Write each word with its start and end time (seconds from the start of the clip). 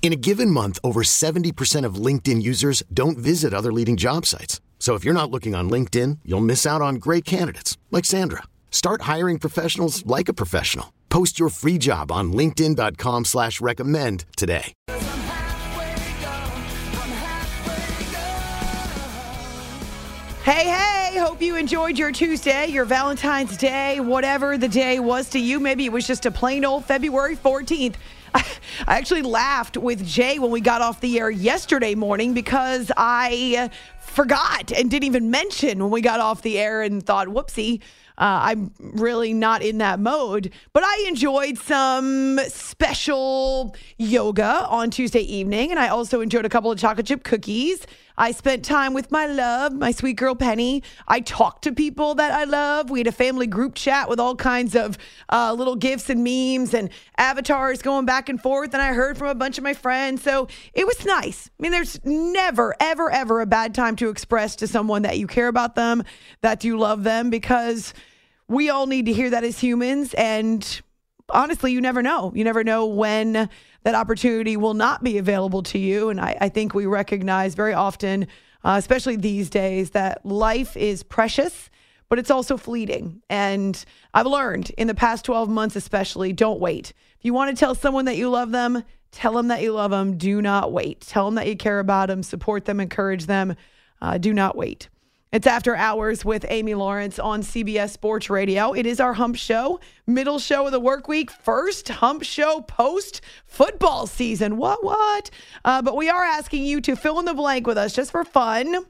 In 0.00 0.12
a 0.12 0.16
given 0.16 0.50
month, 0.50 0.78
over 0.82 1.02
70% 1.02 1.84
of 1.84 1.96
LinkedIn 1.96 2.40
users 2.40 2.82
don't 2.94 3.18
visit 3.18 3.52
other 3.52 3.72
leading 3.72 3.98
job 3.98 4.24
sites. 4.24 4.62
So 4.78 4.94
if 4.94 5.04
you're 5.04 5.12
not 5.12 5.30
looking 5.30 5.54
on 5.54 5.68
LinkedIn, 5.68 6.20
you'll 6.24 6.40
miss 6.40 6.64
out 6.64 6.80
on 6.80 6.94
great 6.94 7.26
candidates 7.26 7.76
like 7.90 8.06
Sandra. 8.06 8.44
Start 8.70 9.02
hiring 9.02 9.38
professionals 9.38 10.06
like 10.06 10.30
a 10.30 10.32
professional. 10.32 10.94
Post 11.10 11.38
your 11.38 11.50
free 11.50 11.76
job 11.76 12.10
on 12.10 12.32
LinkedIn.com 12.32 13.26
slash 13.26 13.60
recommend 13.60 14.24
today. 14.36 14.72
Hey, 20.44 20.64
hey, 20.64 21.18
hope 21.18 21.42
you 21.42 21.56
enjoyed 21.56 21.98
your 21.98 22.10
Tuesday, 22.12 22.68
your 22.68 22.86
Valentine's 22.86 23.56
Day, 23.58 24.00
whatever 24.00 24.56
the 24.56 24.68
day 24.68 24.98
was 24.98 25.28
to 25.30 25.38
you. 25.38 25.60
Maybe 25.60 25.84
it 25.84 25.92
was 25.92 26.06
just 26.06 26.24
a 26.24 26.30
plain 26.30 26.64
old 26.64 26.86
February 26.86 27.36
14th. 27.36 27.96
I 28.34 28.96
actually 28.98 29.22
laughed 29.22 29.76
with 29.76 30.06
Jay 30.06 30.38
when 30.38 30.50
we 30.50 30.60
got 30.60 30.82
off 30.82 31.00
the 31.00 31.18
air 31.18 31.30
yesterday 31.30 31.94
morning 31.94 32.34
because 32.34 32.90
I 32.96 33.70
forgot 34.08 34.72
and 34.72 34.90
didn't 34.90 35.04
even 35.04 35.30
mention 35.30 35.82
when 35.82 35.90
we 35.90 36.00
got 36.00 36.20
off 36.20 36.42
the 36.42 36.58
air 36.58 36.82
and 36.82 37.04
thought, 37.04 37.28
whoopsie. 37.28 37.80
Uh, 38.18 38.50
I'm 38.50 38.72
really 38.80 39.32
not 39.32 39.62
in 39.62 39.78
that 39.78 40.00
mode, 40.00 40.52
but 40.72 40.82
I 40.82 41.04
enjoyed 41.06 41.56
some 41.56 42.40
special 42.48 43.76
yoga 43.96 44.66
on 44.68 44.90
Tuesday 44.90 45.20
evening, 45.20 45.70
and 45.70 45.78
I 45.78 45.86
also 45.86 46.20
enjoyed 46.20 46.44
a 46.44 46.48
couple 46.48 46.72
of 46.72 46.80
chocolate 46.80 47.06
chip 47.06 47.22
cookies. 47.22 47.86
I 48.20 48.32
spent 48.32 48.64
time 48.64 48.94
with 48.94 49.12
my 49.12 49.26
love, 49.26 49.72
my 49.72 49.92
sweet 49.92 50.16
girl 50.16 50.34
Penny. 50.34 50.82
I 51.06 51.20
talked 51.20 51.62
to 51.62 51.72
people 51.72 52.16
that 52.16 52.32
I 52.32 52.42
love. 52.42 52.90
We 52.90 52.98
had 52.98 53.06
a 53.06 53.12
family 53.12 53.46
group 53.46 53.76
chat 53.76 54.08
with 54.08 54.18
all 54.18 54.34
kinds 54.34 54.74
of 54.74 54.98
uh, 55.28 55.54
little 55.56 55.76
gifts 55.76 56.10
and 56.10 56.24
memes 56.24 56.74
and 56.74 56.90
avatars 57.16 57.80
going 57.80 58.06
back 58.06 58.28
and 58.28 58.42
forth. 58.42 58.74
And 58.74 58.82
I 58.82 58.92
heard 58.92 59.16
from 59.16 59.28
a 59.28 59.36
bunch 59.36 59.56
of 59.56 59.62
my 59.62 59.72
friends. 59.72 60.24
So 60.24 60.48
it 60.74 60.84
was 60.84 61.06
nice. 61.06 61.48
I 61.48 61.62
mean, 61.62 61.70
there's 61.70 62.04
never, 62.04 62.74
ever, 62.80 63.08
ever 63.08 63.40
a 63.40 63.46
bad 63.46 63.72
time 63.72 63.94
to 63.98 64.08
express 64.08 64.56
to 64.56 64.66
someone 64.66 65.02
that 65.02 65.18
you 65.18 65.26
care 65.26 65.48
about 65.48 65.74
them, 65.74 66.02
that 66.40 66.64
you 66.64 66.78
love 66.78 67.04
them, 67.04 67.30
because 67.30 67.94
we 68.48 68.70
all 68.70 68.86
need 68.86 69.06
to 69.06 69.12
hear 69.12 69.30
that 69.30 69.44
as 69.44 69.58
humans. 69.58 70.14
And 70.14 70.80
honestly, 71.30 71.72
you 71.72 71.80
never 71.80 72.02
know. 72.02 72.32
You 72.34 72.44
never 72.44 72.64
know 72.64 72.86
when 72.86 73.48
that 73.82 73.94
opportunity 73.94 74.56
will 74.56 74.74
not 74.74 75.02
be 75.02 75.18
available 75.18 75.62
to 75.64 75.78
you. 75.78 76.08
And 76.08 76.20
I, 76.20 76.36
I 76.40 76.48
think 76.48 76.74
we 76.74 76.86
recognize 76.86 77.54
very 77.54 77.74
often, 77.74 78.26
uh, 78.64 78.76
especially 78.78 79.16
these 79.16 79.50
days, 79.50 79.90
that 79.90 80.24
life 80.24 80.76
is 80.76 81.02
precious, 81.02 81.70
but 82.08 82.18
it's 82.18 82.30
also 82.30 82.56
fleeting. 82.56 83.22
And 83.28 83.82
I've 84.14 84.26
learned 84.26 84.70
in 84.70 84.86
the 84.86 84.94
past 84.94 85.24
12 85.24 85.48
months, 85.48 85.76
especially, 85.76 86.32
don't 86.32 86.60
wait. 86.60 86.92
If 87.18 87.24
you 87.24 87.34
want 87.34 87.50
to 87.50 87.58
tell 87.58 87.74
someone 87.74 88.06
that 88.06 88.16
you 88.16 88.30
love 88.30 88.50
them, 88.50 88.82
tell 89.12 89.34
them 89.34 89.48
that 89.48 89.62
you 89.62 89.72
love 89.72 89.90
them. 89.90 90.16
Do 90.16 90.40
not 90.40 90.72
wait. 90.72 91.02
Tell 91.02 91.26
them 91.26 91.34
that 91.34 91.46
you 91.46 91.56
care 91.56 91.78
about 91.78 92.08
them, 92.08 92.22
support 92.22 92.64
them, 92.64 92.80
encourage 92.80 93.26
them. 93.26 93.56
Uh, 94.00 94.18
do 94.18 94.32
not 94.32 94.56
wait. 94.56 94.88
It's 95.30 95.46
After 95.46 95.76
Hours 95.76 96.24
with 96.24 96.46
Amy 96.48 96.72
Lawrence 96.74 97.18
on 97.18 97.42
CBS 97.42 97.90
Sports 97.90 98.30
Radio. 98.30 98.72
It 98.72 98.86
is 98.86 98.98
our 98.98 99.12
hump 99.12 99.36
show, 99.36 99.78
middle 100.06 100.38
show 100.38 100.64
of 100.64 100.72
the 100.72 100.80
work 100.80 101.06
week, 101.06 101.30
first 101.30 101.88
hump 101.88 102.22
show 102.22 102.62
post 102.62 103.20
football 103.44 104.06
season. 104.06 104.56
What, 104.56 104.82
what? 104.82 105.28
Uh, 105.66 105.82
but 105.82 105.96
we 105.96 106.08
are 106.08 106.24
asking 106.24 106.64
you 106.64 106.80
to 106.80 106.96
fill 106.96 107.18
in 107.18 107.26
the 107.26 107.34
blank 107.34 107.66
with 107.66 107.76
us 107.76 107.92
just 107.92 108.10
for 108.10 108.24
fun. 108.24 108.86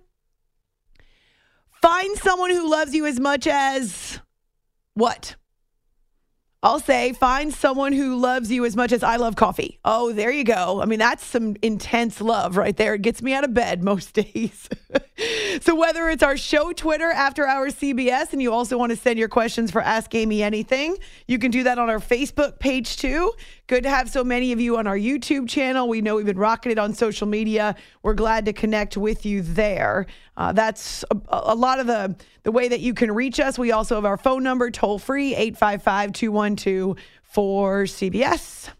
Find 1.83 2.17
someone 2.19 2.51
who 2.51 2.71
loves 2.71 2.95
you 2.95 3.05
as 3.07 3.19
much 3.19 3.49
as 3.49 4.21
what? 4.95 5.35
I'll 6.61 6.81
say 6.81 7.13
find 7.13 7.55
someone 7.55 7.93
who 7.93 8.17
loves 8.17 8.51
you 8.51 8.65
as 8.65 8.75
much 8.75 8.91
as 8.91 9.05
I 9.05 9.15
love 9.15 9.37
coffee. 9.37 9.79
Oh, 9.85 10.13
there 10.13 10.33
you 10.33 10.43
go. 10.43 10.83
I 10.83 10.87
mean, 10.87 10.99
that's 10.99 11.25
some 11.25 11.55
intense 11.63 12.21
love 12.21 12.57
right 12.57 12.77
there. 12.77 12.95
It 12.95 13.03
gets 13.03 13.23
me 13.23 13.33
out 13.33 13.45
of 13.45 13.55
bed 13.55 13.85
most 13.85 14.13
days. 14.15 14.69
So, 15.61 15.75
whether 15.75 16.09
it's 16.09 16.23
our 16.23 16.37
show 16.37 16.73
Twitter 16.73 17.11
after 17.11 17.47
our 17.47 17.69
CBS, 17.69 18.33
and 18.33 18.43
you 18.43 18.53
also 18.53 18.77
want 18.77 18.91
to 18.91 18.97
send 18.97 19.19
your 19.19 19.29
questions 19.29 19.71
for 19.71 19.81
Ask 19.81 20.15
Amy 20.15 20.43
Anything, 20.43 20.97
you 21.27 21.39
can 21.39 21.51
do 21.51 21.63
that 21.63 21.79
on 21.79 21.89
our 21.89 21.99
Facebook 21.99 22.59
page 22.59 22.97
too. 22.97 23.33
Good 23.67 23.85
to 23.85 23.91
have 23.91 24.11
so 24.11 24.23
many 24.25 24.53
of 24.53 24.61
you 24.61 24.77
on 24.77 24.87
our 24.87 24.97
YouTube 24.97 25.49
channel. 25.49 25.89
We 25.89 26.01
know 26.01 26.17
we've 26.17 26.27
been 26.27 26.39
rocking 26.39 26.73
it 26.73 26.79
on 26.79 26.95
social 26.95 27.27
media. 27.27 27.77
We're 28.03 28.15
glad 28.15 28.45
to 28.47 28.53
connect 28.53 28.97
with 28.97 29.25
you 29.27 29.43
there. 29.43 30.07
Uh, 30.37 30.53
that's 30.53 31.05
a, 31.11 31.17
a, 31.29 31.55
lot 31.55 31.81
of 31.81 31.87
the, 31.87 32.17
the 32.45 32.53
way 32.53 32.69
that 32.69 32.81
you 32.81 32.95
can 32.95 33.11
reach 33.11 33.41
us. 33.41 33.59
We 33.59 33.73
also 33.73 33.97
have 33.97 34.05
our 34.05 34.17
phone 34.17 34.43
number, 34.43 34.71
toll 34.71 34.99
free, 34.99 35.35
855 35.35 36.13
212 36.13 36.97
4CBS. 37.35 38.71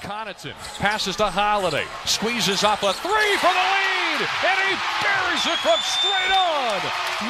Connaughton 0.00 0.54
passes 0.78 1.16
to 1.16 1.26
Holiday, 1.26 1.84
squeezes 2.06 2.64
off 2.64 2.82
a 2.82 2.92
three 2.92 3.36
for 3.36 3.52
the 3.52 3.66
lead, 3.76 4.20
and 4.24 4.56
he 4.64 4.72
buries 5.04 5.44
it 5.44 5.60
from 5.60 5.78
straight 5.84 6.32
on. 6.32 6.80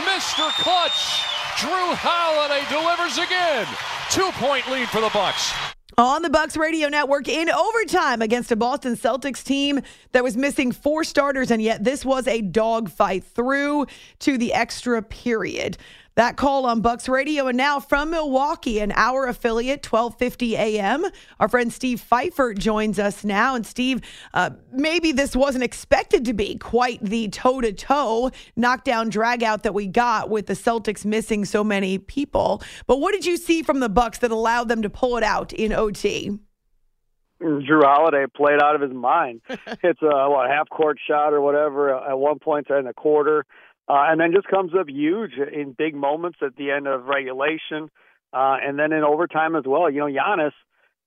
Mr. 0.06 0.50
Clutch, 0.62 1.26
Jrue 1.58 1.94
Holiday 1.98 2.62
delivers 2.70 3.18
again. 3.18 3.66
Two 4.10 4.30
point 4.38 4.68
lead 4.70 4.88
for 4.88 5.00
the 5.00 5.10
Bucks 5.10 5.52
on 5.98 6.22
the 6.22 6.30
Bucks 6.30 6.56
Radio 6.56 6.88
Network 6.88 7.28
in 7.28 7.50
overtime 7.50 8.22
against 8.22 8.50
a 8.50 8.56
Boston 8.56 8.94
Celtics 8.96 9.44
team 9.44 9.80
that 10.12 10.24
was 10.24 10.34
missing 10.34 10.72
four 10.72 11.04
starters, 11.04 11.50
and 11.50 11.60
yet 11.60 11.84
this 11.84 12.06
was 12.06 12.26
a 12.26 12.40
dogfight 12.40 13.22
through 13.22 13.86
to 14.20 14.38
the 14.38 14.54
extra 14.54 15.02
period. 15.02 15.76
That 16.20 16.36
call 16.36 16.66
on 16.66 16.82
Bucks 16.82 17.08
Radio. 17.08 17.46
And 17.46 17.56
now 17.56 17.80
from 17.80 18.10
Milwaukee, 18.10 18.80
an 18.80 18.92
hour 18.92 19.24
affiliate, 19.24 19.90
1250 19.90 20.54
a.m., 20.54 21.06
our 21.38 21.48
friend 21.48 21.72
Steve 21.72 21.98
Pfeiffer 21.98 22.52
joins 22.52 22.98
us 22.98 23.24
now. 23.24 23.54
And 23.54 23.66
Steve, 23.66 24.02
uh, 24.34 24.50
maybe 24.70 25.12
this 25.12 25.34
wasn't 25.34 25.64
expected 25.64 26.26
to 26.26 26.34
be 26.34 26.56
quite 26.56 27.02
the 27.02 27.28
toe-to-toe 27.28 28.32
knockdown 28.54 29.10
dragout 29.10 29.62
that 29.62 29.72
we 29.72 29.86
got 29.86 30.28
with 30.28 30.44
the 30.44 30.52
Celtics 30.52 31.06
missing 31.06 31.46
so 31.46 31.64
many 31.64 31.96
people. 31.96 32.62
But 32.86 33.00
what 33.00 33.12
did 33.12 33.24
you 33.24 33.38
see 33.38 33.62
from 33.62 33.80
the 33.80 33.88
Bucks 33.88 34.18
that 34.18 34.30
allowed 34.30 34.68
them 34.68 34.82
to 34.82 34.90
pull 34.90 35.16
it 35.16 35.24
out 35.24 35.54
in 35.54 35.72
OT? 35.72 36.38
Jrue 37.40 37.82
Holiday 37.82 38.26
played 38.36 38.62
out 38.62 38.74
of 38.74 38.82
his 38.82 38.92
mind. 38.92 39.40
It's 39.82 40.02
a 40.02 40.28
what 40.28 40.50
half 40.50 40.68
court 40.68 40.98
shot 41.08 41.32
or 41.32 41.40
whatever 41.40 41.96
at 41.96 42.18
one 42.18 42.38
point 42.38 42.68
in 42.68 42.84
the 42.84 42.92
quarter. 42.92 43.46
Uh, 43.90 44.06
and 44.06 44.20
then 44.20 44.30
just 44.32 44.46
comes 44.46 44.70
up 44.78 44.88
huge 44.88 45.32
in 45.32 45.74
big 45.76 45.96
moments 45.96 46.38
at 46.46 46.54
the 46.54 46.70
end 46.70 46.86
of 46.86 47.06
regulation, 47.06 47.90
uh, 48.32 48.54
and 48.62 48.78
then 48.78 48.92
in 48.92 49.02
overtime 49.02 49.56
as 49.56 49.64
well. 49.66 49.90
You 49.90 49.98
know, 49.98 50.06
Giannis, 50.06 50.52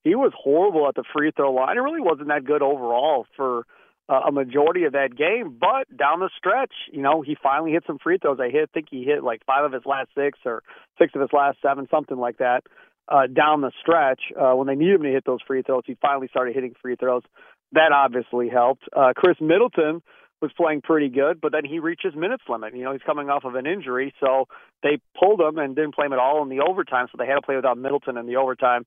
he 0.04 0.16
was 0.16 0.34
horrible 0.36 0.90
at 0.90 0.96
the 0.96 1.06
free 1.16 1.32
throw 1.34 1.54
line. 1.54 1.78
It 1.78 1.80
really 1.80 2.02
wasn't 2.02 2.28
that 2.28 2.44
good 2.44 2.62
overall 2.62 3.26
for 3.38 3.66
uh, 4.10 4.24
a 4.28 4.34
majority 4.34 4.84
of 4.84 4.92
that 4.92 5.16
game. 5.16 5.58
But 5.58 5.96
down 5.96 6.20
the 6.20 6.30
stretch, 6.38 6.74
you 6.92 7.02
know, 7.02 7.22
he 7.22 7.38
finally 7.42 7.72
hit 7.72 7.86
some 7.88 8.00
free 8.04 8.18
throws. 8.18 8.40
I 8.42 8.50
hit, 8.50 8.70
think 8.74 8.88
he 8.92 9.06
hit 9.06 9.24
like 9.24 9.46
five 9.46 9.64
of 9.64 9.72
his 9.72 9.84
last 9.86 10.10
six 10.14 10.40
or 10.44 10.62
six 11.00 11.14
of 11.16 11.22
his 11.22 11.32
last 11.32 11.60
seven, 11.62 11.88
something 11.90 12.18
like 12.18 12.40
that. 12.40 12.64
Uh, 13.08 13.28
down 13.28 13.62
the 13.62 13.72
stretch, 13.80 14.20
uh, 14.38 14.56
when 14.56 14.68
they 14.68 14.76
needed 14.76 14.96
him 14.96 15.04
to 15.04 15.10
hit 15.10 15.24
those 15.26 15.40
free 15.48 15.62
throws, 15.62 15.84
he 15.88 15.96
finally 16.02 16.28
started 16.28 16.54
hitting 16.54 16.74
free 16.82 16.98
throws. 16.98 17.24
That 17.72 17.94
obviously 17.94 18.50
helped. 18.50 18.84
Uh, 18.92 19.14
Khris 19.16 19.40
Middleton 19.40 20.02
was 20.44 20.52
playing 20.56 20.82
pretty 20.82 21.08
good, 21.08 21.40
but 21.40 21.54
then 21.54 21.64
he 21.64 21.80
reached 21.80 22.04
his 22.04 22.16
minutes 22.16 22.44
limit. 22.50 22.76
You 22.76 22.84
know, 22.84 22.92
he's 22.92 23.02
coming 23.06 23.30
off 23.30 23.46
of 23.46 23.56
an 23.56 23.66
injury, 23.66 24.14
so 24.20 24.50
they 24.84 25.00
pulled 25.18 25.40
him 25.40 25.58
and 25.58 25.74
didn't 25.74 25.96
play 25.96 26.06
him 26.06 26.12
at 26.12 26.20
all 26.20 26.44
in 26.44 26.50
the 26.50 26.60
overtime. 26.60 27.08
So 27.10 27.16
they 27.18 27.26
had 27.26 27.36
to 27.36 27.42
play 27.42 27.56
without 27.56 27.78
Middleton 27.78 28.18
in 28.18 28.28
the 28.28 28.36
overtime. 28.36 28.86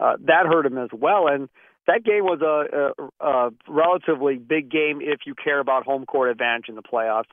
Uh, 0.00 0.16
that 0.26 0.46
hurt 0.46 0.66
him 0.66 0.76
as 0.76 0.90
well, 0.92 1.28
and 1.28 1.48
that 1.86 2.04
game 2.04 2.24
was 2.24 2.42
a, 2.42 2.92
a, 3.22 3.24
a 3.24 3.50
relatively 3.68 4.36
big 4.36 4.68
game 4.68 4.98
if 5.00 5.20
you 5.24 5.34
care 5.34 5.60
about 5.60 5.84
home 5.84 6.04
court 6.04 6.28
advantage 6.28 6.68
in 6.68 6.74
the 6.74 6.82
playoffs. 6.82 7.30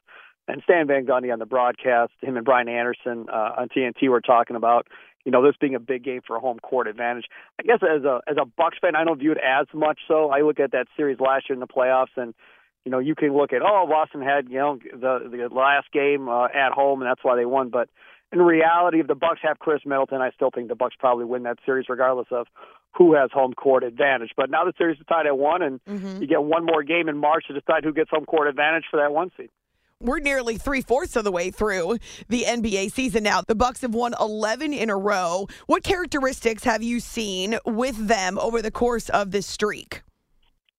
And 0.47 0.61
Stan 0.63 0.87
Van 0.87 1.05
Gundy 1.05 1.33
on 1.33 1.39
the 1.39 1.45
broadcast, 1.45 2.11
him 2.21 2.37
and 2.37 2.45
Brian 2.45 2.69
Anderson 2.69 3.25
uh, 3.27 3.53
on 3.57 3.69
TNT 3.69 4.07
were 4.09 4.21
talking 4.21 4.55
about, 4.55 4.87
you 5.25 5.31
know, 5.31 5.43
this 5.43 5.55
being 5.59 5.73
a 5.73 5.79
big 5.79 6.03
game 6.03 6.21
for 6.25 6.37
home 6.37 6.59
court 6.59 6.87
advantage. 6.87 7.25
I 7.59 7.63
guess 7.63 7.79
as 7.81 8.03
a 8.03 8.19
as 8.27 8.37
a 8.39 8.45
Bucks 8.45 8.77
fan, 8.79 8.95
I 8.95 9.03
don't 9.03 9.19
view 9.19 9.31
it 9.31 9.37
as 9.37 9.65
much. 9.73 9.99
So 10.07 10.29
I 10.29 10.41
look 10.41 10.59
at 10.59 10.71
that 10.73 10.87
series 10.95 11.19
last 11.19 11.49
year 11.49 11.55
in 11.55 11.59
the 11.59 11.67
playoffs, 11.67 12.15
and 12.17 12.35
you 12.85 12.91
know, 12.91 12.99
you 12.99 13.15
can 13.15 13.35
look 13.35 13.53
at 13.53 13.61
oh, 13.61 13.85
Boston 13.87 14.21
had 14.21 14.49
you 14.49 14.57
know 14.57 14.79
the 14.91 15.29
the 15.29 15.53
last 15.53 15.91
game 15.91 16.27
uh, 16.27 16.45
at 16.45 16.71
home, 16.71 17.01
and 17.01 17.09
that's 17.09 17.23
why 17.23 17.35
they 17.35 17.45
won. 17.45 17.69
But 17.69 17.89
in 18.31 18.41
reality, 18.41 18.99
if 18.99 19.07
the 19.07 19.15
Bucks 19.15 19.39
have 19.43 19.59
Khris 19.59 19.81
Middleton, 19.85 20.21
I 20.21 20.31
still 20.31 20.49
think 20.53 20.67
the 20.67 20.75
Bucks 20.75 20.95
probably 20.97 21.25
win 21.25 21.43
that 21.43 21.59
series, 21.65 21.87
regardless 21.89 22.27
of 22.31 22.47
who 22.95 23.15
has 23.15 23.31
home 23.31 23.53
court 23.53 23.83
advantage. 23.83 24.31
But 24.35 24.49
now 24.49 24.65
the 24.65 24.73
series 24.77 24.99
is 24.99 25.05
tied 25.07 25.25
at 25.25 25.37
one, 25.37 25.61
and 25.61 25.79
mm-hmm. 25.85 26.21
you 26.21 26.27
get 26.27 26.43
one 26.43 26.65
more 26.65 26.83
game 26.83 27.09
in 27.09 27.17
March 27.17 27.45
to 27.47 27.53
decide 27.53 27.83
who 27.83 27.93
gets 27.93 28.09
home 28.09 28.25
court 28.25 28.47
advantage 28.47 28.85
for 28.89 28.97
that 28.97 29.11
one 29.11 29.31
seed 29.37 29.49
we're 30.03 30.19
nearly 30.19 30.57
three 30.57 30.81
fourths 30.81 31.15
of 31.15 31.23
the 31.23 31.31
way 31.31 31.49
through 31.49 31.97
the 32.27 32.43
NBA 32.43 32.91
season 32.91 33.23
now. 33.23 33.41
The 33.41 33.55
Bucks 33.55 33.81
have 33.81 33.95
won 33.95 34.13
11 34.19 34.73
in 34.73 34.89
a 34.89 34.97
row. 34.97 35.47
What 35.65 35.83
characteristics 35.83 36.63
have 36.65 36.83
you 36.83 36.99
seen 36.99 37.57
with 37.65 38.07
them 38.07 38.37
over 38.37 38.61
the 38.61 38.71
course 38.71 39.09
of 39.09 39.31
this 39.31 39.47
streak? 39.47 40.01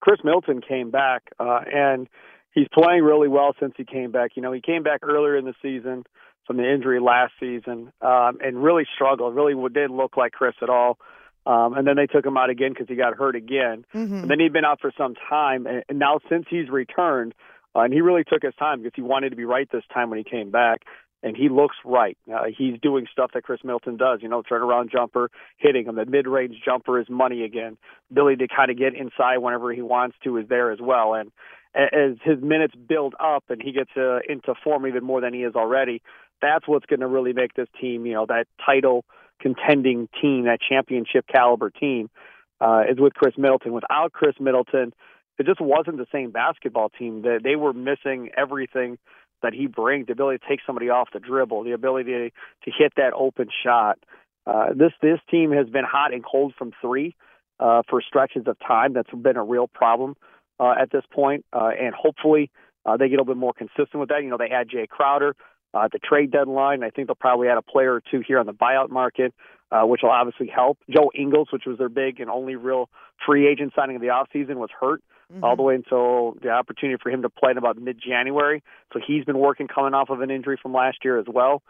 Khris 0.04 0.20
Middleton 0.22 0.60
came 0.60 0.90
back, 0.90 1.22
uh, 1.40 1.60
and 1.72 2.08
he's 2.52 2.66
playing 2.74 3.02
really 3.02 3.26
well 3.26 3.54
since 3.58 3.72
he 3.74 3.86
came 3.86 4.12
back. 4.12 4.32
You 4.34 4.42
know, 4.42 4.52
he 4.52 4.60
came 4.60 4.82
back 4.82 5.00
earlier 5.02 5.34
in 5.34 5.46
the 5.46 5.54
season 5.62 6.04
from 6.46 6.58
the 6.58 6.70
injury 6.70 7.00
last 7.00 7.32
season 7.40 7.90
um, 8.02 8.36
and 8.44 8.62
really 8.62 8.84
struggled. 8.94 9.34
Really 9.34 9.54
didn't 9.70 9.96
look 9.96 10.18
like 10.18 10.32
Khris 10.32 10.56
at 10.60 10.68
all. 10.68 10.98
Um, 11.46 11.72
and 11.72 11.86
then 11.86 11.96
they 11.96 12.06
took 12.06 12.24
him 12.24 12.36
out 12.36 12.50
again 12.50 12.72
because 12.72 12.86
he 12.86 12.96
got 12.96 13.16
hurt 13.16 13.34
again. 13.34 13.86
Mm-hmm. 13.94 14.14
And 14.14 14.30
then 14.30 14.40
he'd 14.40 14.52
been 14.52 14.66
out 14.66 14.80
for 14.82 14.92
some 14.96 15.14
time, 15.14 15.66
and, 15.66 15.82
and 15.88 15.98
now 15.98 16.20
since 16.28 16.44
he's 16.50 16.68
returned, 16.68 17.34
uh, 17.74 17.80
and 17.80 17.92
he 17.92 18.02
really 18.02 18.24
took 18.24 18.42
his 18.42 18.54
time 18.56 18.82
because 18.82 18.92
he 18.94 19.02
wanted 19.02 19.30
to 19.30 19.36
be 19.36 19.46
right 19.46 19.68
this 19.72 19.84
time 19.92 20.10
when 20.10 20.18
he 20.18 20.24
came 20.24 20.50
back. 20.50 20.82
And 21.24 21.34
he 21.34 21.48
looks 21.48 21.76
right. 21.86 22.18
Uh, 22.30 22.44
he's 22.56 22.78
doing 22.80 23.06
stuff 23.10 23.30
that 23.32 23.44
Khris 23.44 23.64
Middleton 23.64 23.96
does, 23.96 24.18
you 24.20 24.28
know, 24.28 24.42
turnaround 24.42 24.92
jumper, 24.92 25.30
hitting 25.56 25.86
him. 25.86 25.96
The 25.96 26.04
mid 26.04 26.26
range 26.26 26.56
jumper 26.62 27.00
is 27.00 27.08
money 27.08 27.44
again. 27.44 27.78
Ability 28.10 28.46
to 28.46 28.54
kind 28.54 28.70
of 28.70 28.76
get 28.76 28.94
inside 28.94 29.38
whenever 29.38 29.72
he 29.72 29.80
wants 29.80 30.16
to 30.24 30.36
is 30.36 30.46
there 30.48 30.70
as 30.70 30.80
well. 30.82 31.14
And 31.14 31.32
as 31.74 32.18
his 32.22 32.42
minutes 32.42 32.74
build 32.74 33.14
up 33.18 33.44
and 33.48 33.62
he 33.62 33.72
gets 33.72 33.90
uh, 33.96 34.18
into 34.28 34.54
form 34.62 34.86
even 34.86 35.02
more 35.02 35.22
than 35.22 35.32
he 35.32 35.40
is 35.44 35.54
already, 35.54 36.02
that's 36.42 36.68
what's 36.68 36.86
going 36.86 37.00
to 37.00 37.06
really 37.06 37.32
make 37.32 37.54
this 37.54 37.68
team, 37.80 38.04
you 38.04 38.12
know, 38.12 38.26
that 38.26 38.46
title 38.64 39.06
contending 39.40 40.08
team, 40.20 40.44
that 40.44 40.58
championship 40.60 41.26
caliber 41.26 41.70
team, 41.70 42.10
uh, 42.60 42.82
is 42.88 42.98
with 42.98 43.14
Khris 43.14 43.38
Middleton. 43.38 43.72
Without 43.72 44.12
Khris 44.12 44.36
Middleton, 44.38 44.92
it 45.38 45.46
just 45.46 45.60
wasn't 45.60 45.96
the 45.96 46.06
same 46.12 46.30
basketball 46.30 46.90
team. 46.90 47.22
That 47.22 47.40
they 47.42 47.56
were 47.56 47.72
missing 47.72 48.30
everything 48.36 48.98
that 49.44 49.54
he 49.54 49.66
brings: 49.66 50.06
the 50.06 50.12
ability 50.12 50.38
to 50.38 50.48
take 50.48 50.60
somebody 50.66 50.90
off 50.90 51.08
the 51.12 51.20
dribble, 51.20 51.64
the 51.64 51.72
ability 51.72 52.10
to 52.10 52.30
to 52.30 52.76
hit 52.76 52.92
that 52.96 53.12
open 53.14 53.48
shot. 53.64 53.98
Uh, 54.46 54.68
this 54.74 54.92
this 55.00 55.20
team 55.30 55.52
has 55.52 55.68
been 55.68 55.84
hot 55.84 56.12
and 56.12 56.24
cold 56.24 56.52
from 56.58 56.72
three 56.80 57.14
uh, 57.60 57.82
for 57.88 58.02
stretches 58.02 58.46
of 58.46 58.56
time. 58.58 58.92
That's 58.92 59.10
been 59.10 59.36
a 59.36 59.44
real 59.44 59.68
problem 59.68 60.16
uh, 60.58 60.74
at 60.80 60.90
this 60.90 61.04
point, 61.12 61.44
uh, 61.52 61.70
and 61.78 61.94
hopefully 61.94 62.50
uh, 62.84 62.96
they 62.96 63.08
get 63.08 63.14
a 63.14 63.22
little 63.22 63.34
bit 63.34 63.38
more 63.38 63.54
consistent 63.54 63.94
with 63.94 64.08
that. 64.10 64.22
You 64.22 64.30
know, 64.30 64.38
they 64.38 64.50
had 64.50 64.68
Jae 64.68 64.88
Crowder 64.88 65.36
uh, 65.72 65.84
at 65.84 65.92
the 65.92 65.98
trade 65.98 66.30
deadline. 66.30 66.82
I 66.82 66.90
think 66.90 67.08
they'll 67.08 67.14
probably 67.14 67.48
add 67.48 67.58
a 67.58 67.62
player 67.62 67.94
or 67.94 68.02
two 68.10 68.22
here 68.26 68.38
on 68.38 68.46
the 68.46 68.52
buyout 68.52 68.90
market 68.90 69.32
uh, 69.74 69.82
which 69.84 70.00
will 70.02 70.10
obviously 70.10 70.46
help. 70.46 70.78
Joe 70.88 71.10
Ingles, 71.14 71.48
which 71.52 71.64
was 71.66 71.78
their 71.78 71.88
big 71.88 72.20
and 72.20 72.30
only 72.30 72.56
real 72.56 72.88
free 73.26 73.48
agent 73.48 73.72
signing 73.74 73.96
of 73.96 74.02
the 74.02 74.08
offseason, 74.08 74.56
was 74.56 74.70
hurt 74.78 75.02
mm-hmm. 75.32 75.44
all 75.44 75.56
the 75.56 75.62
way 75.62 75.74
until 75.74 76.36
the 76.42 76.50
opportunity 76.50 76.98
for 77.02 77.10
him 77.10 77.22
to 77.22 77.28
play 77.28 77.50
in 77.50 77.58
about 77.58 77.76
mid 77.78 78.00
January. 78.00 78.62
So 78.92 79.00
he's 79.04 79.24
been 79.24 79.38
working 79.38 79.68
coming 79.68 79.94
off 79.94 80.10
of 80.10 80.20
an 80.20 80.30
injury 80.30 80.58
from 80.60 80.72
last 80.72 80.98
year 81.04 81.18
as 81.18 81.26
well 81.28 81.62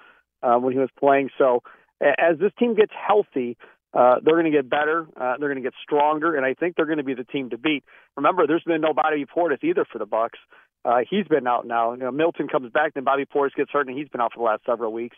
uh, 0.43 0.57
when 0.57 0.73
he 0.73 0.79
was 0.79 0.91
playing. 0.99 1.31
So 1.39 1.63
as 2.01 2.39
this 2.39 2.53
team 2.59 2.75
gets 2.75 2.93
healthy, 2.95 3.57
uh, 3.95 4.17
they're 4.25 4.35
going 4.35 4.51
to 4.51 4.57
get 4.57 4.69
better. 4.69 5.07
Uh, 5.17 5.35
they're 5.39 5.49
going 5.49 5.63
to 5.63 5.69
get 5.69 5.75
stronger, 5.83 6.37
and 6.37 6.45
I 6.45 6.55
think 6.55 6.75
they're 6.77 6.87
going 6.87 6.99
to 6.99 7.05
be 7.05 7.15
the 7.15 7.25
team 7.25 7.51
to 7.51 7.59
beat. 7.59 7.85
Remember, 8.17 8.47
there's 8.47 8.65
been 8.65 8.81
no 8.81 8.93
Bobby 8.93 9.25
Portis 9.25 9.63
either 9.63 9.85
for 9.91 9.99
the 9.99 10.07
Bucks. 10.07 10.39
Uh, 10.85 10.99
he's 11.09 11.27
been 11.27 11.47
out 11.47 11.67
now. 11.67 11.93
You 11.93 12.01
know, 12.01 12.11
Middleton 12.11 12.49
comes 12.49 12.71
back, 12.73 12.95
then 12.95 13.05
Bobby 13.05 13.25
Portis 13.25 13.55
gets 13.57 13.71
hurt, 13.71 13.87
and 13.87 13.97
he's 13.97 14.09
been 14.09 14.21
out 14.21 14.33
for 14.35 14.41
the 14.41 14.45
last 14.45 14.63
several 14.67 14.93
weeks. 14.93 15.17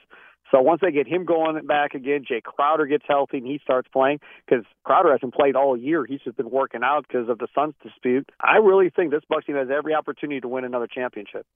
So 0.51 0.61
once 0.61 0.81
they 0.83 0.93
get 0.93 1.07
him 1.07 1.25
going 1.25 1.67
back 1.67 1.95
again, 1.95 2.25
Jae 2.31 2.43
Crowder 2.43 2.87
gets 2.87 3.05
healthy 3.09 3.39
and 3.39 3.47
he 3.47 3.59
starts 3.63 3.89
playing 3.93 4.21
because 4.47 4.65
Crowder 4.85 5.13
hasn't 5.13 5.35
played 5.35 5.57
all 5.57 5.77
year. 5.77 6.05
He's 6.05 6.21
just 6.21 6.37
been 6.37 6.51
working 6.51 6.83
out 6.85 7.07
because 7.09 7.29
of 7.29 7.39
the 7.39 7.49
Suns 7.55 7.75
dispute. 7.83 8.31
I 8.41 8.59
really 8.59 8.91
think 8.91 9.11
this 9.11 9.23
Bucks 9.29 9.47
team 9.47 9.57
has 9.57 9.69
every 9.77 9.95
opportunity 9.95 10.41
to 10.41 10.49
win 10.49 10.65
another 10.65 10.87
championship. 10.87 11.47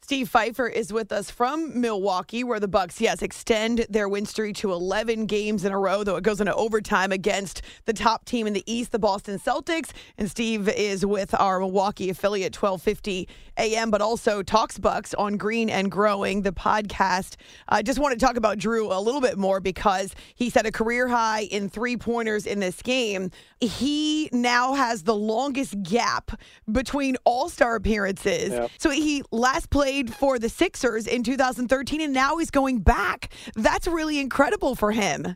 Steve 0.00 0.30
Pfeiffer 0.30 0.66
is 0.66 0.90
with 0.90 1.12
us 1.12 1.30
from 1.30 1.78
Milwaukee, 1.78 2.42
where 2.42 2.58
the 2.58 2.66
Bucks, 2.68 2.98
yes, 2.98 3.20
extend 3.20 3.84
their 3.90 4.08
win 4.08 4.24
streak 4.24 4.56
to 4.56 4.72
11 4.72 5.26
games 5.26 5.66
in 5.66 5.72
a 5.72 5.78
row, 5.78 6.02
though 6.02 6.16
it 6.16 6.24
goes 6.24 6.40
into 6.40 6.54
overtime 6.54 7.12
against 7.12 7.60
the 7.84 7.92
top 7.92 8.24
team 8.24 8.46
in 8.46 8.54
the 8.54 8.62
East, 8.64 8.92
the 8.92 8.98
Boston 8.98 9.38
Celtics. 9.38 9.90
And 10.16 10.30
Steve 10.30 10.66
is 10.66 11.04
with 11.04 11.34
our 11.34 11.60
Milwaukee 11.60 12.08
affiliate, 12.08 12.56
1250 12.56 13.28
a.m., 13.58 13.90
but 13.90 14.00
also 14.00 14.42
talks 14.42 14.78
Bucks 14.78 15.12
on 15.14 15.36
Green 15.36 15.68
and 15.68 15.90
Growing, 15.90 16.40
the 16.40 16.52
podcast. 16.52 17.36
I 17.68 17.82
just 17.82 17.98
want 17.98 18.18
to 18.18 18.24
talk 18.24 18.36
about 18.38 18.56
Jrue 18.56 18.90
a 18.90 19.00
little 19.00 19.20
bit 19.20 19.36
more 19.36 19.60
because 19.60 20.14
he 20.36 20.48
set 20.48 20.64
a 20.64 20.72
career 20.72 21.08
high 21.08 21.42
in 21.42 21.68
three 21.68 21.98
pointers 21.98 22.46
in 22.46 22.60
this 22.60 22.80
game. 22.80 23.30
He 23.60 24.30
now 24.32 24.72
has 24.72 25.02
the 25.02 25.14
longest 25.14 25.82
gap 25.82 26.40
between 26.70 27.16
All 27.24 27.50
Star 27.50 27.74
appearances. 27.74 28.52
Yep. 28.52 28.70
So 28.78 28.90
he 28.90 29.22
last 29.32 29.68
played 29.68 29.87
played 29.88 30.14
for 30.14 30.38
the 30.38 30.50
Sixers 30.50 31.06
in 31.06 31.22
2013, 31.22 32.02
and 32.02 32.12
now 32.12 32.36
he's 32.36 32.50
going 32.50 32.80
back. 32.80 33.30
That's 33.54 33.86
really 33.86 34.18
incredible 34.18 34.74
for 34.74 34.92
him. 34.92 35.34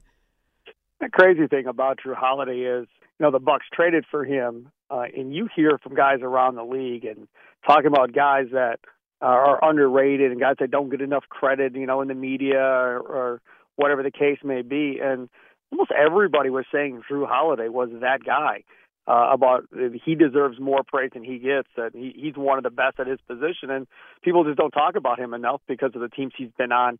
The 1.01 1.09
crazy 1.11 1.47
thing 1.47 1.67
about 1.67 2.01
Jrue 2.05 2.15
Holiday 2.15 2.61
is, 2.61 2.87
you 3.19 3.25
know, 3.25 3.31
the 3.31 3.39
Bucks 3.39 3.65
traded 3.73 4.05
for 4.11 4.27
him, 4.27 4.71
uh, 4.91 5.05
and 5.17 5.35
you 5.35 5.49
hear 5.57 5.79
from 5.83 5.95
guys 5.95 6.19
around 6.21 6.57
the 6.57 6.65
league 6.65 7.07
and 7.07 7.29
talking 7.67 7.87
about 7.87 8.13
guys 8.13 8.49
that 8.53 8.81
are 9.23 9.59
underrated 9.65 10.31
and 10.33 10.39
guys 10.39 10.57
that 10.61 10.71
don't 10.71 10.91
get 10.91 11.01
enough 11.01 11.25
credit, 11.31 11.75
you 11.75 11.87
know, 11.87 12.03
in 12.03 12.09
the 12.09 12.15
media 12.15 12.61
or, 12.61 12.99
or 12.99 13.41
whatever 13.77 14.03
the 14.03 14.11
case 14.11 14.39
may 14.45 14.61
be. 14.61 14.99
And 15.03 15.31
almost 15.71 15.93
everybody 15.93 16.51
was 16.51 16.67
saying 16.71 17.03
Jrue 17.11 17.27
Holiday 17.27 17.69
was 17.69 17.89
that 18.03 18.23
guy 18.23 18.65
uh, 19.07 19.31
about 19.33 19.65
he 20.05 20.15
deserves 20.15 20.61
more 20.61 20.83
praise 20.87 21.11
than 21.13 21.25
he 21.25 21.39
gets. 21.39 21.69
That 21.77 21.91
he, 21.95 22.13
he's 22.17 22.37
one 22.37 22.59
of 22.59 22.65
the 22.65 22.71
best 22.71 23.01
at 23.01 23.07
his 23.07 23.19
position, 23.27 23.71
and 23.71 23.87
people 24.23 24.45
just 24.45 24.59
don't 24.59 24.71
talk 24.71 24.97
about 24.97 25.19
him 25.19 25.35
enough 25.35 25.61
because 25.67 25.91
of 25.95 26.01
the 26.01 26.09
teams 26.09 26.33
he's 26.37 26.51
been 26.57 26.73
on 26.73 26.99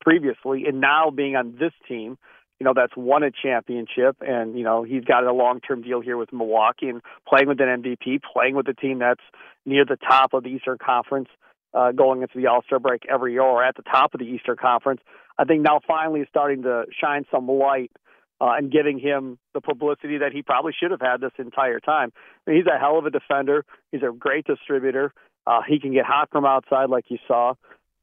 previously, 0.00 0.64
and 0.66 0.80
now 0.80 1.10
being 1.10 1.36
on 1.36 1.56
this 1.58 1.72
team. 1.88 2.18
You 2.58 2.64
know 2.64 2.72
that's 2.74 2.96
won 2.96 3.22
a 3.22 3.30
championship, 3.30 4.16
and 4.22 4.56
you 4.56 4.64
know 4.64 4.82
he's 4.82 5.04
got 5.04 5.24
a 5.24 5.32
long-term 5.32 5.82
deal 5.82 6.00
here 6.00 6.16
with 6.16 6.32
Milwaukee, 6.32 6.88
and 6.88 7.02
playing 7.28 7.48
with 7.48 7.60
an 7.60 7.82
MVP, 7.82 8.20
playing 8.32 8.54
with 8.54 8.66
a 8.68 8.72
team 8.72 9.00
that's 9.00 9.20
near 9.66 9.84
the 9.84 9.98
top 9.98 10.32
of 10.32 10.42
the 10.42 10.48
Eastern 10.48 10.78
Conference, 10.78 11.28
uh, 11.74 11.92
going 11.92 12.22
into 12.22 12.38
the 12.38 12.46
All 12.46 12.62
Star 12.64 12.78
break 12.78 13.02
every 13.12 13.32
year, 13.32 13.42
or 13.42 13.62
at 13.62 13.76
the 13.76 13.82
top 13.82 14.14
of 14.14 14.20
the 14.20 14.26
Eastern 14.26 14.56
Conference. 14.56 15.02
I 15.38 15.44
think 15.44 15.60
now 15.60 15.80
finally 15.86 16.20
is 16.20 16.28
starting 16.30 16.62
to 16.62 16.84
shine 16.98 17.26
some 17.30 17.46
light 17.46 17.92
uh, 17.94 18.05
and 18.40 18.70
giving 18.70 18.98
him 18.98 19.38
the 19.54 19.60
publicity 19.60 20.18
that 20.18 20.32
he 20.32 20.42
probably 20.42 20.72
should 20.78 20.90
have 20.90 21.00
had 21.00 21.20
this 21.20 21.32
entire 21.38 21.80
time. 21.80 22.12
I 22.46 22.50
mean, 22.50 22.58
he's 22.58 22.66
a 22.66 22.78
hell 22.78 22.98
of 22.98 23.06
a 23.06 23.10
defender. 23.10 23.64
He's 23.92 24.02
a 24.02 24.12
great 24.12 24.46
distributor. 24.46 25.12
Uh, 25.46 25.60
he 25.66 25.78
can 25.78 25.92
get 25.92 26.04
hot 26.04 26.28
from 26.30 26.44
outside, 26.44 26.90
like 26.90 27.04
you 27.08 27.18
saw, 27.26 27.54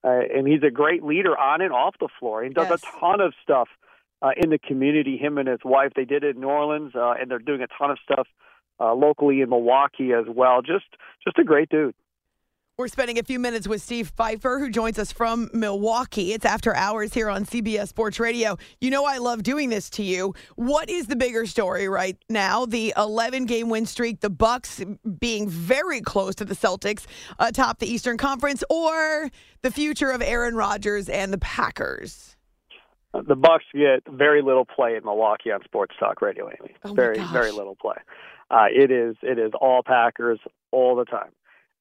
uh, 0.04 0.20
and 0.36 0.48
he's 0.48 0.64
a 0.64 0.72
great 0.72 1.04
leader 1.04 1.38
on 1.38 1.62
and 1.62 1.74
off 1.74 1.96
the 2.00 2.10
floor. 2.20 2.44
He 2.44 2.50
does 2.50 2.70
yes. 2.70 2.84
a 2.84 3.00
ton 3.00 3.22
of 3.22 3.34
stuff 3.44 3.68
uh, 4.22 4.32
in 4.38 4.50
the 4.50 4.58
community. 4.58 5.18
Him 5.18 5.38
and 5.38 5.48
his 5.48 5.60
wife, 5.64 5.92
they 5.96 6.06
did 6.06 6.24
it 6.24 6.36
in 6.36 6.42
New 6.42 6.48
Orleans, 6.48 6.94
uh, 6.96 7.14
and 7.20 7.30
they're 7.30 7.40
doing 7.40 7.62
a 7.62 7.68
ton 7.78 7.92
of 7.92 7.98
stuff 8.04 8.28
uh, 8.80 8.94
locally 8.94 9.42
in 9.42 9.50
Milwaukee 9.50 10.14
as 10.14 10.26
well. 10.28 10.62
Just, 10.62 10.86
just 11.24 11.38
a 11.38 11.44
great 11.44 11.70
dude. 11.70 11.96
We're 12.76 12.88
spending 12.88 13.20
a 13.20 13.24
few 13.24 13.38
minutes 13.38 13.68
with 13.68 13.84
Steve 13.84 14.12
Pfeiffer, 14.18 14.58
who 14.58 14.68
joins 14.68 14.98
us 14.98 15.12
from 15.12 15.48
Milwaukee. 15.54 16.34
It's 16.34 16.44
after 16.44 16.76
hours 16.76 17.14
here 17.14 17.30
on 17.30 17.46
CBS 17.46 17.90
Sports 17.90 18.20
Radio. 18.20 18.58
You 18.82 18.90
know, 18.90 19.06
I 19.06 19.20
love 19.20 19.44
doing 19.44 19.70
this 19.70 19.92
to 19.92 20.02
you. 20.02 20.34
What 20.56 20.90
is 20.90 21.06
the 21.06 21.16
bigger 21.16 21.46
story 21.46 21.88
right 21.88 22.18
now? 22.32 22.66
The 22.66 22.92
11 22.98 23.46
game 23.46 23.70
win 23.70 23.86
streak, 23.86 24.22
the 24.22 24.32
Bucks 24.32 24.82
being 25.20 25.48
very 25.48 26.02
close 26.02 26.34
to 26.34 26.46
the 26.46 26.56
Celtics 26.56 27.06
atop 27.38 27.78
the 27.78 27.86
Eastern 27.86 28.18
Conference, 28.18 28.64
or 28.72 29.30
the 29.62 29.70
future 29.70 30.10
of 30.10 30.24
Aaron 30.24 30.56
Rodgers 30.56 31.10
and 31.10 31.32
the 31.32 31.38
Packers? 31.38 32.36
The 33.14 33.36
Bucks 33.36 33.66
get 33.72 34.02
very 34.10 34.42
little 34.42 34.66
play 34.66 34.96
in 34.96 35.04
Milwaukee 35.06 35.52
on 35.52 35.64
Sports 35.64 35.94
Talk 36.00 36.24
Radio, 36.24 36.50
Amy. 36.50 36.74
Oh 36.86 36.94
very, 36.94 37.20
very 37.20 37.52
little 37.52 37.76
play. 37.76 37.98
Uh, 38.50 38.66
it 38.74 38.90
is, 38.90 39.16
it 39.22 39.38
is 39.38 39.52
all 39.62 39.84
Packers 39.86 40.40
all 40.72 40.96
the 40.96 41.06
time 41.06 41.30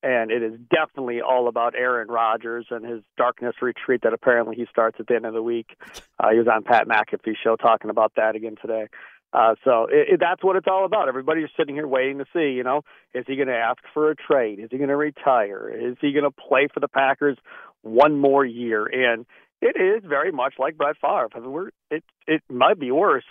and 0.02 0.30
it 0.30 0.42
is 0.42 0.58
definitely 0.70 1.20
all 1.20 1.48
about 1.48 1.74
Aaron 1.76 2.08
Rodgers 2.08 2.66
and 2.70 2.84
his 2.84 3.02
darkness 3.16 3.54
retreat 3.62 4.00
that 4.02 4.12
apparently 4.12 4.56
he 4.56 4.66
starts 4.70 4.96
at 4.98 5.06
the 5.06 5.14
end 5.14 5.26
of 5.26 5.34
the 5.34 5.42
week. 5.42 5.76
Uh, 6.18 6.30
he 6.30 6.38
was 6.38 6.48
on 6.48 6.64
Pat 6.64 6.88
McAfee's 6.88 7.38
show 7.42 7.56
talking 7.56 7.90
about 7.90 8.12
that 8.16 8.34
again 8.34 8.56
today. 8.60 8.86
Uh, 9.32 9.54
so 9.64 9.86
it, 9.90 10.14
it, 10.14 10.20
that's 10.20 10.42
what 10.44 10.56
it's 10.56 10.66
all 10.68 10.84
about. 10.84 11.08
Everybody's 11.08 11.48
sitting 11.56 11.74
here 11.74 11.86
waiting 11.86 12.18
to 12.18 12.26
see, 12.32 12.52
you 12.52 12.62
know, 12.62 12.82
is 13.14 13.24
he 13.26 13.36
going 13.36 13.48
to 13.48 13.56
ask 13.56 13.78
for 13.94 14.10
a 14.10 14.14
trade? 14.16 14.58
Is 14.58 14.68
he 14.70 14.76
going 14.76 14.90
to 14.90 14.96
retire? 14.96 15.70
Is 15.70 15.96
he 16.00 16.12
going 16.12 16.24
to 16.24 16.30
play 16.30 16.68
for 16.72 16.80
the 16.80 16.88
Packers 16.88 17.38
one 17.80 18.18
more 18.18 18.44
year? 18.44 18.84
And 18.84 19.24
it 19.62 19.80
is 19.80 20.02
very 20.06 20.32
much 20.32 20.54
like 20.58 20.76
Brett 20.76 20.96
Favre. 21.00 21.28
I 21.34 21.38
mean, 21.38 21.52
we're, 21.52 21.70
it 21.90 22.04
it 22.26 22.42
might 22.50 22.78
be 22.78 22.90
worse 22.90 23.24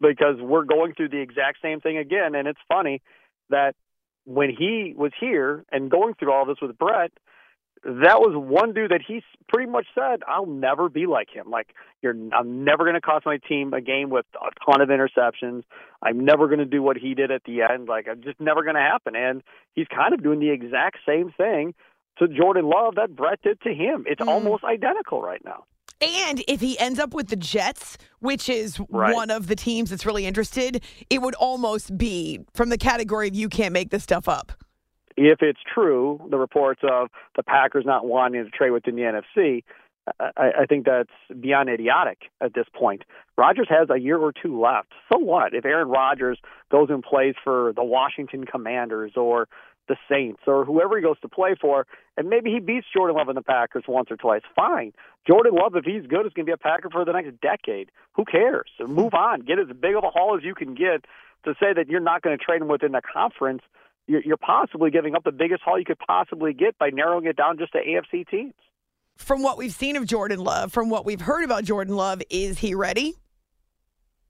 because 0.00 0.40
we're 0.40 0.64
going 0.64 0.94
through 0.94 1.10
the 1.10 1.20
exact 1.20 1.58
same 1.62 1.80
thing 1.80 1.96
again. 1.96 2.34
And 2.34 2.46
it's 2.48 2.60
funny 2.68 3.00
that 3.48 3.74
when 4.26 4.50
he 4.50 4.92
was 4.96 5.12
here 5.18 5.64
and 5.72 5.90
going 5.90 6.14
through 6.14 6.32
all 6.32 6.44
this 6.44 6.58
with 6.60 6.76
Brett, 6.76 7.12
that 7.84 8.18
was 8.18 8.32
one 8.34 8.74
dude 8.74 8.90
that 8.90 9.00
he 9.06 9.22
pretty 9.48 9.70
much 9.70 9.86
said, 9.94 10.22
"I'll 10.26 10.46
never 10.46 10.88
be 10.88 11.06
like 11.06 11.30
him. 11.30 11.48
Like 11.48 11.68
you're, 12.02 12.16
I'm 12.34 12.64
never 12.64 12.84
going 12.84 12.94
to 12.94 13.00
cost 13.00 13.24
my 13.24 13.38
team 13.38 13.72
a 13.72 13.80
game 13.80 14.10
with 14.10 14.26
a 14.34 14.48
ton 14.68 14.80
of 14.80 14.88
interceptions. 14.88 15.62
I'm 16.02 16.24
never 16.24 16.48
going 16.48 16.58
to 16.58 16.64
do 16.64 16.82
what 16.82 16.96
he 16.96 17.14
did 17.14 17.30
at 17.30 17.44
the 17.44 17.62
end. 17.62 17.88
Like 17.88 18.08
I'm 18.10 18.22
just 18.22 18.40
never 18.40 18.64
going 18.64 18.74
to 18.74 18.80
happen." 18.80 19.14
And 19.14 19.42
he's 19.74 19.86
kind 19.86 20.12
of 20.12 20.22
doing 20.22 20.40
the 20.40 20.50
exact 20.50 20.98
same 21.06 21.30
thing 21.30 21.74
to 22.18 22.26
Jordan 22.26 22.64
Love 22.68 22.96
that 22.96 23.14
Brett 23.14 23.40
did 23.42 23.60
to 23.60 23.72
him. 23.72 24.04
It's 24.08 24.22
mm. 24.22 24.28
almost 24.28 24.64
identical 24.64 25.22
right 25.22 25.44
now. 25.44 25.64
And 26.00 26.42
if 26.46 26.60
he 26.60 26.78
ends 26.78 26.98
up 26.98 27.14
with 27.14 27.28
the 27.28 27.36
Jets, 27.36 27.96
which 28.20 28.48
is 28.48 28.78
right. 28.90 29.14
one 29.14 29.30
of 29.30 29.46
the 29.46 29.56
teams 29.56 29.90
that's 29.90 30.04
really 30.04 30.26
interested, 30.26 30.82
it 31.08 31.22
would 31.22 31.34
almost 31.36 31.96
be 31.96 32.40
from 32.54 32.68
the 32.68 32.78
category 32.78 33.28
of 33.28 33.34
you 33.34 33.48
can't 33.48 33.72
make 33.72 33.90
this 33.90 34.02
stuff 34.02 34.28
up 34.28 34.52
if 35.16 35.40
it's 35.40 35.60
true, 35.72 36.20
the 36.30 36.36
reports 36.36 36.82
of 36.88 37.08
the 37.36 37.42
Packers 37.42 37.84
not 37.86 38.06
wanting 38.06 38.44
to 38.44 38.50
trade 38.50 38.70
within 38.70 38.96
the 38.96 39.02
NFC, 39.02 39.64
I, 40.20 40.50
I 40.60 40.66
think 40.68 40.84
that's 40.84 41.10
beyond 41.40 41.68
idiotic 41.68 42.18
at 42.40 42.54
this 42.54 42.66
point. 42.74 43.02
Rodgers 43.36 43.66
has 43.70 43.88
a 43.90 43.98
year 43.98 44.18
or 44.18 44.32
two 44.32 44.60
left. 44.60 44.92
So 45.10 45.18
what? 45.18 45.54
If 45.54 45.64
Aaron 45.64 45.88
Rodgers 45.88 46.38
goes 46.70 46.88
and 46.90 47.02
plays 47.02 47.34
for 47.42 47.72
the 47.74 47.82
Washington 47.82 48.44
Commanders 48.44 49.12
or 49.16 49.48
the 49.88 49.96
Saints 50.10 50.40
or 50.46 50.64
whoever 50.64 50.96
he 50.96 51.02
goes 51.02 51.18
to 51.20 51.28
play 51.28 51.54
for, 51.60 51.86
and 52.16 52.28
maybe 52.28 52.50
he 52.50 52.60
beats 52.60 52.86
Jordan 52.94 53.16
Love 53.16 53.28
and 53.28 53.36
the 53.36 53.42
Packers 53.42 53.84
once 53.86 54.10
or 54.10 54.16
twice. 54.16 54.42
Fine. 54.54 54.92
Jordan 55.26 55.54
Love, 55.54 55.76
if 55.76 55.84
he's 55.84 56.06
good, 56.06 56.26
is 56.26 56.32
going 56.32 56.46
to 56.46 56.50
be 56.50 56.52
a 56.52 56.56
Packer 56.56 56.90
for 56.90 57.04
the 57.04 57.12
next 57.12 57.40
decade. 57.40 57.90
Who 58.14 58.24
cares? 58.24 58.70
So 58.78 58.86
Move 58.86 59.14
on. 59.14 59.42
Get 59.42 59.58
as 59.58 59.68
big 59.68 59.94
of 59.94 60.04
a 60.04 60.10
haul 60.10 60.36
as 60.36 60.44
you 60.44 60.54
can 60.54 60.74
get 60.74 61.04
to 61.44 61.54
say 61.60 61.72
that 61.74 61.88
you're 61.88 62.00
not 62.00 62.22
going 62.22 62.36
to 62.36 62.44
trade 62.44 62.62
him 62.62 62.68
within 62.68 62.92
the 62.92 63.02
conference 63.02 63.62
you're, 64.06 64.22
you're 64.22 64.36
possibly 64.36 64.90
giving 64.90 65.14
up 65.14 65.24
the 65.24 65.32
biggest 65.32 65.62
haul 65.62 65.78
you 65.78 65.84
could 65.84 65.98
possibly 65.98 66.52
get 66.52 66.78
by 66.78 66.90
narrowing 66.90 67.26
it 67.26 67.36
down 67.36 67.58
just 67.58 67.72
to 67.72 67.78
AFC 67.78 68.28
teams. 68.28 68.54
From 69.16 69.42
what 69.42 69.58
we've 69.58 69.72
seen 69.72 69.96
of 69.96 70.06
Jordan 70.06 70.40
Love, 70.40 70.72
from 70.72 70.90
what 70.90 71.04
we've 71.04 71.20
heard 71.20 71.44
about 71.44 71.64
Jordan 71.64 71.96
Love, 71.96 72.22
is 72.30 72.58
he 72.58 72.74
ready? 72.74 73.14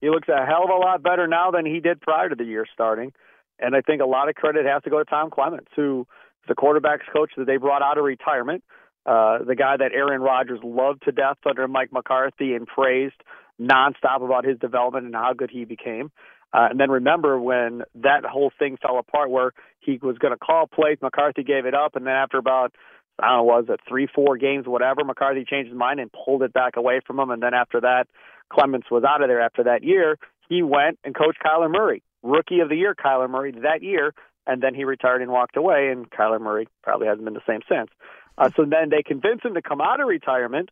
He 0.01 0.11
looks 0.11 0.29
a 0.29 0.47
hell 0.47 0.65
of 0.65 0.71
a 0.71 0.77
lot 0.77 1.03
better 1.03 1.27
now 1.27 1.51
than 1.51 1.67
he 1.67 1.81
did 1.81 2.01
prior 2.01 2.29
to 2.29 2.35
the 2.35 2.45
year 2.45 2.67
starting. 2.73 3.13
And 3.59 3.75
I 3.75 3.81
think 3.81 4.03
a 4.03 4.07
lot 4.07 4.29
of 4.29 4.35
credit 4.35 4.67
has 4.67 4.83
to 4.83 4.91
go 4.91 4.99
to 4.99 5.05
Tom 5.05 5.31
Clements, 5.31 5.71
who 5.75 6.07
the 6.49 6.55
quarterbacks 6.55 7.07
coach 7.13 7.31
that 7.37 7.47
they 7.47 7.57
brought 7.57 7.83
out 7.83 7.99
of 7.99 8.05
retirement, 8.05 8.63
uh, 9.05 9.39
the 9.47 9.55
guy 9.57 9.77
that 9.77 9.93
Aaron 9.93 10.21
Rodgers 10.21 10.61
loved 10.63 11.03
to 11.05 11.13
death 11.13 11.39
under 11.49 11.67
Mike 11.69 11.93
McCarthy 11.93 12.55
and 12.55 12.67
praised 12.67 13.15
nonstop 13.61 14.25
about 14.25 14.45
his 14.45 14.59
development 14.59 15.07
and 15.07 15.15
how 15.15 15.33
good 15.33 15.51
he 15.51 15.65
became. 15.65 16.11
Uh, 16.53 16.69
and 16.71 16.81
then 16.81 16.91
remember 16.91 17.41
when 17.41 17.83
that 17.95 18.25
whole 18.25 18.53
thing 18.59 18.77
fell 18.81 18.99
apart, 18.99 19.31
where 19.31 19.53
he 19.81 19.99
was 20.01 20.19
going 20.19 20.33
to 20.33 20.39
call 20.39 20.67
plays, 20.67 20.99
McCarthy 21.03 21.43
gave 21.43 21.67
it 21.67 21.75
up, 21.75 21.97
and 21.97 22.07
then 22.07 22.15
after 22.15 22.39
about 22.39 22.75
I 23.19 23.29
don't 23.29 23.37
know, 23.39 23.45
was 23.45 23.65
it 23.69 23.81
three, 23.89 24.07
four 24.15 24.37
games, 24.37 24.67
whatever, 24.67 25.03
McCarthy 25.03 25.45
changed 25.49 25.71
his 25.71 25.79
mind 25.79 26.01
and 26.01 26.11
pulled 26.13 26.43
it 26.43 26.53
back 26.53 26.77
away 26.77 27.01
from 27.07 27.19
him. 27.19 27.31
And 27.31 27.43
then 27.43 27.55
after 27.55 27.81
that, 27.81 28.09
Clements 28.53 28.91
was 28.91 29.05
out 29.05 29.23
of 29.23 29.29
there 29.29 29.41
after 29.41 29.65
that 29.65 29.83
year. 29.83 30.19
He 30.49 30.63
went 30.63 30.99
and 31.03 31.15
coached 31.15 31.39
Kyler 31.45 31.71
Murray, 31.71 32.03
rookie 32.27 32.61
of 32.61 32.69
the 32.69 32.77
year, 32.77 32.95
Kyler 32.95 33.31
Murray 33.31 33.53
that 33.63 33.83
year, 33.83 34.13
and 34.47 34.63
then 34.63 34.75
he 34.75 34.85
retired 34.85 35.23
and 35.23 35.31
walked 35.31 35.57
away. 35.57 35.89
And 35.91 36.11
Kyler 36.11 36.41
Murray 36.41 36.69
probably 36.83 37.07
hasn't 37.07 37.25
been 37.25 37.35
the 37.35 37.41
same 37.49 37.61
since. 37.69 37.91
Uh, 38.39 38.51
so 38.57 38.65
then 38.65 38.91
they 38.91 39.03
convinced 39.03 39.45
him 39.45 39.55
to 39.55 39.63
come 39.63 39.81
out 39.81 40.01
of 40.01 40.07
retirement 40.07 40.71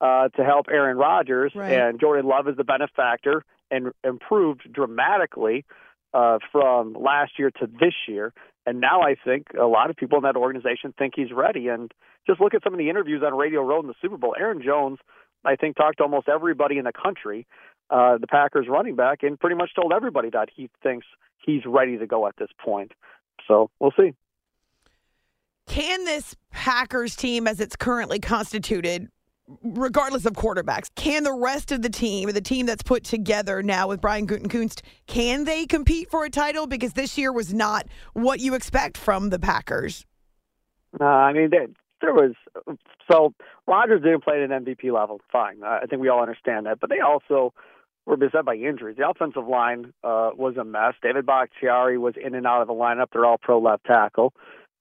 uh, 0.00 0.28
to 0.30 0.44
help 0.44 0.66
Aaron 0.70 0.96
Rodgers, 0.96 1.52
right. 1.54 1.72
and 1.72 2.00
Jordan 2.00 2.26
Love 2.26 2.48
is 2.48 2.56
the 2.56 2.64
benefactor 2.64 3.44
and 3.70 3.92
improved 4.02 4.62
dramatically 4.72 5.64
uh, 6.12 6.38
from 6.52 6.94
last 6.94 7.32
year 7.38 7.50
to 7.50 7.66
this 7.66 7.94
year. 8.08 8.32
And 8.66 8.80
now 8.80 9.02
I 9.02 9.14
think 9.22 9.48
a 9.60 9.66
lot 9.66 9.90
of 9.90 9.96
people 9.96 10.18
in 10.18 10.24
that 10.24 10.36
organization 10.36 10.94
think 10.98 11.14
he's 11.16 11.32
ready. 11.32 11.68
And 11.68 11.92
just 12.26 12.40
look 12.40 12.54
at 12.54 12.62
some 12.64 12.72
of 12.72 12.78
the 12.78 12.88
interviews 12.88 13.22
on 13.24 13.36
Radio 13.36 13.62
Row 13.62 13.80
in 13.80 13.86
the 13.86 13.94
Super 14.00 14.16
Bowl. 14.16 14.34
Aaron 14.38 14.62
Jones, 14.62 14.98
I 15.44 15.56
think, 15.56 15.76
talked 15.76 15.98
to 15.98 16.04
almost 16.04 16.28
everybody 16.28 16.78
in 16.78 16.84
the 16.84 16.92
country, 16.92 17.46
uh, 17.90 18.18
the 18.18 18.26
Packers 18.26 18.66
running 18.68 18.96
back, 18.96 19.22
and 19.22 19.38
pretty 19.38 19.56
much 19.56 19.74
told 19.74 19.92
everybody 19.92 20.30
that 20.30 20.48
he 20.54 20.70
thinks 20.82 21.06
he's 21.44 21.62
ready 21.66 21.98
to 21.98 22.06
go 22.06 22.26
at 22.26 22.34
this 22.38 22.48
point. 22.64 22.92
So 23.46 23.70
we'll 23.78 23.92
see. 23.98 24.14
Can 25.66 26.04
this 26.04 26.36
Packers 26.50 27.16
team, 27.16 27.46
as 27.46 27.60
it's 27.60 27.76
currently 27.76 28.18
constituted, 28.18 29.08
regardless 29.62 30.26
of 30.26 30.34
quarterbacks, 30.34 30.88
can 30.94 31.22
the 31.24 31.32
rest 31.32 31.72
of 31.72 31.82
the 31.82 31.88
team, 31.88 32.30
the 32.30 32.40
team 32.40 32.66
that's 32.66 32.82
put 32.82 33.04
together 33.04 33.62
now 33.62 33.88
with 33.88 34.00
Brian 34.00 34.26
Gutekunst, 34.26 34.82
can 35.06 35.44
they 35.44 35.66
compete 35.66 36.10
for 36.10 36.24
a 36.24 36.30
title? 36.30 36.66
Because 36.66 36.92
this 36.94 37.18
year 37.18 37.32
was 37.32 37.52
not 37.52 37.86
what 38.12 38.40
you 38.40 38.54
expect 38.54 38.96
from 38.96 39.30
the 39.30 39.38
Packers. 39.38 40.06
Uh, 41.00 41.04
I 41.04 41.32
mean, 41.32 41.50
there, 41.50 41.66
there 42.00 42.14
was 42.14 42.34
so 43.10 43.34
Rodgers 43.66 44.02
didn't 44.02 44.22
play 44.22 44.42
at 44.42 44.50
an 44.50 44.64
MVP 44.64 44.92
level. 44.92 45.20
Fine, 45.32 45.62
I 45.64 45.86
think 45.86 46.00
we 46.00 46.08
all 46.08 46.20
understand 46.20 46.66
that. 46.66 46.80
But 46.80 46.90
they 46.90 47.00
also 47.00 47.52
were 48.06 48.16
beset 48.16 48.44
by 48.44 48.54
injuries. 48.54 48.96
The 48.98 49.08
offensive 49.08 49.46
line 49.46 49.92
uh, 50.02 50.30
was 50.36 50.56
a 50.56 50.64
mess. 50.64 50.94
David 51.02 51.26
Bakhtiari 51.26 51.98
was 51.98 52.14
in 52.22 52.34
and 52.34 52.46
out 52.46 52.62
of 52.62 52.68
the 52.68 52.74
lineup. 52.74 53.06
They're 53.12 53.24
all 53.24 53.38
pro 53.38 53.58
left 53.58 53.84
tackle. 53.84 54.32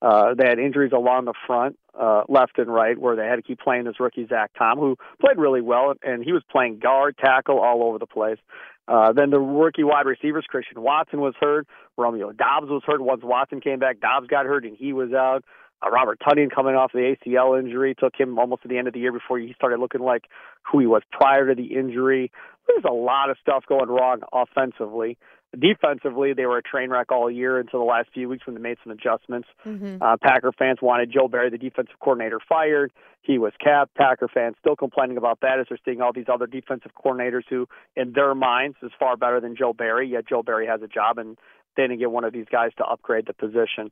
Uh, 0.01 0.33
they 0.37 0.47
had 0.47 0.59
injuries 0.59 0.91
along 0.93 1.25
the 1.25 1.33
front, 1.47 1.79
uh, 1.97 2.23
left 2.27 2.57
and 2.57 2.67
right, 2.67 2.97
where 2.97 3.15
they 3.15 3.25
had 3.25 3.37
to 3.37 3.41
keep 3.41 3.59
playing 3.59 3.85
this 3.85 4.01
rookie 4.01 4.27
Zach 4.27 4.51
Tom, 4.57 4.77
who 4.77 4.97
played 5.21 5.37
really 5.37 5.61
well, 5.61 5.93
and 6.03 6.23
he 6.23 6.33
was 6.33 6.43
playing 6.51 6.79
guard, 6.79 7.15
tackle, 7.17 7.59
all 7.59 7.83
over 7.83 7.97
the 7.97 8.05
place. 8.05 8.37
Uh, 8.85 9.13
then 9.13 9.29
the 9.29 9.39
rookie 9.39 9.85
wide 9.85 10.05
receivers, 10.05 10.43
Christian 10.49 10.81
Watson 10.81 11.21
was 11.21 11.33
hurt. 11.39 11.67
Romeo 11.97 12.33
Doubs 12.33 12.67
was 12.69 12.81
hurt. 12.85 13.01
Once 13.01 13.21
Watson 13.23 13.61
came 13.61 13.79
back, 13.79 14.01
Doubs 14.01 14.27
got 14.27 14.45
hurt, 14.45 14.65
and 14.65 14.75
he 14.75 14.91
was 14.91 15.13
out. 15.13 15.45
Uh, 15.81 15.89
Robert 15.89 16.19
Tonyan 16.19 16.53
coming 16.53 16.75
off 16.75 16.91
the 16.91 17.15
ACL 17.15 17.57
injury 17.57 17.95
took 17.97 18.13
him 18.17 18.37
almost 18.37 18.63
to 18.63 18.67
the 18.67 18.77
end 18.77 18.87
of 18.87 18.93
the 18.93 18.99
year 18.99 19.11
before 19.11 19.39
he 19.39 19.53
started 19.53 19.79
looking 19.79 20.01
like 20.01 20.25
who 20.69 20.79
he 20.79 20.85
was 20.85 21.01
prior 21.11 21.47
to 21.47 21.55
the 21.55 21.75
injury. 21.75 22.31
There's 22.67 22.85
a 22.89 22.93
lot 22.93 23.29
of 23.29 23.37
stuff 23.41 23.65
going 23.67 23.89
wrong 23.89 24.21
offensively 24.31 25.17
defensively, 25.59 26.33
they 26.33 26.45
were 26.45 26.57
a 26.57 26.63
train 26.63 26.89
wreck 26.89 27.11
all 27.11 27.29
year 27.29 27.59
until 27.59 27.79
the 27.79 27.85
last 27.85 28.09
few 28.13 28.27
weeks 28.27 28.45
when 28.45 28.55
they 28.55 28.61
made 28.61 28.77
some 28.83 28.91
adjustments. 28.91 29.47
Mm-hmm. 29.65 30.01
Uh, 30.01 30.17
Packer 30.21 30.51
fans 30.51 30.79
wanted 30.81 31.11
Joe 31.11 31.27
Barry, 31.27 31.49
the 31.49 31.57
defensive 31.57 31.95
coordinator, 31.99 32.39
fired. 32.47 32.91
He 33.21 33.37
was 33.37 33.53
capped. 33.63 33.95
Packer 33.95 34.27
fans 34.27 34.55
still 34.59 34.75
complaining 34.75 35.17
about 35.17 35.39
that 35.41 35.59
as 35.59 35.67
they're 35.69 35.79
seeing 35.85 36.01
all 36.01 36.11
these 36.13 36.25
other 36.31 36.47
defensive 36.47 36.91
coordinators 36.93 37.43
who, 37.49 37.67
in 37.95 38.13
their 38.13 38.35
minds, 38.35 38.77
is 38.81 38.91
far 38.99 39.15
better 39.15 39.39
than 39.39 39.55
Joe 39.55 39.73
Barry. 39.73 40.09
Yet 40.09 40.27
Joe 40.27 40.43
Barry 40.43 40.67
has 40.67 40.81
a 40.81 40.87
job, 40.87 41.17
and 41.17 41.37
they 41.77 41.83
didn't 41.83 41.99
get 41.99 42.11
one 42.11 42.23
of 42.23 42.33
these 42.33 42.47
guys 42.51 42.71
to 42.77 42.83
upgrade 42.83 43.25
the 43.27 43.33
position. 43.33 43.91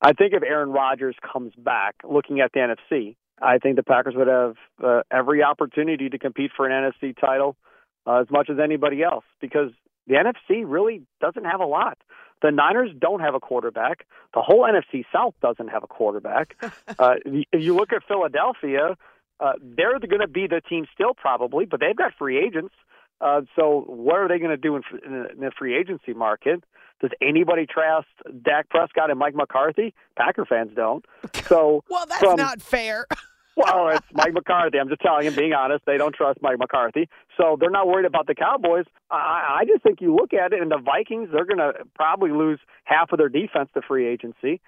I 0.00 0.12
think 0.12 0.32
if 0.32 0.42
Aaron 0.42 0.70
Rodgers 0.70 1.16
comes 1.32 1.52
back, 1.56 1.96
looking 2.04 2.40
at 2.40 2.52
the 2.52 2.60
NFC, 2.60 3.16
I 3.40 3.58
think 3.58 3.76
the 3.76 3.82
Packers 3.82 4.14
would 4.16 4.28
have 4.28 4.56
uh, 4.82 5.02
every 5.10 5.42
opportunity 5.42 6.08
to 6.08 6.18
compete 6.18 6.52
for 6.56 6.66
an 6.68 6.92
NFC 6.92 7.14
title 7.18 7.56
uh, 7.56 7.56
as 8.06 8.26
much 8.30 8.50
as 8.50 8.58
anybody 8.62 9.02
else 9.02 9.24
because 9.40 9.70
the 10.06 10.14
NFC 10.14 10.64
really 10.66 11.02
doesn't 11.20 11.44
have 11.44 11.60
a 11.60 11.66
lot. 11.66 11.98
The 12.42 12.50
Niners 12.50 12.90
don't 12.98 13.20
have 13.20 13.34
a 13.34 13.40
quarterback. 13.40 14.06
The 14.34 14.42
whole 14.42 14.62
NFC 14.62 15.04
South 15.12 15.34
doesn't 15.40 15.68
have 15.68 15.84
a 15.84 15.86
quarterback. 15.86 16.56
uh, 16.98 17.14
if 17.24 17.62
you 17.62 17.76
look 17.76 17.92
at 17.92 18.02
Philadelphia, 18.06 18.96
uh, 19.38 19.52
they're 19.60 19.98
going 20.00 20.20
to 20.20 20.28
be 20.28 20.46
the 20.48 20.60
team 20.68 20.86
still 20.92 21.14
probably, 21.14 21.66
but 21.66 21.80
they've 21.80 21.96
got 21.96 22.12
free 22.18 22.38
agents. 22.38 22.74
Uh, 23.20 23.42
so 23.54 23.84
what 23.86 24.16
are 24.16 24.26
they 24.26 24.38
going 24.38 24.50
to 24.50 24.56
do 24.56 24.74
in, 24.76 24.82
in 25.06 25.40
the 25.40 25.52
free 25.56 25.78
agency 25.78 26.12
market? 26.12 26.64
Does 27.00 27.10
anybody 27.20 27.66
trust 27.66 28.06
Dak 28.44 28.68
Prescott 28.68 29.10
and 29.10 29.18
Mike 29.18 29.34
McCarthy? 29.34 29.92
Packer 30.16 30.44
fans 30.44 30.70
don't. 30.74 31.04
So 31.48 31.84
well, 31.90 32.06
that's 32.06 32.20
from, 32.20 32.36
not 32.36 32.62
fair. 32.62 33.06
well, 33.56 33.88
it's 33.88 34.06
Mike 34.12 34.32
McCarthy. 34.32 34.78
I'm 34.78 34.88
just 34.88 35.02
telling 35.02 35.24
you, 35.24 35.30
being 35.30 35.52
honest, 35.52 35.84
they 35.86 35.98
don't 35.98 36.14
trust 36.14 36.40
Mike 36.42 36.58
McCarthy. 36.58 37.08
So 37.36 37.56
they're 37.60 37.70
not 37.70 37.86
worried 37.86 38.06
about 38.06 38.26
the 38.26 38.34
Cowboys. 38.34 38.86
I, 39.10 39.60
I 39.60 39.64
just 39.66 39.82
think 39.82 40.00
you 40.00 40.14
look 40.14 40.32
at 40.32 40.52
it, 40.52 40.62
and 40.62 40.70
the 40.70 40.78
Vikings, 40.78 41.28
they're 41.32 41.44
going 41.44 41.58
to 41.58 41.72
probably 41.94 42.30
lose 42.30 42.60
half 42.84 43.12
of 43.12 43.18
their 43.18 43.28
defense 43.28 43.68
to 43.74 43.82
free 43.86 44.06
agency. 44.06 44.60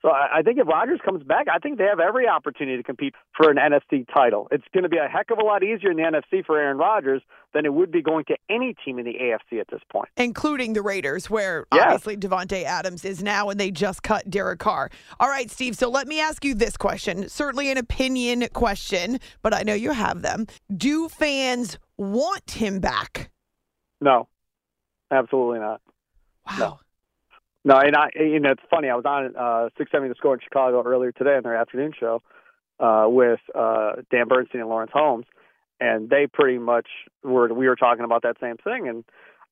So 0.00 0.10
I 0.10 0.42
think 0.42 0.58
if 0.58 0.68
Rodgers 0.68 1.00
comes 1.04 1.24
back, 1.24 1.46
I 1.52 1.58
think 1.58 1.76
they 1.78 1.84
have 1.84 1.98
every 1.98 2.28
opportunity 2.28 2.76
to 2.76 2.84
compete 2.84 3.14
for 3.36 3.50
an 3.50 3.56
NFC 3.56 4.06
title. 4.14 4.46
It's 4.52 4.64
going 4.72 4.84
to 4.84 4.88
be 4.88 4.96
a 4.96 5.08
heck 5.08 5.32
of 5.32 5.38
a 5.38 5.44
lot 5.44 5.64
easier 5.64 5.90
in 5.90 5.96
the 5.96 6.04
NFC 6.04 6.46
for 6.46 6.56
Aaron 6.56 6.78
Rodgers 6.78 7.20
than 7.52 7.66
it 7.66 7.74
would 7.74 7.90
be 7.90 8.00
going 8.00 8.24
to 8.26 8.36
any 8.48 8.76
team 8.84 9.00
in 9.00 9.04
the 9.04 9.14
AFC 9.14 9.60
at 9.60 9.66
this 9.72 9.80
point, 9.90 10.08
including 10.16 10.74
the 10.74 10.82
Raiders, 10.82 11.28
where 11.28 11.66
yes. 11.72 11.82
obviously 11.84 12.16
Davante 12.16 12.62
Adams 12.62 13.04
is 13.04 13.24
now, 13.24 13.50
and 13.50 13.58
they 13.58 13.72
just 13.72 14.04
cut 14.04 14.30
Derek 14.30 14.60
Carr. 14.60 14.90
All 15.18 15.28
right, 15.28 15.50
Steve. 15.50 15.76
So 15.76 15.90
let 15.90 16.06
me 16.06 16.20
ask 16.20 16.44
you 16.44 16.54
this 16.54 16.76
question. 16.76 17.28
Certainly 17.28 17.68
an 17.72 17.78
opinion 17.78 18.46
question, 18.52 19.18
but 19.42 19.52
I 19.52 19.62
know 19.64 19.74
you 19.74 19.90
have 19.90 20.22
them. 20.22 20.46
Do 20.76 21.08
fans 21.08 21.76
want 21.96 22.52
him 22.52 22.78
back? 22.78 23.30
No. 24.00 24.28
absolutely 25.10 25.58
not. 25.58 25.80
Wow. 26.46 26.56
No, 26.58 26.80
and 27.64 27.96
I, 27.96 28.08
you 28.14 28.40
know, 28.40 28.52
it's 28.52 28.62
funny. 28.70 28.88
I 28.88 28.94
was 28.94 29.04
on 29.04 29.36
uh, 29.36 29.68
670 29.76 30.08
The 30.08 30.14
Score 30.16 30.34
in 30.34 30.40
Chicago 30.40 30.82
earlier 30.84 31.12
today 31.12 31.36
on 31.36 31.42
their 31.42 31.56
afternoon 31.56 31.92
show 31.98 32.22
uh, 32.80 33.06
with 33.08 33.40
uh, 33.54 33.96
Dan 34.10 34.28
Bernstein 34.28 34.60
and 34.60 34.70
Lawrence 34.70 34.92
Holmes, 34.94 35.26
and 35.80 36.08
they 36.08 36.26
pretty 36.32 36.58
much 36.58 36.86
were. 37.22 37.52
We 37.52 37.68
were 37.68 37.76
talking 37.76 38.04
about 38.04 38.22
that 38.22 38.36
same 38.40 38.56
thing, 38.56 38.88
and 38.88 39.04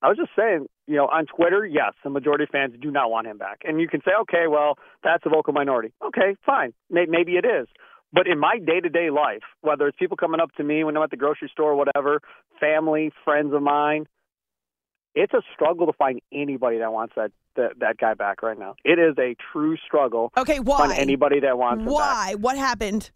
I 0.02 0.08
was 0.08 0.16
just 0.16 0.30
saying, 0.36 0.66
you 0.86 0.96
know, 0.96 1.06
on 1.06 1.26
Twitter, 1.26 1.66
yes, 1.66 1.92
the 2.04 2.10
majority 2.10 2.44
of 2.44 2.50
fans 2.50 2.74
do 2.80 2.90
not 2.90 3.10
want 3.10 3.26
him 3.26 3.38
back, 3.38 3.62
and 3.64 3.80
you 3.80 3.88
can 3.88 4.00
say, 4.02 4.12
okay, 4.22 4.46
well, 4.48 4.78
that's 5.02 5.24
a 5.26 5.28
vocal 5.28 5.52
minority. 5.52 5.92
Okay, 6.04 6.36
fine, 6.44 6.72
maybe 6.90 7.32
it 7.32 7.44
is. 7.44 7.66
But 8.12 8.28
in 8.28 8.38
my 8.38 8.58
day 8.64 8.80
to 8.80 8.88
day 8.88 9.10
life, 9.10 9.42
whether 9.62 9.88
it's 9.88 9.98
people 9.98 10.16
coming 10.16 10.40
up 10.40 10.52
to 10.56 10.64
me 10.64 10.84
when 10.84 10.96
I'm 10.96 11.02
at 11.02 11.10
the 11.10 11.16
grocery 11.16 11.50
store, 11.52 11.74
whatever, 11.74 12.20
family, 12.60 13.10
friends 13.24 13.52
of 13.52 13.62
mine, 13.62 14.06
it's 15.14 15.34
a 15.34 15.42
struggle 15.54 15.86
to 15.86 15.92
find 15.92 16.20
anybody 16.32 16.78
that 16.78 16.92
wants 16.92 17.14
that 17.16 17.32
that, 17.56 17.78
that 17.80 17.98
guy 17.98 18.14
back 18.14 18.42
right 18.42 18.58
now. 18.58 18.74
It 18.84 18.98
is 18.98 19.16
a 19.18 19.36
true 19.52 19.76
struggle. 19.84 20.32
Okay, 20.36 20.60
why? 20.60 20.78
find 20.78 20.92
anybody 20.92 21.40
that 21.40 21.58
wants. 21.58 21.84
Why? 21.84 22.34
What 22.38 22.56
happened? 22.56 23.10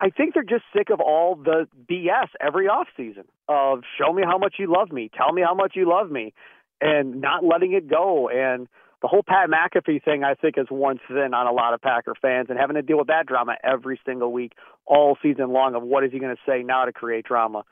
I 0.00 0.10
think 0.10 0.34
they're 0.34 0.42
just 0.42 0.64
sick 0.76 0.90
of 0.90 1.00
all 1.00 1.36
the 1.36 1.66
BS 1.90 2.28
every 2.40 2.66
off 2.66 2.88
season 2.96 3.24
of 3.48 3.82
show 3.98 4.12
me 4.12 4.22
how 4.24 4.38
much 4.38 4.56
you 4.58 4.70
love 4.70 4.90
me, 4.90 5.10
tell 5.16 5.32
me 5.32 5.42
how 5.42 5.54
much 5.54 5.72
you 5.74 5.88
love 5.88 6.10
me, 6.10 6.34
and 6.80 7.20
not 7.20 7.44
letting 7.44 7.72
it 7.72 7.88
go. 7.88 8.28
And 8.28 8.68
the 9.00 9.08
whole 9.08 9.22
Pat 9.22 9.48
McAfee 9.48 10.02
thing, 10.04 10.24
I 10.24 10.34
think, 10.34 10.58
is 10.58 10.66
worn 10.70 10.98
thin 11.08 11.32
on 11.32 11.46
a 11.46 11.52
lot 11.52 11.74
of 11.74 11.80
Packer 11.80 12.14
fans, 12.20 12.46
and 12.50 12.58
having 12.58 12.74
to 12.74 12.82
deal 12.82 12.98
with 12.98 13.06
that 13.06 13.26
drama 13.26 13.54
every 13.62 14.00
single 14.04 14.32
week, 14.32 14.52
all 14.84 15.16
season 15.22 15.52
long, 15.52 15.74
of 15.74 15.82
what 15.82 16.04
is 16.04 16.12
he 16.12 16.18
going 16.18 16.34
to 16.34 16.42
say 16.46 16.62
now 16.62 16.84
to 16.84 16.92
create 16.92 17.24
drama. 17.24 17.64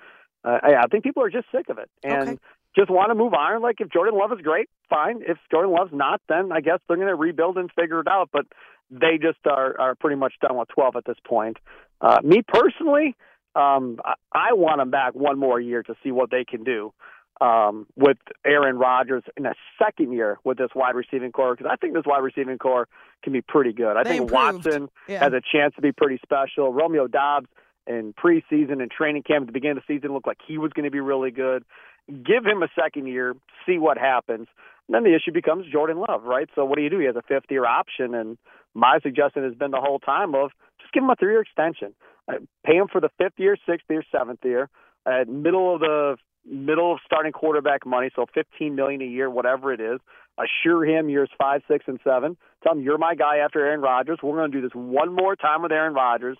Uh, 0.44 0.58
I, 0.62 0.74
I 0.74 0.86
think 0.90 1.04
people 1.04 1.22
are 1.22 1.30
just 1.30 1.46
sick 1.52 1.68
of 1.68 1.78
it, 1.78 1.90
and 2.02 2.22
Okay. 2.22 2.38
Just 2.76 2.90
want 2.90 3.10
to 3.10 3.14
move 3.14 3.34
on. 3.34 3.60
Like 3.62 3.76
if 3.80 3.90
Jordan 3.90 4.18
Love 4.18 4.32
is 4.32 4.40
great, 4.42 4.68
fine. 4.88 5.22
If 5.26 5.38
Jordan 5.50 5.72
Love's 5.72 5.92
not, 5.92 6.20
then 6.28 6.52
I 6.52 6.60
guess 6.60 6.78
they're 6.88 6.96
going 6.96 7.08
to 7.08 7.14
rebuild 7.14 7.58
and 7.58 7.70
figure 7.72 8.00
it 8.00 8.08
out. 8.08 8.30
But 8.32 8.46
they 8.90 9.18
just 9.20 9.38
are 9.46 9.78
are 9.78 9.94
pretty 9.94 10.16
much 10.16 10.34
done 10.40 10.56
with 10.56 10.68
12 10.68 10.96
at 10.96 11.04
this 11.04 11.16
point. 11.26 11.58
Uh, 12.00 12.18
me 12.24 12.42
personally, 12.46 13.14
um, 13.54 14.00
I, 14.04 14.14
I 14.32 14.52
want 14.54 14.78
them 14.78 14.90
back 14.90 15.14
one 15.14 15.38
more 15.38 15.60
year 15.60 15.82
to 15.82 15.94
see 16.02 16.10
what 16.12 16.30
they 16.30 16.44
can 16.44 16.64
do 16.64 16.92
um, 17.40 17.86
with 17.96 18.16
Aaron 18.44 18.78
Rodgers 18.78 19.22
in 19.36 19.46
a 19.46 19.54
second 19.78 20.12
year 20.12 20.38
with 20.44 20.58
this 20.58 20.70
wide 20.74 20.94
receiving 20.94 21.32
core 21.32 21.54
because 21.54 21.70
I 21.70 21.76
think 21.76 21.94
this 21.94 22.04
wide 22.06 22.20
receiving 22.22 22.56
core 22.58 22.88
can 23.22 23.32
be 23.32 23.40
pretty 23.42 23.72
good. 23.72 23.96
I 23.96 24.02
They 24.02 24.10
think 24.18 24.22
improved. 24.30 24.64
Watson 24.64 24.88
Yeah. 25.08 25.24
has 25.24 25.32
a 25.32 25.40
chance 25.40 25.74
to 25.76 25.82
be 25.82 25.92
pretty 25.92 26.18
special. 26.22 26.72
Romeo 26.72 27.06
Doubs 27.06 27.48
in 27.86 28.14
preseason 28.14 28.80
and 28.80 28.90
training 28.90 29.22
camp 29.24 29.42
at 29.42 29.46
the 29.48 29.52
beginning 29.52 29.76
of 29.78 29.84
the 29.86 29.94
season 29.94 30.12
looked 30.12 30.26
like 30.26 30.38
he 30.46 30.56
was 30.56 30.72
going 30.72 30.84
to 30.84 30.90
be 30.90 31.00
really 31.00 31.30
good. 31.32 31.64
Give 32.08 32.44
him 32.44 32.62
a 32.62 32.68
second 32.80 33.06
year, 33.06 33.34
see 33.66 33.78
what 33.78 33.96
happens. 33.96 34.48
And 34.88 34.94
then 34.94 35.04
the 35.04 35.14
issue 35.14 35.32
becomes 35.32 35.66
Jordan 35.70 35.98
Love, 35.98 36.24
right? 36.24 36.48
So 36.54 36.64
what 36.64 36.76
do 36.76 36.82
you 36.82 36.90
do? 36.90 36.98
He 36.98 37.06
has 37.06 37.16
a 37.16 37.22
fifth 37.22 37.50
year 37.50 37.64
option, 37.64 38.14
and 38.14 38.36
my 38.74 38.98
suggestion 39.02 39.44
has 39.44 39.54
been 39.54 39.70
the 39.70 39.80
whole 39.80 39.98
time 39.98 40.34
of 40.34 40.50
just 40.80 40.92
give 40.92 41.04
him 41.04 41.10
a 41.10 41.16
three 41.16 41.32
year 41.32 41.42
extension. 41.42 41.94
Uh, 42.28 42.34
pay 42.64 42.74
him 42.74 42.88
for 42.90 43.00
the 43.00 43.10
fifth 43.18 43.38
year, 43.38 43.56
sixth 43.68 43.86
year, 43.88 44.04
seventh 44.10 44.40
year, 44.44 44.68
at 45.06 45.28
middle 45.28 45.74
of 45.74 45.80
the 45.80 46.16
middle 46.44 46.92
of 46.92 46.98
starting 47.06 47.32
quarterback 47.32 47.86
money, 47.86 48.10
so 48.14 48.26
fifteen 48.34 48.74
million 48.74 49.00
a 49.00 49.06
year, 49.06 49.30
whatever 49.30 49.72
it 49.72 49.80
is. 49.80 50.00
Assure 50.38 50.84
him 50.84 51.08
years 51.08 51.30
five, 51.38 51.62
six, 51.68 51.84
and 51.86 52.00
seven. 52.02 52.36
Tell 52.62 52.72
him 52.72 52.80
you're 52.82 52.98
my 52.98 53.14
guy 53.14 53.38
after 53.38 53.64
Aaron 53.64 53.80
Rodgers. 53.80 54.18
We're 54.22 54.36
going 54.36 54.50
to 54.50 54.60
do 54.60 54.66
this 54.66 54.74
one 54.74 55.14
more 55.14 55.36
time 55.36 55.62
with 55.62 55.72
Aaron 55.72 55.94
Rodgers, 55.94 56.38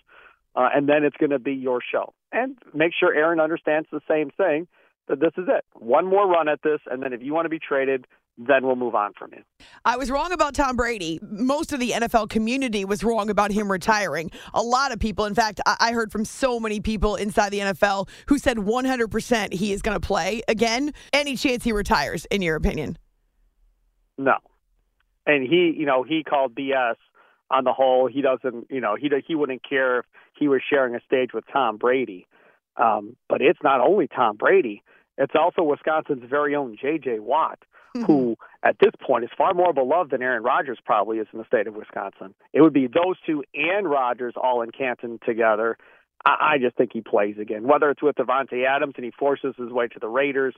uh, 0.55 0.69
and 0.73 0.89
then 0.89 1.03
it's 1.03 1.17
going 1.17 1.29
to 1.29 1.39
be 1.39 1.53
your 1.53 1.79
show. 1.91 2.13
And 2.31 2.57
make 2.73 2.91
sure 2.99 3.13
Aaron 3.13 3.39
understands 3.39 3.87
the 3.91 4.01
same 4.07 4.31
thing 4.31 4.67
this 5.07 5.33
is 5.37 5.45
it. 5.47 5.65
One 5.73 6.05
more 6.05 6.27
run 6.27 6.47
at 6.47 6.61
this, 6.63 6.79
and 6.89 7.01
then 7.01 7.13
if 7.13 7.21
you 7.21 7.33
want 7.33 7.45
to 7.45 7.49
be 7.49 7.59
traded, 7.59 8.05
then 8.37 8.65
we'll 8.65 8.75
move 8.75 8.95
on 8.95 9.13
from 9.17 9.31
you. 9.33 9.43
I 9.85 9.97
was 9.97 10.09
wrong 10.09 10.31
about 10.31 10.55
Tom 10.55 10.75
Brady. 10.75 11.19
Most 11.21 11.71
of 11.71 11.79
the 11.79 11.91
NFL 11.91 12.29
community 12.29 12.83
was 12.83 13.03
wrong 13.03 13.29
about 13.29 13.51
him 13.51 13.71
retiring. 13.71 14.31
A 14.53 14.61
lot 14.61 14.91
of 14.91 14.99
people, 14.99 15.25
in 15.25 15.35
fact, 15.35 15.61
I 15.65 15.91
heard 15.91 16.11
from 16.11 16.25
so 16.25 16.59
many 16.59 16.79
people 16.79 17.15
inside 17.15 17.49
the 17.49 17.59
NFL 17.59 18.09
who 18.27 18.37
said 18.39 18.57
100% 18.57 19.53
he 19.53 19.71
is 19.71 19.81
going 19.81 19.99
to 19.99 20.05
play 20.05 20.41
again. 20.47 20.93
Any 21.11 21.35
chance 21.35 21.63
he 21.63 21.71
retires, 21.71 22.25
in 22.31 22.41
your 22.41 22.55
opinion? 22.55 22.97
No. 24.17 24.37
And 25.25 25.43
he, 25.43 25.73
you 25.77 25.85
know, 25.85 26.03
he 26.03 26.23
called 26.23 26.55
BS 26.55 26.95
on 27.51 27.63
the 27.63 27.73
whole. 27.73 28.07
He 28.07 28.21
doesn't, 28.21 28.67
you 28.69 28.81
know, 28.81 28.95
he 28.99 29.09
he 29.25 29.35
wouldn't 29.35 29.67
care 29.67 29.99
if 29.99 30.05
he 30.37 30.47
was 30.47 30.61
sharing 30.67 30.95
a 30.95 30.99
stage 31.05 31.29
with 31.33 31.45
Tom 31.51 31.77
Brady. 31.77 32.27
Um, 32.75 33.15
but 33.29 33.41
it's 33.41 33.59
not 33.63 33.79
only 33.79 34.07
Tom 34.07 34.35
Brady; 34.35 34.83
it's 35.17 35.33
also 35.35 35.63
Wisconsin's 35.63 36.23
very 36.29 36.55
own 36.55 36.77
J.J. 36.79 37.19
Watt, 37.19 37.59
who 38.07 38.35
at 38.63 38.77
this 38.79 38.91
point 39.05 39.23
is 39.23 39.29
far 39.37 39.53
more 39.53 39.73
beloved 39.73 40.11
than 40.11 40.21
Aaron 40.21 40.43
Rodgers 40.43 40.79
probably 40.83 41.19
is 41.19 41.27
in 41.31 41.39
the 41.39 41.45
state 41.45 41.67
of 41.67 41.75
Wisconsin. 41.75 42.33
It 42.51 42.61
would 42.61 42.73
be 42.73 42.87
those 42.87 43.17
two 43.25 43.43
and 43.53 43.87
Rodgers 43.89 44.33
all 44.35 44.61
in 44.61 44.71
Canton 44.71 45.19
together. 45.25 45.77
I, 46.25 46.53
I 46.53 46.57
just 46.57 46.75
think 46.75 46.91
he 46.93 47.01
plays 47.01 47.35
again, 47.39 47.63
whether 47.63 47.89
it's 47.89 48.01
with 48.01 48.15
Davante 48.15 48.65
Adams 48.67 48.93
and 48.95 49.05
he 49.05 49.11
forces 49.11 49.53
his 49.57 49.69
way 49.69 49.87
to 49.89 49.99
the 49.99 50.07
Raiders. 50.07 50.55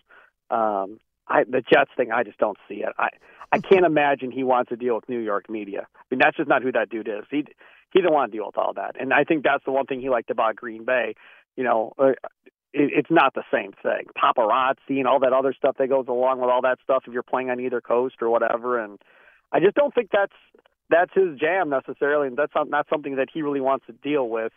Um, 0.50 1.00
I, 1.28 1.44
the 1.44 1.62
Jets 1.62 1.92
thing, 1.98 2.12
I 2.12 2.24
just 2.24 2.38
don't 2.38 2.58
see 2.70 2.76
it. 2.76 2.94
I 2.98 3.10
I 3.52 3.60
can't 3.60 3.86
imagine 3.86 4.32
he 4.32 4.44
wants 4.44 4.70
to 4.70 4.76
deal 4.76 4.96
with 4.96 5.08
New 5.10 5.20
York 5.20 5.50
media. 5.50 5.88
I 5.96 6.04
mean, 6.12 6.20
that's 6.22 6.38
just 6.38 6.50
not 6.50 6.62
who 6.62 6.72
that 6.72 6.90
dude 6.90 7.08
is. 7.08 7.26
He 7.30 7.46
he 7.92 8.02
didn't 8.02 8.14
want 8.14 8.32
to 8.32 8.38
deal 8.38 8.46
with 8.48 8.58
all 8.58 8.74
that, 8.76 8.96
and 9.00 9.14
I 9.14 9.24
think 9.24 9.44
that's 9.44 9.64
the 9.66 9.72
one 9.72 9.86
thing 9.86 10.02
he 10.02 10.10
liked 10.10 10.30
about 10.30 10.56
Green 10.56 10.86
Bay. 10.86 11.16
You 11.56 11.64
know, 11.64 11.94
uh, 11.98 12.12
it, 12.76 12.92
it's 12.94 13.12
not 13.12 13.34
the 13.34 13.44
same 13.52 13.72
thing. 13.82 14.06
Paparazzi 14.18 15.00
and 15.00 15.08
all 15.08 15.20
that 15.20 15.34
other 15.34 15.54
stuff 15.54 15.78
that 15.80 15.88
goes 15.88 16.06
along 16.08 16.42
with 16.42 16.50
all 16.50 16.62
that 16.62 16.80
stuff. 16.84 17.04
If 17.08 17.14
you're 17.14 17.24
playing 17.24 17.50
on 17.50 17.60
either 17.60 17.82
coast 17.82 18.16
or 18.22 18.30
whatever, 18.30 18.80
and 18.84 19.00
I 19.52 19.60
just 19.60 19.76
don't 19.76 19.94
think 19.94 20.10
that's 20.12 20.34
that's 20.90 21.12
his 21.14 21.40
jam 21.40 21.70
necessarily, 21.70 22.28
and 22.28 22.38
that's 22.38 22.54
not, 22.54 22.70
not 22.70 22.86
something 22.90 23.16
that 23.16 23.30
he 23.34 23.42
really 23.42 23.62
wants 23.62 23.88
to 23.88 23.94
deal 23.94 24.30
with. 24.30 24.52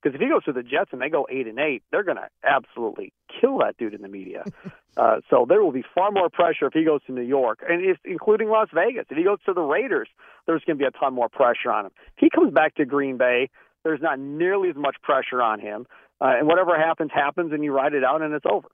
Because 0.00 0.16
if 0.16 0.20
he 0.20 0.28
goes 0.28 0.44
to 0.44 0.52
the 0.52 0.64
Jets 0.64 0.90
and 0.92 1.00
they 1.00 1.08
go 1.08 1.28
eight 1.30 1.46
and 1.46 1.58
eight, 1.60 1.82
they're 1.92 2.02
going 2.02 2.16
to 2.16 2.28
absolutely 2.44 3.12
kill 3.40 3.58
that 3.58 3.76
dude 3.78 3.94
in 3.94 4.02
the 4.02 4.08
media. 4.08 4.44
uh, 4.96 5.18
so 5.30 5.46
there 5.48 5.62
will 5.62 5.72
be 5.72 5.84
far 5.94 6.10
more 6.10 6.28
pressure 6.28 6.66
if 6.66 6.72
he 6.72 6.84
goes 6.84 7.02
to 7.06 7.12
New 7.12 7.22
York, 7.22 7.60
and 7.68 7.84
if, 7.84 7.98
including 8.04 8.48
Las 8.48 8.68
Vegas. 8.74 9.06
If 9.10 9.16
he 9.16 9.22
goes 9.22 9.38
to 9.46 9.52
the 9.52 9.60
Raiders, 9.60 10.08
there's 10.46 10.62
going 10.64 10.76
to 10.76 10.82
be 10.82 10.86
a 10.86 10.90
ton 10.90 11.14
more 11.14 11.28
pressure 11.28 11.70
on 11.70 11.86
him. 11.86 11.92
If 12.16 12.18
he 12.18 12.30
comes 12.30 12.52
back 12.52 12.74
to 12.76 12.84
Green 12.84 13.16
Bay, 13.16 13.48
there's 13.84 14.00
not 14.00 14.18
nearly 14.18 14.70
as 14.70 14.76
much 14.76 14.96
pressure 15.02 15.40
on 15.40 15.60
him. 15.60 15.86
Uh, 16.22 16.38
and 16.38 16.46
whatever 16.46 16.78
happens, 16.78 17.10
happens, 17.12 17.52
and 17.52 17.64
you 17.64 17.72
ride 17.72 17.94
it 17.94 18.04
out, 18.04 18.22
and 18.22 18.32
it's 18.32 18.46
over. 18.48 18.68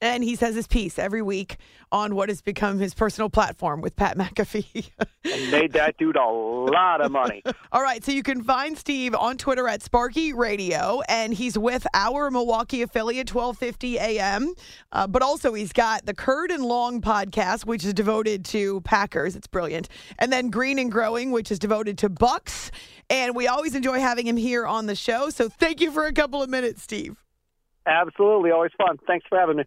And 0.00 0.22
he 0.22 0.36
says 0.36 0.54
his 0.54 0.68
piece 0.68 0.98
every 0.98 1.22
week 1.22 1.56
on 1.90 2.14
what 2.14 2.28
has 2.28 2.40
become 2.40 2.78
his 2.78 2.94
personal 2.94 3.28
platform 3.28 3.80
with 3.80 3.96
Pat 3.96 4.16
McAfee. 4.18 4.90
And 5.24 5.50
made 5.50 5.72
that 5.72 5.96
dude 5.96 6.14
a 6.16 6.24
lot 6.24 7.00
of 7.00 7.10
money. 7.10 7.42
All 7.72 7.82
right, 7.82 8.04
so 8.04 8.12
you 8.12 8.22
can 8.22 8.44
find 8.44 8.78
Steve 8.78 9.14
on 9.16 9.36
Twitter 9.36 9.66
at 9.66 9.82
Sparky 9.82 10.32
Radio, 10.32 11.00
and 11.08 11.34
he's 11.34 11.58
with 11.58 11.84
our 11.94 12.30
Milwaukee 12.30 12.82
affiliate, 12.82 13.34
1250 13.34 13.98
AM. 13.98 14.54
Uh, 14.92 15.08
but 15.08 15.22
also, 15.22 15.54
he's 15.54 15.72
got 15.72 16.06
the 16.06 16.14
Curd 16.14 16.52
and 16.52 16.64
Long 16.64 17.00
podcast, 17.00 17.66
which 17.66 17.84
is 17.84 17.92
devoted 17.92 18.44
to 18.46 18.80
Packers. 18.82 19.34
It's 19.34 19.48
brilliant. 19.48 19.88
And 20.20 20.32
then 20.32 20.50
Green 20.50 20.78
and 20.78 20.92
Growing, 20.92 21.32
which 21.32 21.50
is 21.50 21.58
devoted 21.58 21.98
to 21.98 22.08
Bucks. 22.08 22.70
And 23.10 23.34
we 23.34 23.46
always 23.46 23.74
enjoy 23.74 24.00
having 24.00 24.26
him 24.26 24.36
here 24.36 24.66
on 24.66 24.86
the 24.86 24.94
show. 24.94 25.30
So 25.30 25.48
thank 25.48 25.80
you 25.80 25.90
for 25.90 26.06
a 26.06 26.12
couple 26.12 26.42
of 26.42 26.50
minutes, 26.50 26.82
Steve. 26.82 27.16
Absolutely, 27.86 28.50
always 28.50 28.72
fun. 28.76 28.98
Thanks 29.06 29.26
for 29.28 29.38
having 29.38 29.56
me. 29.56 29.64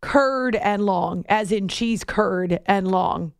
Curd 0.00 0.56
and 0.56 0.84
Long, 0.84 1.24
as 1.28 1.52
in 1.52 1.68
cheese 1.68 2.04
curd 2.04 2.60
and 2.66 2.90
long. 2.90 3.32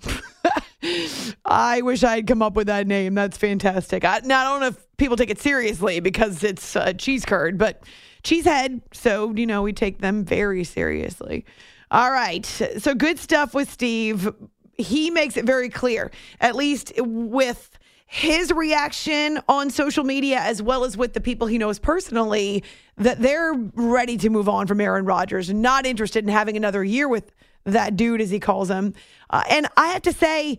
I 1.44 1.80
wish 1.82 2.04
I 2.04 2.16
had 2.16 2.26
come 2.26 2.42
up 2.42 2.54
with 2.54 2.66
that 2.68 2.86
name. 2.86 3.14
That's 3.14 3.36
fantastic. 3.36 4.04
I, 4.04 4.20
now, 4.24 4.40
I 4.40 4.44
don't 4.44 4.60
know 4.60 4.66
if 4.68 4.96
people 4.96 5.16
take 5.16 5.30
it 5.30 5.40
seriously 5.40 6.00
because 6.00 6.44
it's 6.44 6.76
uh, 6.76 6.92
cheese 6.92 7.24
curd, 7.24 7.58
but 7.58 7.82
cheesehead. 8.22 8.82
So, 8.92 9.34
you 9.34 9.46
know, 9.46 9.62
we 9.62 9.72
take 9.72 9.98
them 10.00 10.24
very 10.24 10.64
seriously. 10.64 11.44
All 11.90 12.10
right. 12.10 12.44
So, 12.46 12.94
good 12.94 13.18
stuff 13.18 13.54
with 13.54 13.70
Steve. 13.70 14.32
He 14.76 15.10
makes 15.10 15.36
it 15.36 15.44
very 15.44 15.68
clear, 15.68 16.10
at 16.40 16.54
least 16.54 16.92
with 16.98 17.78
his 18.10 18.50
reaction 18.50 19.38
on 19.48 19.68
social 19.68 20.02
media 20.02 20.38
as 20.38 20.62
well 20.62 20.82
as 20.84 20.96
with 20.96 21.12
the 21.12 21.20
people 21.20 21.46
he 21.46 21.58
knows 21.58 21.78
personally 21.78 22.64
that 22.96 23.20
they're 23.20 23.52
ready 23.74 24.16
to 24.16 24.30
move 24.30 24.48
on 24.48 24.66
from 24.66 24.80
Aaron 24.80 25.04
Rodgers, 25.04 25.52
not 25.52 25.84
interested 25.84 26.24
in 26.24 26.30
having 26.30 26.56
another 26.56 26.82
year 26.82 27.06
with 27.06 27.30
that 27.64 27.96
dude, 27.96 28.22
as 28.22 28.30
he 28.30 28.40
calls 28.40 28.70
him. 28.70 28.94
Uh, 29.28 29.42
and 29.50 29.68
I 29.76 29.88
have 29.88 30.00
to 30.02 30.12
say, 30.14 30.56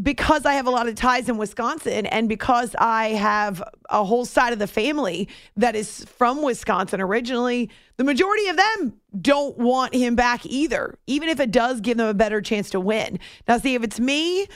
because 0.00 0.46
I 0.46 0.54
have 0.54 0.68
a 0.68 0.70
lot 0.70 0.88
of 0.88 0.94
ties 0.94 1.28
in 1.28 1.36
Wisconsin 1.38 2.06
and 2.06 2.28
because 2.28 2.74
I 2.78 3.08
have 3.08 3.62
a 3.90 4.04
whole 4.04 4.24
side 4.24 4.52
of 4.52 4.60
the 4.60 4.68
family 4.68 5.28
that 5.56 5.74
is 5.74 6.04
from 6.04 6.40
Wisconsin 6.40 7.00
originally. 7.00 7.68
The 7.96 8.04
majority 8.04 8.46
of 8.46 8.56
them 8.56 8.94
don't 9.20 9.58
want 9.58 9.92
him 9.92 10.14
back 10.14 10.46
either, 10.46 10.96
even 11.08 11.28
if 11.28 11.40
it 11.40 11.50
does 11.50 11.80
give 11.80 11.98
them 11.98 12.06
a 12.06 12.14
better 12.14 12.40
chance 12.40 12.70
to 12.70 12.80
win. 12.80 13.18
Now, 13.48 13.58
see, 13.58 13.74
if 13.74 13.82
it's 13.82 14.00
me, 14.00 14.46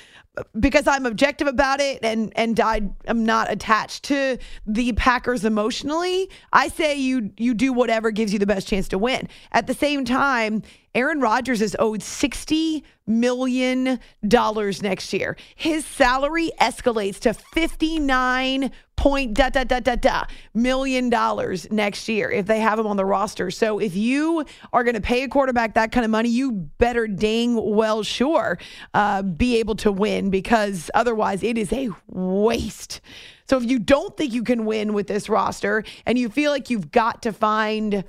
because 0.58 0.86
I'm 0.86 1.06
objective 1.06 1.46
about 1.46 1.80
it 1.80 2.04
and 2.04 2.32
and 2.36 2.58
I 2.58 2.82
am 3.06 3.24
not 3.24 3.50
attached 3.50 4.04
to 4.04 4.38
the 4.66 4.92
Packers 4.92 5.44
emotionally, 5.44 6.28
I 6.52 6.68
say 6.68 6.96
you 6.96 7.30
you 7.36 7.54
do 7.54 7.72
whatever 7.72 8.10
gives 8.10 8.32
you 8.32 8.38
the 8.38 8.46
best 8.46 8.66
chance 8.66 8.88
to 8.88 8.98
win. 8.98 9.28
At 9.52 9.66
the 9.66 9.74
same 9.74 10.04
time, 10.04 10.62
Aaron 10.94 11.20
Rodgers 11.20 11.60
is 11.60 11.76
owed 11.80 12.00
$60 12.00 12.82
million 13.06 13.98
next 14.22 15.12
year. 15.12 15.36
His 15.56 15.84
salary 15.84 16.50
escalates 16.60 17.18
to 17.20 17.34
59 17.34 18.70
point 18.96 19.34
da 19.34 19.48
da 19.48 19.64
da 19.64 19.80
da 19.80 19.96
da 19.96 20.22
million 20.54 21.10
dollars 21.10 21.68
next 21.72 22.08
year 22.08 22.30
if 22.30 22.46
they 22.46 22.60
have 22.60 22.78
him 22.78 22.86
on 22.86 22.96
the 22.96 23.04
roster. 23.04 23.50
So 23.50 23.80
if 23.80 23.96
you 23.96 24.44
are 24.72 24.84
going 24.84 24.94
to 24.94 25.00
pay 25.00 25.24
a 25.24 25.28
quarterback 25.28 25.74
that 25.74 25.90
kind 25.90 26.04
of 26.04 26.10
money, 26.12 26.28
you 26.28 26.52
better 26.52 27.08
dang 27.08 27.74
well 27.74 28.04
sure 28.04 28.56
uh, 28.94 29.22
be 29.22 29.58
able 29.58 29.74
to 29.76 29.90
win 29.90 30.30
because 30.30 30.92
otherwise 30.94 31.42
it 31.42 31.58
is 31.58 31.72
a 31.72 31.88
waste. 32.06 33.00
So 33.46 33.58
if 33.58 33.64
you 33.64 33.80
don't 33.80 34.16
think 34.16 34.32
you 34.32 34.44
can 34.44 34.64
win 34.64 34.94
with 34.94 35.08
this 35.08 35.28
roster 35.28 35.82
and 36.06 36.16
you 36.16 36.28
feel 36.28 36.52
like 36.52 36.70
you've 36.70 36.92
got 36.92 37.22
to 37.22 37.32
find 37.32 38.04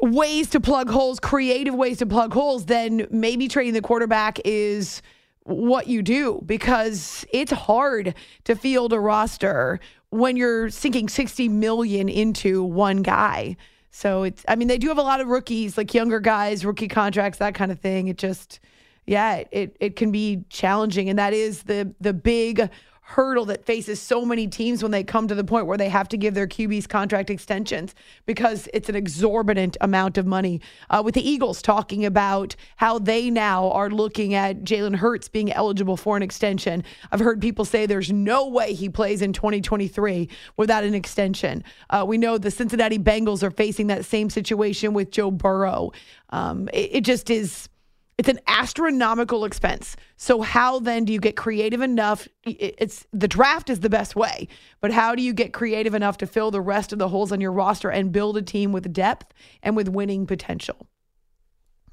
ways 0.00 0.50
to 0.50 0.60
plug 0.60 0.90
holes, 0.90 1.20
creative 1.20 1.74
ways 1.74 1.98
to 1.98 2.06
plug 2.06 2.32
holes, 2.32 2.66
then 2.66 3.06
maybe 3.10 3.48
trading 3.48 3.72
the 3.74 3.82
quarterback 3.82 4.38
is 4.44 5.02
what 5.44 5.86
you 5.86 6.02
do 6.02 6.42
because 6.44 7.24
it's 7.32 7.52
hard 7.52 8.14
to 8.44 8.56
field 8.56 8.92
a 8.92 8.98
roster 8.98 9.78
when 10.10 10.36
you're 10.36 10.70
sinking 10.70 11.08
60 11.08 11.48
million 11.48 12.08
into 12.08 12.62
one 12.62 13.02
guy. 13.02 13.56
So 13.90 14.24
it's 14.24 14.44
I 14.48 14.56
mean 14.56 14.68
they 14.68 14.78
do 14.78 14.88
have 14.88 14.98
a 14.98 15.02
lot 15.02 15.20
of 15.20 15.28
rookies, 15.28 15.78
like 15.78 15.94
younger 15.94 16.20
guys, 16.20 16.64
rookie 16.64 16.88
contracts, 16.88 17.38
that 17.38 17.54
kind 17.54 17.72
of 17.72 17.78
thing. 17.80 18.08
It 18.08 18.18
just 18.18 18.60
yeah, 19.06 19.44
it 19.52 19.76
it 19.80 19.96
can 19.96 20.10
be 20.10 20.44
challenging 20.50 21.08
and 21.08 21.18
that 21.18 21.32
is 21.32 21.62
the 21.62 21.94
the 22.00 22.12
big 22.12 22.68
hurdle 23.08 23.44
that 23.44 23.64
faces 23.64 24.02
so 24.02 24.24
many 24.24 24.48
teams 24.48 24.82
when 24.82 24.90
they 24.90 25.04
come 25.04 25.28
to 25.28 25.34
the 25.34 25.44
point 25.44 25.64
where 25.66 25.78
they 25.78 25.88
have 25.88 26.08
to 26.08 26.16
give 26.16 26.34
their 26.34 26.48
QBs 26.48 26.88
contract 26.88 27.30
extensions 27.30 27.94
because 28.26 28.68
it's 28.74 28.88
an 28.88 28.96
exorbitant 28.96 29.76
amount 29.80 30.18
of 30.18 30.26
money. 30.26 30.60
Uh, 30.90 31.02
with 31.04 31.14
the 31.14 31.26
Eagles 31.26 31.62
talking 31.62 32.04
about 32.04 32.56
how 32.74 32.98
they 32.98 33.30
now 33.30 33.70
are 33.70 33.90
looking 33.90 34.34
at 34.34 34.64
Jalen 34.64 34.96
Hurts 34.96 35.28
being 35.28 35.52
eligible 35.52 35.96
for 35.96 36.16
an 36.16 36.22
extension. 36.24 36.82
I've 37.12 37.20
heard 37.20 37.40
people 37.40 37.64
say 37.64 37.86
there's 37.86 38.10
no 38.10 38.48
way 38.48 38.74
he 38.74 38.88
plays 38.88 39.22
in 39.22 39.32
2023 39.32 40.28
without 40.56 40.82
an 40.82 40.94
extension. 40.94 41.62
Uh, 41.90 42.04
we 42.06 42.18
know 42.18 42.38
the 42.38 42.50
Cincinnati 42.50 42.98
Bengals 42.98 43.44
are 43.44 43.52
facing 43.52 43.86
that 43.86 44.04
same 44.04 44.30
situation 44.30 44.94
with 44.94 45.12
Joe 45.12 45.30
Burrow. 45.30 45.92
Um, 46.30 46.68
it, 46.72 46.90
it 46.92 47.00
just 47.02 47.30
is 47.30 47.68
it's 48.18 48.28
an 48.28 48.40
astronomical 48.46 49.44
expense. 49.44 49.94
So 50.16 50.40
how 50.40 50.78
then 50.78 51.04
do 51.04 51.12
you 51.12 51.20
get 51.20 51.36
creative 51.36 51.82
enough? 51.82 52.26
It's 52.44 53.06
the 53.12 53.28
draft 53.28 53.68
is 53.68 53.80
the 53.80 53.90
best 53.90 54.16
way, 54.16 54.48
but 54.80 54.90
how 54.90 55.14
do 55.14 55.22
you 55.22 55.34
get 55.34 55.52
creative 55.52 55.94
enough 55.94 56.16
to 56.18 56.26
fill 56.26 56.50
the 56.50 56.60
rest 56.60 56.92
of 56.92 56.98
the 56.98 57.08
holes 57.08 57.30
on 57.30 57.40
your 57.40 57.52
roster 57.52 57.90
and 57.90 58.12
build 58.12 58.38
a 58.38 58.42
team 58.42 58.72
with 58.72 58.90
depth 58.92 59.34
and 59.62 59.76
with 59.76 59.88
winning 59.88 60.26
potential? 60.26 60.86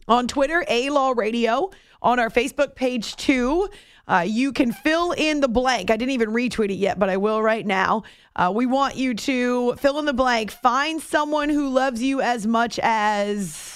On 0.07 0.27
Twitter, 0.27 0.65
A 0.67 0.89
Law 0.89 1.13
Radio, 1.15 1.71
on 2.01 2.19
our 2.19 2.29
Facebook 2.29 2.75
page 2.75 3.15
too. 3.15 3.69
Uh, 4.05 4.25
you 4.27 4.51
can 4.51 4.73
fill 4.73 5.13
in 5.13 5.39
the 5.39 5.47
blank. 5.47 5.89
I 5.89 5.95
didn't 5.95 6.11
even 6.11 6.29
retweet 6.31 6.71
it 6.71 6.75
yet, 6.75 6.99
but 6.99 7.09
I 7.09 7.15
will 7.15 7.41
right 7.41 7.65
now. 7.65 8.03
Uh, 8.35 8.51
we 8.53 8.65
want 8.65 8.97
you 8.97 9.13
to 9.13 9.75
fill 9.75 9.99
in 9.99 10.05
the 10.05 10.13
blank. 10.13 10.51
Find 10.51 11.01
someone 11.01 11.47
who 11.47 11.69
loves 11.69 12.03
you 12.03 12.19
as 12.19 12.45
much 12.45 12.79
as 12.83 13.72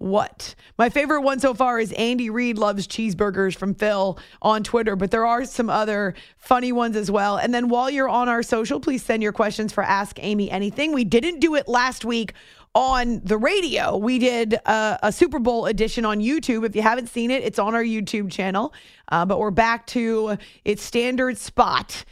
what? 0.00 0.54
My 0.78 0.88
favorite 0.88 1.20
one 1.20 1.40
so 1.40 1.52
far 1.52 1.78
is 1.78 1.92
Andy 1.92 2.30
Reid 2.30 2.56
loves 2.56 2.88
cheeseburgers 2.88 3.54
from 3.54 3.74
Phil 3.74 4.18
on 4.40 4.64
Twitter, 4.64 4.96
but 4.96 5.10
there 5.10 5.26
are 5.26 5.44
some 5.44 5.68
other 5.68 6.14
funny 6.38 6.72
ones 6.72 6.96
as 6.96 7.10
well. 7.10 7.36
And 7.36 7.52
then 7.52 7.68
while 7.68 7.90
you're 7.90 8.08
on 8.08 8.26
our 8.26 8.42
social, 8.42 8.80
please 8.80 9.02
send 9.02 9.22
your 9.22 9.32
questions 9.32 9.74
for 9.74 9.84
Ask 9.84 10.18
Amy 10.22 10.50
Anything. 10.50 10.94
We 10.94 11.04
didn't 11.04 11.40
do 11.40 11.54
it 11.54 11.68
last 11.68 12.06
week 12.06 12.32
on 12.74 13.20
the 13.24 13.36
radio. 13.36 13.94
We 13.94 14.18
did 14.18 14.54
a, 14.54 14.98
a, 15.02 15.12
Super 15.12 15.38
Bowl 15.38 15.66
edition 15.66 16.06
on 16.06 16.20
YouTube. 16.20 16.64
If 16.64 16.74
you 16.74 16.80
haven't 16.80 17.08
seen 17.08 17.30
it, 17.30 17.42
it's 17.42 17.58
on 17.58 17.74
our 17.74 17.84
YouTube 17.84 18.32
channel. 18.32 18.72
Uh, 19.08 19.26
but 19.26 19.38
we're 19.38 19.50
back 19.50 19.86
to 19.88 20.38
its 20.64 20.82
standard 20.82 21.36
spot. 21.36 22.06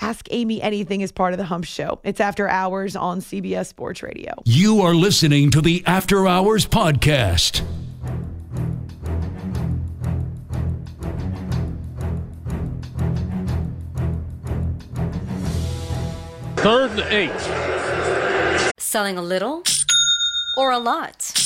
Ask 0.00 0.28
Amy 0.30 0.60
Anything 0.60 1.00
is 1.00 1.10
part 1.10 1.32
of 1.32 1.38
the 1.38 1.44
Hump 1.46 1.64
Show. 1.64 2.00
It's 2.04 2.20
after 2.20 2.48
hours 2.48 2.96
on 2.96 3.20
CBS 3.20 3.66
Sports 3.68 4.02
Radio. 4.02 4.34
You 4.44 4.80
are 4.82 4.94
listening 4.94 5.50
to 5.52 5.60
the 5.62 5.82
After 5.86 6.26
Hours 6.26 6.66
Podcast. 6.66 7.62
Third 16.56 16.90
and 16.92 17.00
eight. 17.12 18.72
Selling 18.78 19.16
a 19.18 19.22
little 19.22 19.62
or 20.56 20.72
a 20.72 20.78
lot? 20.78 21.45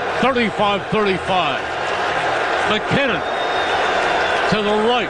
35-35. 0.21 1.57
McKinnon 2.69 3.21
to 4.51 4.57
the 4.61 4.87
right. 4.87 5.09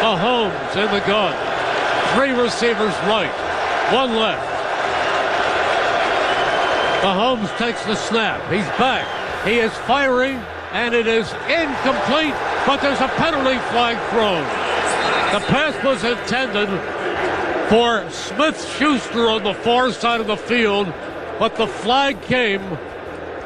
Mahomes 0.00 0.76
in 0.76 0.88
the 0.94 1.04
gun. 1.04 1.34
Three 2.14 2.30
receivers 2.30 2.94
right. 3.08 3.32
One 3.92 4.14
left. 4.14 4.46
Mahomes 7.02 7.58
takes 7.58 7.84
the 7.86 7.96
snap. 7.96 8.40
He's 8.52 8.64
back. 8.78 9.04
He 9.44 9.58
is 9.58 9.72
firing, 9.78 10.36
and 10.70 10.94
it 10.94 11.08
is 11.08 11.32
incomplete, 11.48 12.34
but 12.66 12.80
there's 12.80 13.00
a 13.00 13.08
penalty 13.16 13.58
flag 13.70 13.96
thrown. 14.10 14.44
The 15.32 15.44
pass 15.48 15.74
was 15.84 16.04
intended 16.04 16.68
for 17.68 18.08
Smith 18.10 18.64
Schuster 18.76 19.28
on 19.28 19.42
the 19.42 19.54
far 19.54 19.90
side 19.90 20.20
of 20.20 20.28
the 20.28 20.36
field, 20.36 20.86
but 21.40 21.56
the 21.56 21.66
flag 21.66 22.22
came 22.22 22.62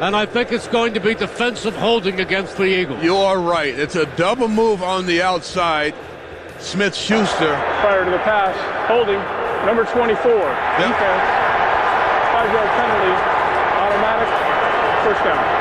and 0.01 0.17
I 0.17 0.25
think 0.25 0.51
it's 0.51 0.67
going 0.67 0.95
to 0.95 1.01
be 1.01 1.15
defensive 1.15 1.77
holding 1.77 2.21
against 2.21 2.57
the 2.57 2.65
Eagles. 2.65 3.05
You 3.05 3.17
are 3.17 3.39
right. 3.39 3.79
It's 3.79 3.97
a 3.97 4.07
double 4.17 4.49
move 4.49 4.83
on 4.83 5.05
the 5.05 5.21
outside. 5.21 5.95
Smith 6.59 6.95
Schuster. 6.95 7.55
Prior 7.81 8.07
to 8.07 8.11
the 8.11 8.19
pass, 8.19 8.57
holding 8.89 9.19
number 9.67 9.85
24. 9.85 10.31
Yep. 10.33 10.79
Defense, 10.79 11.25
five 12.33 12.51
yard 12.51 12.71
penalty, 12.81 13.13
automatic, 13.77 14.29
first 15.05 15.25
down. 15.25 15.61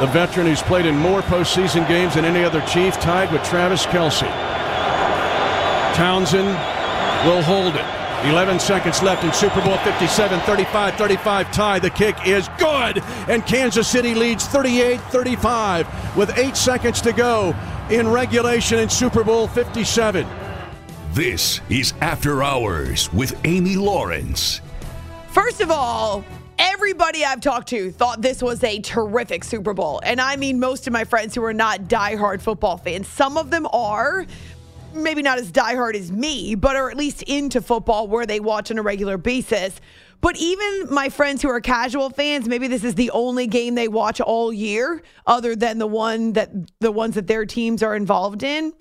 The 0.00 0.06
veteran 0.08 0.46
who's 0.46 0.62
played 0.62 0.84
in 0.84 0.96
more 0.96 1.22
postseason 1.22 1.88
games 1.88 2.14
than 2.14 2.26
any 2.26 2.44
other 2.44 2.60
Chief, 2.62 2.94
tied 3.00 3.32
with 3.32 3.42
Travis 3.44 3.86
Kelce. 3.86 4.28
Townsend 5.94 6.48
will 7.26 7.42
hold 7.42 7.74
it. 7.74 8.01
11 8.24 8.60
seconds 8.60 9.02
left 9.02 9.24
in 9.24 9.32
Super 9.32 9.60
Bowl 9.62 9.76
57, 9.78 10.40
35 10.40 10.94
35 10.94 11.52
tie. 11.52 11.78
The 11.78 11.90
kick 11.90 12.14
is 12.26 12.48
good, 12.58 13.02
and 13.28 13.44
Kansas 13.44 13.88
City 13.88 14.14
leads 14.14 14.46
38 14.46 15.00
35 15.00 16.16
with 16.16 16.38
eight 16.38 16.56
seconds 16.56 17.00
to 17.02 17.12
go 17.12 17.54
in 17.90 18.06
regulation 18.06 18.78
in 18.78 18.88
Super 18.88 19.24
Bowl 19.24 19.48
57. 19.48 20.26
This 21.12 21.60
is 21.68 21.94
After 22.00 22.42
Hours 22.42 23.12
with 23.12 23.38
Amy 23.44 23.76
Lawrence. 23.76 24.60
First 25.28 25.60
of 25.60 25.70
all, 25.70 26.24
Everybody 26.58 27.24
I've 27.24 27.40
talked 27.40 27.68
to 27.70 27.90
thought 27.90 28.22
this 28.22 28.40
was 28.40 28.62
a 28.62 28.78
terrific 28.80 29.42
Super 29.42 29.74
Bowl. 29.74 30.00
And 30.04 30.20
I 30.20 30.36
mean, 30.36 30.60
most 30.60 30.86
of 30.86 30.92
my 30.92 31.02
friends 31.02 31.34
who 31.34 31.42
are 31.42 31.52
not 31.52 31.82
diehard 31.82 32.40
football 32.40 32.76
fans. 32.76 33.08
Some 33.08 33.36
of 33.36 33.50
them 33.50 33.66
are, 33.72 34.26
maybe 34.94 35.22
not 35.22 35.38
as 35.38 35.50
diehard 35.50 35.94
as 35.94 36.12
me, 36.12 36.54
but 36.54 36.76
are 36.76 36.90
at 36.90 36.96
least 36.96 37.22
into 37.22 37.60
football 37.60 38.08
where 38.08 38.26
they 38.26 38.40
watch 38.40 38.70
on 38.70 38.78
a 38.78 38.82
regular 38.82 39.16
basis. 39.16 39.80
But 40.20 40.36
even 40.36 40.86
my 40.88 41.08
friends 41.08 41.42
who 41.42 41.48
are 41.48 41.60
casual 41.60 42.08
fans, 42.10 42.48
maybe 42.48 42.68
this 42.68 42.84
is 42.84 42.94
the 42.94 43.10
only 43.10 43.48
game 43.48 43.74
they 43.74 43.88
watch 43.88 44.20
all 44.20 44.52
year, 44.52 45.02
other 45.26 45.56
than 45.56 45.78
the 45.78 45.86
one 45.86 46.34
that 46.34 46.50
the 46.80 46.92
ones 46.92 47.16
that 47.16 47.26
their 47.26 47.44
teams 47.44 47.82
are 47.82 47.96
involved 47.96 48.42
in, 48.42 48.72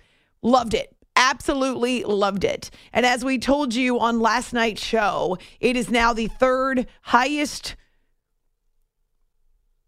loved 0.43 0.75
it. 0.75 0.95
Absolutely 1.15 2.03
loved 2.03 2.43
it. 2.43 2.69
And 2.93 3.05
as 3.05 3.25
we 3.25 3.37
told 3.39 3.73
you 3.73 3.99
on 3.99 4.19
last 4.19 4.53
night's 4.53 4.83
show, 4.83 5.37
it 5.59 5.75
is 5.75 5.89
now 5.89 6.13
the 6.13 6.27
third 6.27 6.87
highest. 7.01 7.75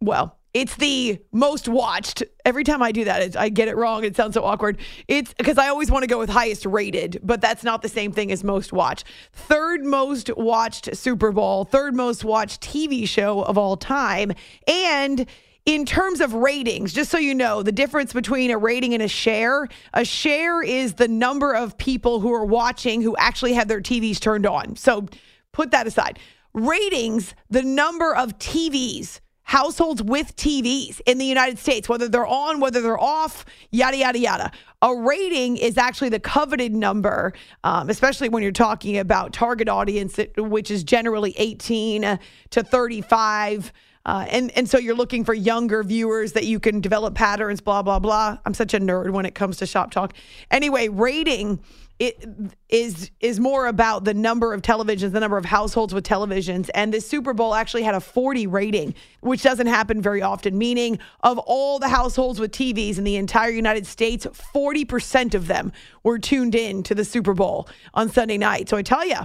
Well, 0.02 0.38
it's 0.54 0.76
the 0.76 1.20
most 1.32 1.68
watched. 1.68 2.24
Every 2.46 2.64
time 2.64 2.84
I 2.84 2.92
do 2.92 3.06
that, 3.06 3.36
I 3.36 3.50
get 3.50 3.68
it 3.68 3.76
wrong. 3.76 4.04
It 4.04 4.16
sounds 4.16 4.36
so 4.36 4.44
awkward. 4.44 4.78
It's 5.08 5.34
because 5.34 5.58
I 5.58 5.70
always 5.70 5.90
want 5.90 6.04
to 6.04 6.08
go 6.08 6.20
with 6.20 6.30
highest 6.30 6.66
rated, 6.66 7.20
but 7.24 7.42
that's 7.42 7.64
not 7.64 7.82
the 7.82 7.90
same 7.90 8.12
thing 8.12 8.32
as 8.32 8.44
most 8.44 8.72
watched. 8.72 9.06
Third 9.32 9.84
most 9.84 10.36
watched 10.38 10.96
Super 10.96 11.32
Bowl, 11.32 11.66
third 11.66 11.96
most 11.96 12.24
watched 12.24 12.62
TV 12.62 13.08
show 13.08 13.42
of 13.42 13.58
all 13.58 13.76
time. 13.76 14.34
And 14.68 15.26
in 15.66 15.86
terms 15.86 16.22
of 16.22 16.34
ratings, 16.34 16.94
just 16.94 17.10
so 17.10 17.18
you 17.18 17.34
know, 17.34 17.64
the 17.64 17.72
difference 17.72 18.14
between 18.14 18.52
a 18.52 18.58
rating 18.58 18.94
and 18.94 19.02
a 19.02 19.08
share, 19.08 19.68
a 19.94 20.06
share 20.06 20.62
is 20.62 20.96
the 20.96 21.08
number 21.08 21.56
of 21.56 21.78
people 21.78 22.20
who 22.20 22.32
are 22.32 22.46
watching 22.46 23.02
who 23.02 23.16
actually 23.18 23.54
have 23.54 23.68
their 23.68 23.82
TVs 23.82 24.20
turned 24.20 24.46
on. 24.46 24.76
So 24.76 25.08
put 25.52 25.72
that 25.72 25.88
aside. 25.88 26.20
Ratings, 26.54 27.34
the 27.50 27.64
number 27.64 28.14
of 28.14 28.38
TVs 28.38 29.20
households 29.44 30.02
with 30.02 30.36
TVs 30.36 31.02
in 31.06 31.18
the 31.18 31.26
United 31.26 31.60
States, 31.60 31.88
whether 31.90 32.08
they're 32.08 32.26
on, 32.26 32.60
whether 32.60 32.82
they're 32.82 33.00
off, 33.00 33.46
yada, 33.72 33.98
yada, 33.98 34.20
yada. 34.20 34.52
A 34.82 34.96
rating 34.96 35.58
is 35.58 35.78
actually 35.78 36.10
the 36.10 36.20
coveted 36.20 36.74
number, 36.74 37.34
um, 37.64 37.90
especially 37.90 38.30
when 38.30 38.44
you're 38.44 38.52
talking 38.52 38.98
about 38.98 39.32
target 39.32 39.70
audience, 39.70 40.20
which 40.38 40.72
is 40.72 40.84
generally 40.84 41.34
18 41.38 42.20
to 42.52 42.64
35. 42.64 43.72
Uh, 44.06 44.26
and 44.30 44.52
and 44.52 44.70
so 44.70 44.78
you're 44.78 44.96
looking 44.96 45.24
for 45.24 45.34
younger 45.34 45.84
viewers 45.84 46.34
that 46.34 46.46
you 46.46 46.60
can 46.60 46.82
develop 46.82 47.16
patterns, 47.16 47.62
blah 47.62 47.82
blah 47.82 48.00
blah. 48.00 48.38
I'm 48.46 48.54
such 48.54 48.74
a 48.74 48.80
nerd 48.80 49.12
when 49.12 49.26
it 49.26 49.34
comes 49.36 49.58
to 49.58 49.66
shop 49.66 49.92
talk. 49.92 50.14
Anyway, 50.52 50.90
rating 50.90 51.60
it 52.00 52.28
is 52.70 53.12
is 53.20 53.40
more 53.40 53.68
about 53.68 54.04
the 54.04 54.14
number 54.14 54.54
of 54.54 54.62
televisions, 54.62 55.12
the 55.12 55.20
number 55.20 55.38
of 55.38 55.46
households 55.46 55.94
with 55.94 56.06
televisions. 56.06 56.70
And 56.74 56.94
this 56.94 57.08
Super 57.08 57.34
Bowl 57.34 57.54
actually 57.54 57.84
had 57.84 57.96
a 57.96 58.02
40 58.02 58.48
rating, 58.48 58.96
which 59.22 59.44
doesn't 59.44 59.68
happen 59.68 60.02
very 60.02 60.22
often, 60.22 60.58
meaning 60.58 61.00
of 61.22 61.38
all 61.38 61.80
the 61.80 61.88
households 61.88 62.40
with 62.40 62.52
TVs 62.52 62.98
in 62.98 63.04
the 63.04 63.16
entire 63.16 63.52
United 63.52 63.86
States, 63.86 64.26
40% 64.26 65.34
of 65.34 65.48
them 65.48 65.72
were 66.04 66.20
tuned 66.20 66.56
in 66.56 66.84
to 66.84 66.96
the 66.96 67.06
Super 67.06 67.34
Bowl 67.34 67.70
on 67.94 68.10
Sunday 68.10 68.38
night. 68.38 68.68
So 68.70 68.76
I 68.76 68.82
tell 68.82 69.06
you, 69.06 69.20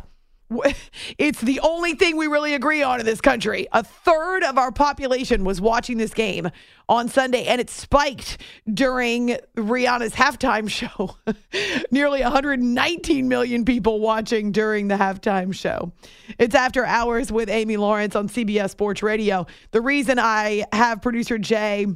it's 1.18 1.40
the 1.40 1.60
only 1.60 1.94
thing 1.94 2.16
we 2.16 2.26
really 2.26 2.54
agree 2.54 2.82
on 2.82 3.00
in 3.00 3.06
this 3.06 3.20
country. 3.20 3.66
A 3.72 3.82
third 3.82 4.42
of 4.44 4.56
our 4.56 4.72
population 4.72 5.44
was 5.44 5.60
watching 5.60 5.98
this 5.98 6.14
game 6.14 6.50
on 6.88 7.08
Sunday, 7.08 7.44
and 7.44 7.60
it 7.60 7.68
spiked 7.68 8.38
during 8.72 9.36
Rihanna's 9.56 10.14
halftime 10.14 10.68
show. 10.70 11.16
Nearly 11.90 12.22
119 12.22 13.28
million 13.28 13.64
people 13.64 14.00
watching 14.00 14.52
during 14.52 14.88
the 14.88 14.96
halftime 14.96 15.54
show. 15.54 15.92
It's 16.38 16.54
after 16.54 16.84
hours 16.84 17.30
with 17.30 17.50
Amy 17.50 17.76
Lawrence 17.76 18.16
on 18.16 18.28
CBS 18.28 18.70
Sports 18.70 19.02
Radio. 19.02 19.46
The 19.72 19.80
reason 19.80 20.18
I 20.18 20.64
have 20.72 21.02
producer 21.02 21.38
Jay 21.38 21.86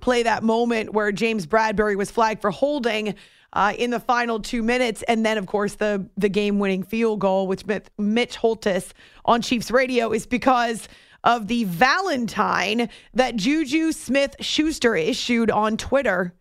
play 0.00 0.22
that 0.24 0.42
moment 0.42 0.92
where 0.92 1.12
James 1.12 1.46
Bradberry 1.46 1.94
was 1.94 2.10
flagged 2.10 2.40
for 2.40 2.50
holding 2.50 3.14
uh, 3.52 3.72
in 3.76 3.90
the 3.90 4.00
final 4.00 4.40
two 4.40 4.62
minutes. 4.62 5.02
And 5.02 5.24
then, 5.24 5.38
of 5.38 5.46
course, 5.46 5.74
the, 5.74 6.08
the 6.16 6.28
game 6.28 6.58
winning 6.58 6.82
field 6.82 7.20
goal, 7.20 7.46
which 7.46 7.64
Mitch 7.98 8.36
Holthus 8.36 8.92
on 9.24 9.42
Chiefs 9.42 9.70
radio, 9.70 10.12
is 10.12 10.26
because 10.26 10.88
of 11.24 11.48
the 11.48 11.64
Valentine 11.64 12.88
that 13.14 13.36
Juju 13.36 13.92
Smith 13.92 14.36
Schuster 14.40 14.96
issued 14.96 15.50
on 15.50 15.76
Twitter. 15.76 16.34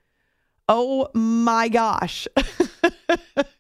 Oh 0.67 1.09
my 1.13 1.67
gosh. 1.67 2.27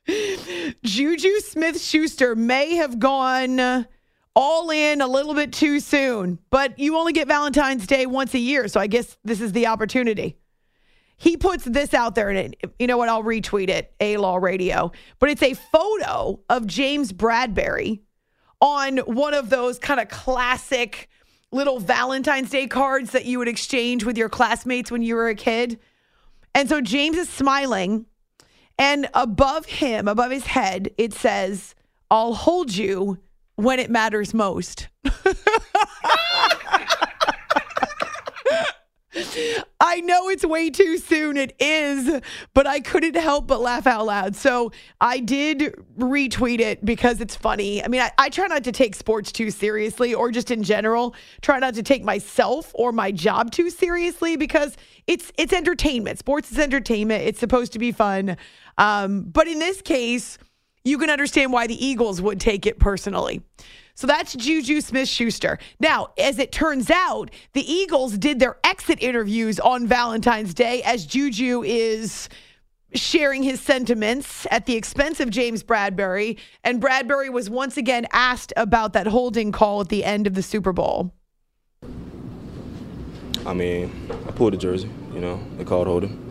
Juju 0.83 1.39
Smith 1.39 1.81
Schuster 1.81 2.35
may 2.35 2.75
have 2.75 2.99
gone 2.99 3.87
all 4.35 4.69
in 4.69 5.01
a 5.01 5.07
little 5.07 5.33
bit 5.33 5.51
too 5.51 5.79
soon, 5.79 6.39
but 6.49 6.77
you 6.79 6.95
only 6.95 7.13
get 7.13 7.27
Valentine's 7.27 7.87
Day 7.87 8.05
once 8.05 8.33
a 8.33 8.39
year. 8.39 8.67
So 8.67 8.79
I 8.79 8.87
guess 8.87 9.17
this 9.23 9.41
is 9.41 9.51
the 9.51 9.67
opportunity. 9.67 10.38
He 11.19 11.35
puts 11.35 11.65
this 11.65 11.93
out 11.93 12.15
there, 12.15 12.29
and 12.29 12.55
it, 12.61 12.73
you 12.79 12.87
know 12.87 12.97
what? 12.97 13.09
I'll 13.09 13.23
retweet 13.23 13.67
it, 13.69 13.93
A 13.99 14.15
Law 14.17 14.37
Radio. 14.37 14.91
But 15.19 15.29
it's 15.29 15.43
a 15.43 15.53
photo 15.53 16.39
of 16.49 16.65
James 16.65 17.11
Bradberry 17.11 17.99
on 18.61 18.99
one 18.99 19.33
of 19.33 19.49
those 19.49 19.77
kind 19.77 19.99
of 19.99 20.07
classic 20.07 21.09
little 21.51 21.79
Valentine's 21.79 22.49
Day 22.49 22.67
cards 22.67 23.11
that 23.11 23.25
you 23.25 23.37
would 23.37 23.49
exchange 23.49 24.05
with 24.05 24.17
your 24.17 24.29
classmates 24.29 24.91
when 24.91 25.01
you 25.01 25.15
were 25.15 25.27
a 25.27 25.35
kid. 25.35 25.77
And 26.55 26.69
so 26.69 26.79
James 26.79 27.17
is 27.17 27.27
smiling, 27.27 28.05
and 28.77 29.09
above 29.13 29.65
him, 29.65 30.07
above 30.07 30.31
his 30.31 30.47
head, 30.47 30.89
it 30.97 31.13
says, 31.13 31.75
I'll 32.09 32.33
hold 32.33 32.73
you 32.73 33.19
when 33.55 33.79
it 33.79 33.89
matters 33.89 34.33
most. 34.33 34.87
I 39.79 40.01
know 40.01 40.29
it's 40.29 40.45
way 40.45 40.69
too 40.69 40.97
soon. 40.97 41.37
It 41.37 41.55
is, 41.59 42.21
but 42.53 42.67
I 42.67 42.79
couldn't 42.79 43.15
help 43.15 43.47
but 43.47 43.61
laugh 43.61 43.87
out 43.87 44.05
loud. 44.05 44.35
So 44.35 44.71
I 44.99 45.19
did 45.19 45.75
retweet 45.97 46.59
it 46.59 46.83
because 46.83 47.21
it's 47.21 47.35
funny. 47.35 47.83
I 47.83 47.87
mean, 47.87 48.01
I, 48.01 48.11
I, 48.17 48.29
try 48.29 48.47
not 48.47 48.63
to 48.65 48.71
take 48.71 48.95
sports 48.95 49.31
too 49.31 49.51
seriously 49.51 50.13
or 50.13 50.31
just 50.31 50.51
in 50.51 50.63
general, 50.63 51.15
try 51.41 51.59
not 51.59 51.73
to 51.75 51.83
take 51.83 52.03
myself 52.03 52.71
or 52.75 52.91
my 52.91 53.11
job 53.11 53.51
too 53.51 53.69
seriously 53.69 54.35
because 54.35 54.75
it's 55.07 55.31
it's 55.37 55.53
entertainment. 55.53 56.19
Sports 56.19 56.51
is 56.51 56.59
entertainment. 56.59 57.23
It's 57.23 57.39
supposed 57.39 57.73
to 57.73 57.79
be 57.79 57.91
fun. 57.91 58.37
Um, 58.77 59.23
but 59.23 59.47
in 59.47 59.59
this 59.59 59.81
case, 59.81 60.37
you 60.83 60.97
can 60.97 61.09
understand 61.09 61.51
why 61.51 61.67
the 61.67 61.85
Eagles 61.85 62.21
would 62.21 62.39
take 62.39 62.65
it 62.65 62.79
personally. 62.79 63.41
So 63.95 64.07
that's 64.07 64.33
Juju 64.33 64.79
Smith 64.79 65.09
Schuster. 65.09 65.59
Now, 65.79 66.13
as 66.17 66.39
it 66.39 66.53
turns 66.53 66.89
out, 66.89 67.31
the 67.51 67.69
Eagles 67.69 68.17
did 68.17 68.39
their 68.39 68.57
exit 68.63 69.03
interviews 69.03 69.59
on 69.59 69.87
Valentine's 69.87 70.53
Day 70.53 70.81
as 70.83 71.05
Juju 71.05 71.63
is 71.63 72.29
sharing 72.93 73.43
his 73.43 73.59
sentiments 73.59 74.47
at 74.51 74.65
the 74.65 74.75
expense 74.75 75.19
of 75.19 75.29
James 75.29 75.63
Bradberry. 75.63 76.37
And 76.63 76.81
Bradberry 76.81 77.29
was 77.29 77.49
once 77.49 77.77
again 77.77 78.07
asked 78.11 78.53
about 78.55 78.93
that 78.93 79.07
holding 79.07 79.51
call 79.51 79.81
at 79.81 79.89
the 79.89 80.03
end 80.03 80.27
of 80.27 80.33
the 80.33 80.41
Super 80.41 80.71
Bowl. 80.71 81.13
I 83.45 83.53
mean, 83.53 84.09
I 84.27 84.31
pulled 84.31 84.53
the 84.53 84.57
jersey, 84.57 84.89
you 85.13 85.19
know, 85.19 85.39
they 85.57 85.63
called 85.63 85.87
holding. 85.87 86.25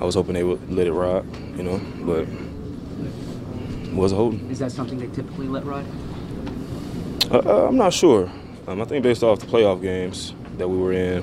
I 0.00 0.04
was 0.04 0.14
hoping 0.14 0.34
they 0.34 0.44
would 0.44 0.70
let 0.70 0.86
it 0.86 0.92
ride, 0.92 1.24
you 1.56 1.62
know, 1.62 1.80
but 2.00 2.26
was 3.96 4.12
holding. 4.12 4.50
Is 4.50 4.58
that 4.58 4.72
something 4.72 4.98
they 4.98 5.08
typically 5.08 5.48
let 5.48 5.64
ride? 5.64 5.86
Uh, 7.30 7.38
uh, 7.38 7.68
I'm 7.68 7.76
not 7.76 7.92
sure. 7.92 8.30
Um, 8.66 8.80
I 8.80 8.84
think 8.84 9.02
based 9.02 9.22
off 9.22 9.40
the 9.40 9.46
playoff 9.46 9.80
games 9.82 10.34
that 10.58 10.68
we 10.68 10.76
were 10.76 10.92
in, 10.92 11.22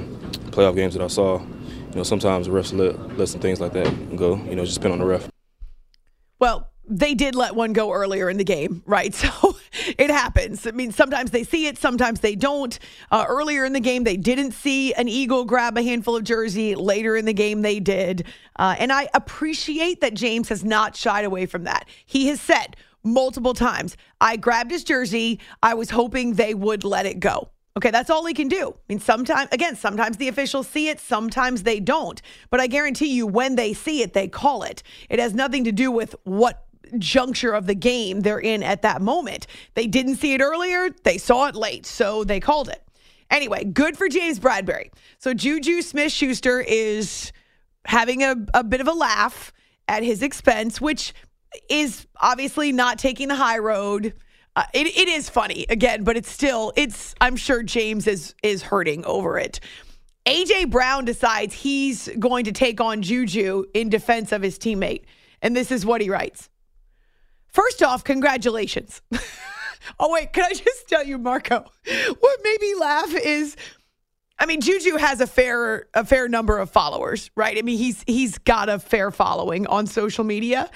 playoff 0.51 0.75
games 0.75 0.93
that 0.93 1.03
I 1.03 1.08
saw, 1.08 1.39
you 1.39 1.95
know, 1.95 2.03
sometimes 2.03 2.47
the 2.47 2.53
refs 2.53 2.77
let, 2.77 3.17
let 3.17 3.30
some 3.30 3.41
things 3.41 3.60
like 3.60 3.73
that 3.73 4.15
go. 4.15 4.36
You 4.36 4.56
know, 4.56 4.65
just 4.65 4.75
depend 4.75 4.93
on 4.93 4.99
the 4.99 5.06
ref. 5.06 5.30
Well, 6.39 6.69
they 6.88 7.13
did 7.13 7.36
let 7.36 7.56
one 7.56 7.73
go 7.73 7.91
earlier 7.91 8.30
in 8.30 8.38
the 8.38 8.43
game, 8.43 8.84
right? 8.86 9.13
So 9.27 9.47
it 9.97 10.10
happens. 10.10 10.65
I 10.67 10.71
mean, 10.71 10.91
sometimes 10.91 11.32
they 11.32 11.43
see 11.43 11.67
it, 11.67 11.78
sometimes 11.78 12.19
they 12.19 12.36
don't. 12.36 12.78
Uh, 13.12 13.26
earlier 13.28 13.65
in 13.65 13.73
the 13.73 13.80
game, 13.80 14.04
they 14.04 14.17
didn't 14.17 14.52
see 14.52 14.93
an 14.93 15.08
Eagle 15.08 15.45
grab 15.45 15.78
a 15.78 15.84
handful 15.84 16.15
of 16.15 16.23
jersey. 16.23 16.76
Later 16.76 17.15
in 17.15 17.26
the 17.26 17.34
game, 17.34 17.62
they 17.62 17.80
did. 17.80 18.26
Uh, 18.58 18.76
and 18.80 18.91
I 18.91 19.10
appreciate 19.13 20.02
that 20.02 20.13
James 20.13 20.50
has 20.50 20.63
not 20.63 20.95
shied 20.95 21.26
away 21.26 21.45
from 21.45 21.63
that. 21.65 21.88
He 22.06 22.28
has 22.28 22.41
said, 22.41 22.76
multiple 23.04 23.54
times. 23.54 23.95
I 24.19 24.38
grabbed 24.38 24.71
his 24.71 24.84
jersey. 24.84 25.39
I 25.63 25.73
was 25.73 25.89
hoping 25.89 26.34
they 26.34 26.54
would 26.54 26.84
let 26.84 27.06
it 27.06 27.19
go. 27.19 27.50
Okay, 27.78 27.91
that's 27.91 28.10
all 28.10 28.26
he 28.26 28.34
can 28.34 28.47
do. 28.47 28.69
I 28.69 28.82
mean, 28.89 29.00
sometimes, 29.00 29.50
again, 29.52 29.76
sometimes 29.76 30.17
the 30.17 30.30
officials 30.30 30.67
see 30.67 30.89
it, 30.89 31.00
sometimes 31.00 31.62
they 31.62 31.80
don't. 31.80 32.19
But 32.50 32.60
I 32.60 32.65
guarantee 32.65 33.13
you, 33.13 33.28
when 33.28 33.56
they 33.56 33.73
see 33.73 34.02
it, 34.02 34.13
they 34.13 34.28
call 34.28 34.63
it. 34.63 34.82
It 35.12 35.19
has 35.19 35.36
nothing 35.36 35.63
to 35.65 35.71
do 35.71 35.91
with 35.91 36.15
what 36.23 36.65
juncture 36.97 37.52
of 37.52 37.67
the 37.67 37.76
game 37.76 38.21
they're 38.21 38.39
in 38.39 38.63
at 38.63 38.82
that 38.82 39.02
moment. 39.02 39.47
They 39.73 39.88
didn't 39.88 40.17
see 40.17 40.34
it 40.34 40.41
earlier, 40.41 40.89
they 41.04 41.17
saw 41.17 41.47
it 41.47 41.56
late, 41.56 41.86
so 41.86 42.23
they 42.23 42.39
called 42.39 42.69
it. 42.69 42.84
Anyway, 43.30 43.65
good 43.65 43.97
for 43.97 44.08
James 44.08 44.39
Bradberry. 44.39 44.89
So 45.19 45.34
Juju 45.34 45.82
Smith 45.82 46.12
Schuster 46.12 46.62
is 46.62 47.32
having 47.86 48.23
a, 48.23 48.36
a 48.54 48.63
bit 48.63 48.82
of 48.82 48.88
a 48.88 48.93
laugh 48.93 49.52
at 49.88 50.04
his 50.04 50.21
expense, 50.21 50.80
which 50.80 51.13
is 51.69 52.08
obviously 52.19 52.71
not 52.71 53.00
taking 53.00 53.28
the 53.28 53.36
high 53.36 53.58
road. 53.58 54.13
Uh, 54.56 54.63
it, 54.73 54.88
it 54.88 55.08
is 55.08 55.30
funny 55.30 55.65
again, 55.69 56.04
but 56.04 56.17
it's 56.17 56.30
still 56.30 56.73
it's. 56.76 57.13
I'm 57.21 57.36
sure 57.36 57.63
James 57.63 58.08
is 58.08 58.34
is 58.43 58.63
hurting 58.63 59.06
over 59.06 59.38
it. 59.38 59.60
AJ 60.26 60.71
Brown 60.71 61.06
decides 61.06 61.54
he's 61.54 62.10
going 62.19 62.45
to 62.45 62.52
take 62.52 62.82
on 62.82 63.02
Juju 63.02 63.65
in 63.73 63.89
defense 63.89 64.32
of 64.32 64.41
his 64.41 64.58
teammate, 64.58 65.04
and 65.41 65.56
this 65.56 65.71
is 65.71 65.86
what 65.86 66.02
he 66.02 66.10
writes. 66.10 66.50
First 67.58 67.82
off, 67.82 68.04
congratulations. 68.04 69.02
oh 70.00 70.13
wait, 70.13 70.32
can 70.32 70.43
I 70.43 70.50
just 70.50 70.88
tell 70.88 71.04
you, 71.04 71.17
Marco? 71.17 71.65
What 72.20 72.39
made 72.43 72.62
me 72.62 72.76
laugh 72.76 73.12
is 73.15 73.58
I 74.38 74.46
mean, 74.46 74.62
Juju 74.62 74.98
has 74.98 75.22
a 75.22 75.26
fair 75.26 75.88
a 75.96 76.06
fair 76.06 76.28
number 76.28 76.60
of 76.60 76.70
followers, 76.70 77.32
right? 77.36 77.58
I 77.58 77.63
mean, 77.63 77.80
he's 77.80 78.04
he's 78.06 78.38
got 78.38 78.70
a 78.70 78.78
fair 78.78 79.10
following 79.10 79.65
on 79.65 79.88
social 79.88 80.24
media. 80.24 80.70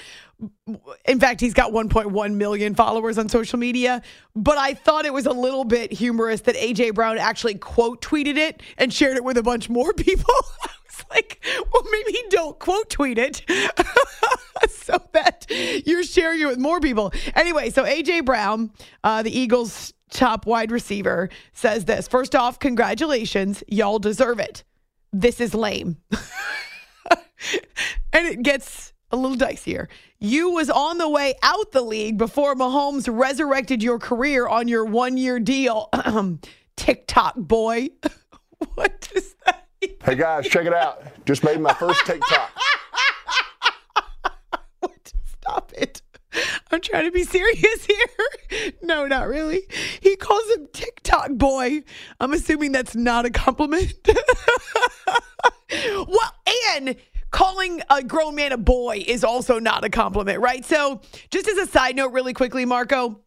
In 1.06 1.20
fact, 1.20 1.40
he's 1.40 1.54
got 1.54 1.72
1.1 1.72 2.34
million 2.34 2.74
followers 2.74 3.20
on 3.20 3.30
social 3.30 3.60
media. 3.60 4.02
But 4.36 4.58
I 4.58 4.74
thought 4.74 5.06
it 5.06 5.14
was 5.14 5.28
a 5.28 5.34
little 5.34 5.66
bit 5.66 5.94
humorous 5.94 6.42
that 6.42 6.56
AJ 6.56 6.96
Brown 6.96 7.20
actually 7.20 7.60
quote 7.60 8.02
tweeted 8.02 8.38
it 8.38 8.64
and 8.80 8.92
shared 8.92 9.18
it 9.18 9.24
with 9.24 9.38
a 9.38 9.44
bunch 9.44 9.70
more 9.70 9.94
people. 10.08 10.34
Like, 11.12 11.44
well, 11.74 11.84
maybe 11.92 12.18
don't 12.30 12.58
quote 12.58 12.90
tweet 12.90 13.18
it 13.18 13.44
so 14.70 14.98
that 15.12 15.46
you're 15.86 16.04
sharing 16.04 16.40
it 16.40 16.46
with 16.46 16.58
more 16.58 16.80
people. 16.80 17.12
Anyway, 17.36 17.70
so 17.70 17.84
AJ 17.84 18.26
Brown, 18.26 18.72
uh, 19.04 19.22
the 19.22 19.38
Eagles 19.38 19.94
top 20.10 20.46
wide 20.46 20.72
receiver, 20.72 21.30
says 21.54 21.86
this 21.86 22.08
First 22.08 22.36
off, 22.36 22.60
congratulations. 22.60 23.64
Y'all 23.68 24.00
deserve 24.00 24.40
it. 24.40 24.64
This 25.12 25.42
is 25.42 25.54
lame. 25.54 25.98
and 28.14 28.28
it 28.28 28.42
gets 28.42 28.94
a 29.12 29.18
little 29.18 29.38
dicier. 29.38 29.88
You 30.20 30.52
was 30.52 30.70
on 30.70 30.98
the 30.98 31.10
way 31.10 31.34
out 31.44 31.72
the 31.72 31.82
league 31.82 32.18
before 32.18 32.56
Mahomes 32.56 33.10
resurrected 33.12 33.84
your 33.84 34.00
career 34.00 34.48
on 34.48 34.68
your 34.68 34.86
one 34.86 35.18
year 35.18 35.40
deal. 35.40 35.90
TikTok 36.78 37.36
boy. 37.36 37.90
what 38.76 39.10
is 39.16 39.36
that? 39.46 39.61
Hey 40.04 40.16
guys, 40.16 40.48
check 40.48 40.66
it 40.66 40.74
out. 40.74 41.04
Just 41.26 41.44
made 41.44 41.60
my 41.60 41.74
first 41.74 42.06
TikTok. 42.06 42.52
Stop 45.26 45.72
it. 45.76 46.02
I'm 46.72 46.82
trying 46.82 47.06
to 47.06 47.12
be 47.12 47.24
serious 47.24 47.86
here. 47.86 47.98
No, 48.84 49.08
not 49.08 49.28
really. 49.30 49.62
He 50.02 50.18
calls 50.18 50.44
him 50.56 50.68
TikTok 50.74 51.32
boy. 51.32 51.84
I'm 52.20 52.34
assuming 52.34 52.74
that's 52.74 52.96
not 52.96 53.26
a 53.26 53.30
compliment. 53.30 53.94
well, 55.72 56.36
and 56.76 56.98
calling 57.30 57.82
a 57.90 58.04
grown 58.04 58.36
man 58.36 58.52
a 58.52 58.58
boy 58.58 59.04
is 59.08 59.24
also 59.24 59.58
not 59.60 59.86
a 59.86 59.90
compliment, 59.90 60.42
right? 60.42 60.66
So, 60.66 61.00
just 61.30 61.48
as 61.48 61.58
a 61.58 61.68
side 61.68 61.96
note, 61.96 62.12
really 62.12 62.34
quickly, 62.34 62.66
Marco, 62.66 63.22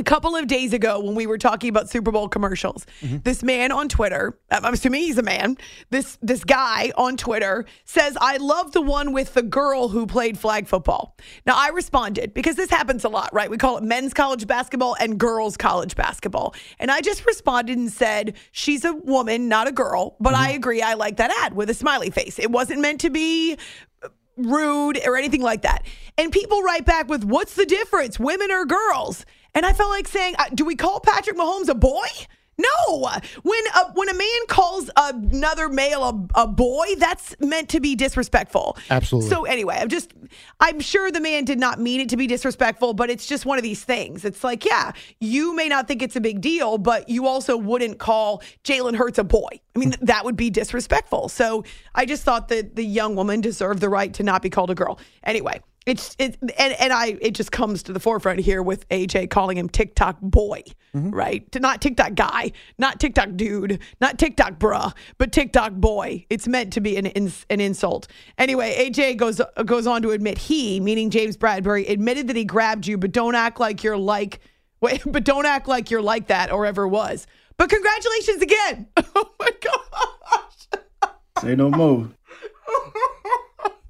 a 0.00 0.02
couple 0.02 0.34
of 0.34 0.46
days 0.46 0.72
ago 0.72 0.98
when 0.98 1.14
we 1.14 1.26
were 1.26 1.36
talking 1.36 1.68
about 1.68 1.90
Super 1.90 2.10
Bowl 2.10 2.26
commercials, 2.26 2.86
mm-hmm. 3.02 3.18
this 3.18 3.42
man 3.42 3.70
on 3.70 3.88
Twitter, 3.88 4.38
I'm 4.50 4.72
assuming 4.72 5.02
he's 5.02 5.18
a 5.18 5.22
man, 5.22 5.58
this 5.90 6.18
this 6.22 6.42
guy 6.42 6.90
on 6.96 7.18
Twitter 7.18 7.66
says, 7.84 8.16
"I 8.20 8.38
love 8.38 8.72
the 8.72 8.80
one 8.80 9.12
with 9.12 9.34
the 9.34 9.42
girl 9.42 9.88
who 9.88 10.06
played 10.06 10.38
flag 10.38 10.66
football." 10.66 11.16
Now, 11.46 11.54
I 11.54 11.68
responded 11.68 12.32
because 12.32 12.56
this 12.56 12.70
happens 12.70 13.04
a 13.04 13.10
lot, 13.10 13.32
right? 13.34 13.50
We 13.50 13.58
call 13.58 13.76
it 13.76 13.84
men's 13.84 14.14
college 14.14 14.46
basketball 14.46 14.96
and 14.98 15.20
girls 15.20 15.58
college 15.58 15.94
basketball. 15.94 16.54
And 16.78 16.90
I 16.90 17.02
just 17.02 17.26
responded 17.26 17.76
and 17.76 17.92
said, 17.92 18.36
"She's 18.52 18.86
a 18.86 18.94
woman, 18.94 19.48
not 19.48 19.68
a 19.68 19.72
girl, 19.72 20.16
but 20.18 20.32
mm-hmm. 20.32 20.42
I 20.42 20.50
agree 20.52 20.80
I 20.80 20.94
like 20.94 21.18
that 21.18 21.30
ad 21.44 21.52
with 21.52 21.68
a 21.68 21.74
smiley 21.74 22.10
face. 22.10 22.38
It 22.38 22.50
wasn't 22.50 22.80
meant 22.80 23.02
to 23.02 23.10
be 23.10 23.58
rude 24.38 24.98
or 25.04 25.18
anything 25.18 25.42
like 25.42 25.62
that." 25.62 25.84
And 26.16 26.32
people 26.32 26.62
write 26.62 26.86
back 26.86 27.08
with, 27.08 27.22
"What's 27.22 27.54
the 27.54 27.66
difference? 27.66 28.18
Women 28.18 28.50
or 28.50 28.64
girls?" 28.64 29.26
And 29.54 29.66
I 29.66 29.72
felt 29.72 29.90
like 29.90 30.08
saying, 30.08 30.34
uh, 30.38 30.44
do 30.54 30.64
we 30.64 30.76
call 30.76 31.00
Patrick 31.00 31.36
Mahomes 31.36 31.68
a 31.68 31.74
boy? 31.74 32.06
No. 32.60 33.10
When 33.42 33.62
a, 33.74 33.92
when 33.92 34.08
a 34.08 34.14
man 34.14 34.46
calls 34.48 34.90
another 34.96 35.68
male 35.68 36.04
a, 36.04 36.42
a, 36.42 36.46
boy, 36.46 36.86
that's 36.98 37.34
meant 37.40 37.70
to 37.70 37.80
be 37.80 37.94
disrespectful. 37.96 38.76
Absolutely. 38.90 39.30
So 39.30 39.44
anyway, 39.44 39.76
I'm 39.78 39.88
just 39.88 40.12
I'm 40.58 40.80
sure 40.80 41.10
the 41.10 41.20
man 41.20 41.44
did 41.44 41.58
not 41.58 41.80
mean 41.80 42.00
it 42.00 42.08
to 42.10 42.16
be 42.16 42.26
disrespectful, 42.26 42.92
but 42.92 43.08
it's 43.08 43.26
just 43.26 43.46
one 43.46 43.56
of 43.56 43.64
these 43.64 43.82
things. 43.82 44.24
It's 44.24 44.44
like, 44.44 44.64
yeah, 44.64 44.92
you 45.20 45.54
may 45.54 45.68
not 45.68 45.88
think 45.88 46.02
it's 46.02 46.16
a 46.16 46.20
big 46.20 46.40
deal, 46.40 46.76
but 46.76 47.08
you 47.08 47.26
also 47.26 47.56
wouldn't 47.56 47.98
call 47.98 48.42
Jalen 48.64 48.96
Hurts 48.96 49.18
a 49.18 49.24
boy. 49.24 49.60
I 49.74 49.78
mean, 49.78 49.94
that 50.02 50.24
would 50.24 50.36
be 50.36 50.50
disrespectful. 50.50 51.28
So 51.28 51.64
I 51.94 52.04
just 52.04 52.24
thought 52.24 52.48
that 52.48 52.76
the 52.76 52.84
young 52.84 53.16
woman 53.16 53.40
deserved 53.40 53.80
the 53.80 53.88
right 53.88 54.12
to 54.14 54.22
not 54.22 54.42
be 54.42 54.50
called 54.50 54.70
a 54.70 54.74
girl. 54.74 54.98
Anyway, 55.24 55.60
it's 55.90 56.14
it 56.20 56.38
and, 56.40 56.72
and 56.74 56.92
I 56.92 57.18
it 57.20 57.32
just 57.32 57.50
comes 57.50 57.82
to 57.82 57.92
the 57.92 57.98
forefront 57.98 58.38
here 58.38 58.62
with 58.62 58.88
AJ 58.90 59.28
calling 59.30 59.58
him 59.58 59.68
TikTok 59.68 60.20
boy, 60.20 60.62
mm-hmm. 60.94 61.10
right? 61.10 61.60
Not 61.60 61.82
TikTok 61.82 62.14
guy, 62.14 62.52
not 62.78 63.00
TikTok 63.00 63.30
dude, 63.34 63.80
not 64.00 64.16
TikTok 64.16 64.60
bruh, 64.60 64.94
but 65.18 65.32
TikTok 65.32 65.72
boy. 65.72 66.26
It's 66.30 66.46
meant 66.46 66.72
to 66.74 66.80
be 66.80 66.96
an 66.96 67.06
an 67.06 67.60
insult. 67.60 68.06
Anyway, 68.38 68.72
AJ 68.78 69.16
goes 69.16 69.40
goes 69.64 69.88
on 69.88 70.02
to 70.02 70.12
admit 70.12 70.38
he, 70.38 70.78
meaning 70.78 71.10
James 71.10 71.36
Bradberry, 71.36 71.90
admitted 71.90 72.28
that 72.28 72.36
he 72.36 72.44
grabbed 72.44 72.86
you, 72.86 72.96
but 72.96 73.10
don't 73.10 73.34
act 73.34 73.58
like 73.58 73.82
you're 73.82 73.98
like 73.98 74.38
wait, 74.80 75.02
but 75.04 75.24
don't 75.24 75.44
act 75.44 75.66
like 75.66 75.90
you're 75.90 76.00
like 76.00 76.28
that 76.28 76.52
or 76.52 76.66
ever 76.66 76.86
was. 76.86 77.26
But 77.56 77.68
congratulations 77.68 78.42
again. 78.42 78.86
Oh 79.16 79.30
my 79.40 79.50
gosh. 79.60 80.80
Say 81.40 81.56
no 81.56 81.70
more. 81.70 82.08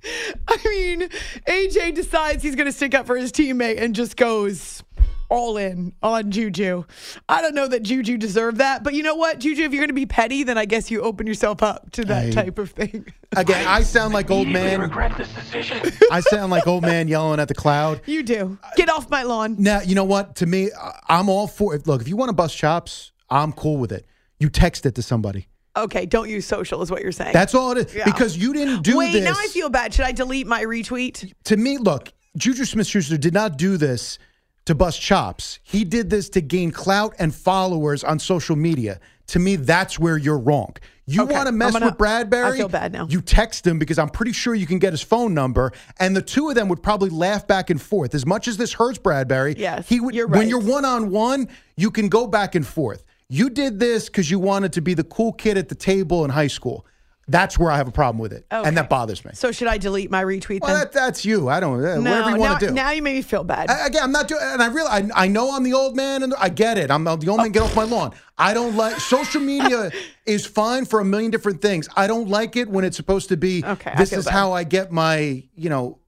I 0.48 0.56
mean, 0.64 1.08
AJ 1.46 1.94
decides 1.94 2.42
he's 2.42 2.54
going 2.56 2.66
to 2.66 2.72
stick 2.72 2.94
up 2.94 3.06
for 3.06 3.16
his 3.16 3.32
teammate 3.32 3.80
and 3.80 3.94
just 3.94 4.16
goes, 4.16 4.82
all 5.28 5.56
in 5.58 5.92
on 6.02 6.30
Juju. 6.32 6.84
I 7.28 7.40
don't 7.40 7.54
know 7.54 7.68
that 7.68 7.84
Juju 7.84 8.16
deserved 8.18 8.58
that, 8.58 8.82
but 8.82 8.94
you 8.94 9.02
know 9.04 9.14
what, 9.14 9.38
Juju, 9.38 9.62
if 9.62 9.72
you're 9.72 9.80
going 9.80 9.88
to 9.88 9.94
be 9.94 10.06
petty, 10.06 10.42
then 10.42 10.58
I 10.58 10.64
guess 10.64 10.90
you 10.90 11.02
open 11.02 11.26
yourself 11.26 11.62
up 11.62 11.90
to 11.92 12.04
that 12.06 12.26
I- 12.26 12.30
type 12.30 12.58
of 12.58 12.70
thing. 12.70 13.06
Again, 13.36 13.64
I 13.68 13.82
sound 13.82 14.12
like 14.12 14.28
old 14.28 14.48
man. 14.48 14.80
regret 14.80 15.16
this 15.16 15.32
decision. 15.32 15.92
I 16.10 16.18
sound 16.18 16.50
like 16.50 16.66
old 16.66 16.82
man 16.82 17.06
yelling 17.06 17.38
at 17.38 17.46
the 17.46 17.54
cloud. 17.54 18.00
You 18.06 18.24
do. 18.24 18.58
Get 18.76 18.88
off 18.90 19.08
my 19.08 19.22
lawn. 19.22 19.54
Now, 19.60 19.80
you 19.82 19.94
know 19.94 20.02
what? 20.02 20.34
To 20.36 20.46
me, 20.46 20.70
I- 20.76 20.98
I'm 21.09 21.28
all 21.28 21.46
for 21.46 21.76
it. 21.76 21.86
Look, 21.86 22.01
if 22.03 22.09
you 22.09 22.16
want 22.16 22.30
to 22.30 22.34
bust 22.34 22.57
chops, 22.57 23.12
I'm 23.30 23.53
cool 23.53 23.76
with 23.76 23.92
it. 23.92 24.05
You 24.40 24.48
text 24.48 24.84
it 24.84 24.96
to 24.96 25.03
somebody. 25.03 25.46
Okay, 25.76 26.04
don't 26.06 26.28
use 26.28 26.46
social, 26.46 26.82
is 26.82 26.90
what 26.90 27.02
you're 27.02 27.12
saying. 27.12 27.32
That's 27.32 27.54
all 27.54 27.70
it 27.72 27.86
is. 27.88 27.94
Yeah. 27.94 28.04
Because 28.04 28.36
you 28.36 28.52
didn't 28.52 28.82
do 28.82 28.98
Wait, 28.98 29.12
this. 29.12 29.24
now 29.24 29.34
I 29.36 29.46
feel 29.48 29.68
bad. 29.70 29.94
Should 29.94 30.04
I 30.04 30.12
delete 30.12 30.46
my 30.46 30.64
retweet? 30.64 31.32
to 31.44 31.56
me, 31.56 31.78
look, 31.78 32.12
Juju 32.36 32.64
Smith 32.64 32.86
Schuster 32.86 33.16
did 33.16 33.34
not 33.34 33.56
do 33.56 33.76
this 33.76 34.18
to 34.66 34.74
bust 34.74 35.00
chops. 35.00 35.58
He 35.62 35.84
did 35.84 36.10
this 36.10 36.28
to 36.30 36.40
gain 36.40 36.70
clout 36.72 37.14
and 37.18 37.34
followers 37.34 38.02
on 38.04 38.18
social 38.18 38.56
media. 38.56 39.00
To 39.28 39.38
me, 39.38 39.56
that's 39.56 39.98
where 39.98 40.16
you're 40.18 40.38
wrong. 40.38 40.74
You 41.06 41.22
Okay, 41.22 41.34
want 41.34 41.46
to 41.46 41.52
mess 41.52 41.72
gonna- 41.72 41.86
with 41.86 41.94
Bradberry? 41.96 42.52
I 42.52 42.56
feel 42.56 42.68
bad 42.68 42.92
now. 42.92 43.06
You 43.08 43.20
text 43.20 43.66
him 43.66 43.78
because 43.78 43.98
I'm 43.98 44.08
pretty 44.10 44.32
sure 44.32 44.54
you 44.54 44.66
can 44.66 44.78
get 44.80 44.92
his 44.92 45.00
phone 45.02 45.34
number, 45.34 45.72
and 45.98 46.16
the 46.16 46.22
two 46.22 46.48
of 46.48 46.54
them 46.56 46.68
would 46.68 46.82
probably 46.82 47.10
laugh 47.10 47.46
back 47.48 47.70
and 47.70 47.80
forth. 47.80 48.14
As 48.14 48.26
much 48.26 48.46
as 48.48 48.56
this 48.56 48.72
hurts 48.72 48.98
Bradberry, 48.98 49.56
Yes, 49.56 49.88
he 49.88 49.98
would. 50.00 50.14
you're 50.14 50.26
When 50.28 50.48
you're 50.48 50.60
one 50.60 50.84
on 50.84 51.10
one, 51.10 51.48
you 51.76 51.90
can 51.92 52.08
go 52.08 52.26
back 52.26 52.54
and 52.56 52.66
forth. 52.66 53.04
You 53.33 53.49
did 53.49 53.78
this 53.78 54.07
because 54.09 54.28
you 54.31 54.39
wanted 54.41 54.72
to 54.74 54.81
be 54.81 54.93
the 54.95 55.05
cool 55.05 55.33
kid 55.33 55.57
at 55.57 55.68
the 55.68 55.76
table 55.76 56.24
in 56.24 56.31
high 56.31 56.49
school. 56.49 56.85
That's 57.28 57.57
where 57.57 57.70
I 57.70 57.76
have 57.76 57.87
a 57.87 57.93
problem 57.93 58.18
with 58.18 58.33
it, 58.33 58.45
Okay. 58.53 58.66
and 58.66 58.76
that 58.76 58.89
bothers 58.91 59.24
me. 59.24 59.31
So 59.35 59.53
should 59.53 59.68
I 59.68 59.78
delete 59.78 60.11
my 60.11 60.24
retweet 60.24 60.62
Well, 60.62 60.72
then? 60.72 60.81
that, 60.81 60.93
that's 60.93 61.24
you. 61.24 61.49
I 61.49 61.61
don't. 61.61 61.78
Uh, 61.78 62.01
no, 62.01 62.11
whatever 62.11 62.31
you 62.31 62.37
want 62.41 62.59
to 62.59 62.66
do. 62.66 62.72
now 62.74 62.91
you 62.91 63.03
made 63.03 63.14
me 63.14 63.22
feel 63.22 63.45
bad. 63.45 63.70
I- 63.70 63.87
Again, 63.87 64.03
I'm 64.03 64.11
not 64.11 64.26
doing, 64.26 64.41
and 64.43 64.61
I 64.61 64.66
really, 64.66 64.89
I, 64.89 65.09
I 65.14 65.28
know 65.28 65.55
I'm 65.55 65.62
the 65.62 65.72
old 65.74 65.95
man, 65.95 66.24
and 66.24 66.35
I 66.37 66.49
get 66.49 66.76
it. 66.76 66.91
I'm 66.91 67.05
the 67.05 67.11
old 67.28 67.37
man. 67.37 67.53
Get 67.53 67.62
off 67.62 67.76
my 67.76 67.85
lawn. 67.85 68.14
I 68.37 68.53
don't 68.53 68.74
like 68.76 68.99
social 68.99 69.41
media. 69.41 69.93
is 70.26 70.45
fine 70.45 70.85
for 70.85 70.99
a 70.99 71.05
million 71.05 71.31
different 71.31 71.62
things. 71.62 71.89
I 71.97 72.09
don't 72.09 72.28
like 72.28 72.57
it 72.57 72.68
when 72.68 72.85
it's 72.85 72.97
supposed 72.97 73.28
to 73.28 73.37
be. 73.37 73.64
Okay, 73.64 73.93
this 73.97 74.12
is 74.12 74.24
bad. 74.24 74.33
how 74.33 74.53
I 74.53 74.64
get 74.64 74.91
my, 74.91 75.45
you 75.55 75.68
know, 75.70 75.99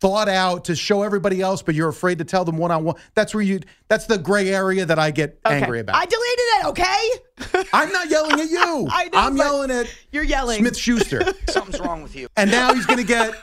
thought 0.00 0.28
out 0.28 0.64
to 0.66 0.76
show 0.76 1.02
everybody 1.02 1.40
else, 1.40 1.62
but 1.62 1.74
you're 1.74 1.88
afraid 1.88 2.18
to 2.18 2.24
tell 2.24 2.44
them 2.44 2.56
one 2.56 2.70
on 2.70 2.84
one. 2.84 2.96
That's 3.14 3.34
where 3.34 3.42
you. 3.42 3.60
That's 3.88 4.06
the 4.06 4.18
gray 4.18 4.48
area 4.50 4.84
that 4.86 4.98
I 4.98 5.10
get 5.10 5.40
Okay. 5.44 5.56
angry 5.56 5.80
about. 5.80 5.96
I 5.96 6.04
deleted 6.06 6.22
it, 6.38 6.64
okay? 6.66 7.64
I'm 7.72 7.90
not 7.92 8.08
yelling 8.10 8.40
at 8.40 8.48
you. 8.48 8.88
I 8.92 9.04
know, 9.12 9.18
I'm 9.18 9.36
yelling 9.36 9.70
at 9.70 9.86
You're 10.12 10.24
yelling. 10.24 10.58
Smith 10.60 10.76
Schuster. 10.76 11.22
Something's 11.48 11.80
wrong 11.80 12.02
with 12.02 12.14
you. 12.14 12.28
And 12.36 12.50
now 12.50 12.74
he's 12.74 12.86
going 12.86 12.98
to 12.98 13.04
get 13.06 13.34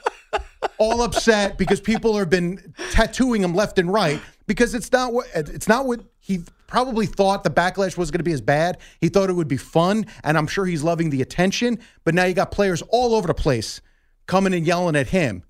all 0.77 1.01
upset 1.01 1.57
because 1.57 1.79
people 1.81 2.17
have 2.17 2.29
been 2.29 2.73
tattooing 2.91 3.41
him 3.43 3.53
left 3.53 3.79
and 3.79 3.91
right 3.91 4.19
because 4.47 4.75
it's 4.75 4.91
not 4.91 5.13
what 5.13 5.27
it's 5.35 5.67
not 5.67 5.85
what 5.85 6.01
he 6.19 6.41
probably 6.67 7.05
thought 7.05 7.43
the 7.43 7.49
backlash 7.49 7.97
was 7.97 8.11
going 8.11 8.19
to 8.19 8.23
be 8.23 8.31
as 8.33 8.41
bad. 8.41 8.79
He 8.99 9.09
thought 9.09 9.29
it 9.29 9.33
would 9.33 9.47
be 9.47 9.57
fun, 9.57 10.05
and 10.23 10.37
I'm 10.37 10.47
sure 10.47 10.65
he's 10.65 10.83
loving 10.83 11.09
the 11.11 11.21
attention. 11.21 11.79
But 12.03 12.15
now 12.15 12.25
you 12.25 12.33
got 12.33 12.51
players 12.51 12.81
all 12.89 13.13
over 13.13 13.27
the 13.27 13.33
place 13.33 13.81
coming 14.25 14.53
and 14.53 14.65
yelling 14.65 14.95
at 14.95 15.09
him. 15.09 15.43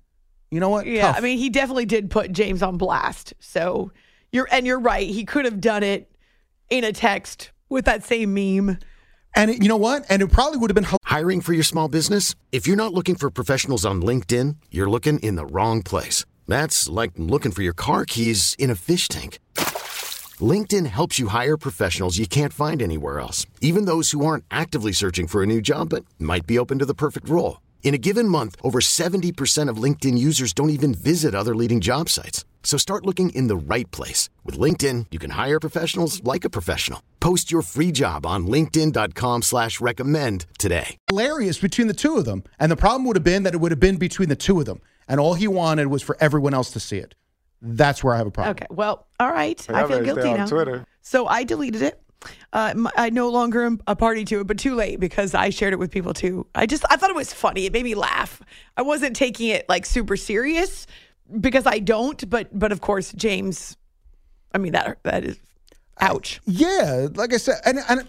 You 0.50 0.60
know 0.60 0.68
what? 0.68 0.86
Yeah, 0.86 1.08
Tough. 1.08 1.18
I 1.18 1.20
mean, 1.20 1.38
he 1.38 1.50
definitely 1.50 1.86
did 1.86 2.10
put 2.10 2.32
James 2.32 2.62
on 2.62 2.78
blast. 2.78 3.34
So 3.40 3.92
you're 4.32 4.48
and 4.50 4.66
you're 4.66 4.78
right. 4.80 5.08
He 5.08 5.24
could 5.24 5.44
have 5.44 5.60
done 5.60 5.82
it 5.82 6.10
in 6.70 6.84
a 6.84 6.92
text 6.92 7.50
with 7.68 7.84
that 7.86 8.04
same 8.04 8.32
meme. 8.34 8.78
and 9.34 9.50
it, 9.50 9.62
you 9.62 9.68
know 9.68 9.76
what? 9.76 10.06
And 10.08 10.22
it 10.22 10.30
probably 10.30 10.58
would 10.58 10.70
have 10.70 10.74
been. 10.74 10.86
Hiring 11.04 11.40
for 11.40 11.52
your 11.52 11.64
small 11.64 11.88
business? 11.88 12.34
If 12.52 12.66
you're 12.66 12.76
not 12.76 12.92
looking 12.92 13.14
for 13.16 13.30
professionals 13.30 13.84
on 13.84 14.02
LinkedIn, 14.02 14.56
you're 14.70 14.90
looking 14.90 15.18
in 15.20 15.36
the 15.36 15.46
wrong 15.46 15.82
place. 15.82 16.24
That's 16.46 16.88
like 16.88 17.12
looking 17.16 17.52
for 17.52 17.62
your 17.62 17.72
car 17.74 18.04
keys 18.04 18.54
in 18.58 18.70
a 18.70 18.74
fish 18.76 19.08
tank. 19.08 19.38
LinkedIn 20.40 20.86
helps 20.86 21.18
you 21.18 21.28
hire 21.28 21.56
professionals 21.56 22.18
you 22.18 22.26
can't 22.26 22.52
find 22.52 22.82
anywhere 22.82 23.20
else, 23.20 23.46
even 23.60 23.86
those 23.86 24.10
who 24.10 24.24
aren't 24.24 24.44
actively 24.50 24.92
searching 24.92 25.26
for 25.26 25.42
a 25.42 25.46
new 25.46 25.60
job 25.62 25.88
but 25.88 26.04
might 26.18 26.46
be 26.46 26.58
open 26.58 26.78
to 26.78 26.84
the 26.84 26.94
perfect 26.94 27.28
role. 27.28 27.58
In 27.86 27.94
a 27.94 27.98
given 27.98 28.28
month, 28.28 28.56
over 28.64 28.80
70% 28.80 29.70
of 29.70 29.76
LinkedIn 29.76 30.18
users 30.18 30.52
don't 30.52 30.70
even 30.70 30.92
visit 30.92 31.36
other 31.36 31.54
leading 31.54 31.80
job 31.80 32.08
sites. 32.08 32.44
So 32.64 32.76
start 32.76 33.06
looking 33.06 33.30
in 33.30 33.46
the 33.46 33.56
right 33.56 33.88
place. 33.92 34.28
With 34.42 34.58
LinkedIn, 34.58 35.06
you 35.12 35.20
can 35.20 35.30
hire 35.30 35.60
professionals 35.60 36.20
like 36.24 36.44
a 36.44 36.50
professional. 36.50 37.00
Post 37.20 37.52
your 37.52 37.62
free 37.62 37.92
job 37.92 38.26
on 38.26 38.48
linkedin.com 38.48 39.42
slash 39.42 39.80
recommend 39.80 40.46
today. 40.58 40.96
hilarious 41.08 41.60
between 41.60 41.86
the 41.86 41.94
two 41.94 42.16
of 42.16 42.24
them. 42.24 42.42
And 42.58 42.72
the 42.72 42.76
problem 42.76 43.04
would 43.04 43.14
have 43.14 43.22
been 43.22 43.44
that 43.44 43.54
it 43.54 43.58
would 43.58 43.70
have 43.70 43.78
been 43.78 43.98
between 43.98 44.30
the 44.30 44.34
two 44.34 44.58
of 44.58 44.66
them. 44.66 44.80
And 45.06 45.20
all 45.20 45.34
he 45.34 45.46
wanted 45.46 45.86
was 45.86 46.02
for 46.02 46.16
everyone 46.18 46.54
else 46.54 46.72
to 46.72 46.80
see 46.80 46.98
it. 46.98 47.14
That's 47.62 48.02
where 48.02 48.14
I 48.14 48.18
have 48.18 48.26
a 48.26 48.32
problem. 48.32 48.56
Okay, 48.56 48.66
well, 48.68 49.06
all 49.20 49.30
right. 49.30 49.64
I 49.70 49.84
I 49.84 49.86
feel 49.86 50.02
guilty 50.02 50.28
on 50.28 50.38
now. 50.38 50.46
Twitter. 50.46 50.86
So 51.02 51.28
I 51.28 51.44
deleted 51.44 51.82
it. 51.82 52.02
Uh, 52.52 52.88
I 52.96 53.10
no 53.10 53.28
longer 53.28 53.64
am 53.66 53.80
a 53.86 53.94
party 53.94 54.24
to 54.26 54.40
it, 54.40 54.46
but 54.46 54.58
too 54.58 54.74
late 54.74 54.98
because 54.98 55.34
I 55.34 55.50
shared 55.50 55.72
it 55.72 55.78
with 55.78 55.90
people 55.90 56.14
too. 56.14 56.46
I 56.54 56.66
just 56.66 56.84
I 56.90 56.96
thought 56.96 57.10
it 57.10 57.16
was 57.16 57.32
funny. 57.32 57.66
It 57.66 57.72
made 57.72 57.84
me 57.84 57.94
laugh. 57.94 58.40
I 58.76 58.82
wasn't 58.82 59.14
taking 59.16 59.48
it 59.48 59.68
like 59.68 59.86
super 59.86 60.16
serious 60.16 60.86
because 61.40 61.66
I 61.66 61.78
don't. 61.78 62.28
But 62.28 62.56
but 62.58 62.72
of 62.72 62.80
course, 62.80 63.12
James. 63.12 63.76
I 64.54 64.58
mean 64.58 64.72
that 64.72 64.98
that 65.02 65.24
is 65.24 65.38
ouch. 66.00 66.40
Yeah, 66.46 67.08
like 67.14 67.34
I 67.34 67.36
said, 67.36 67.60
and, 67.64 67.78
and 67.88 68.08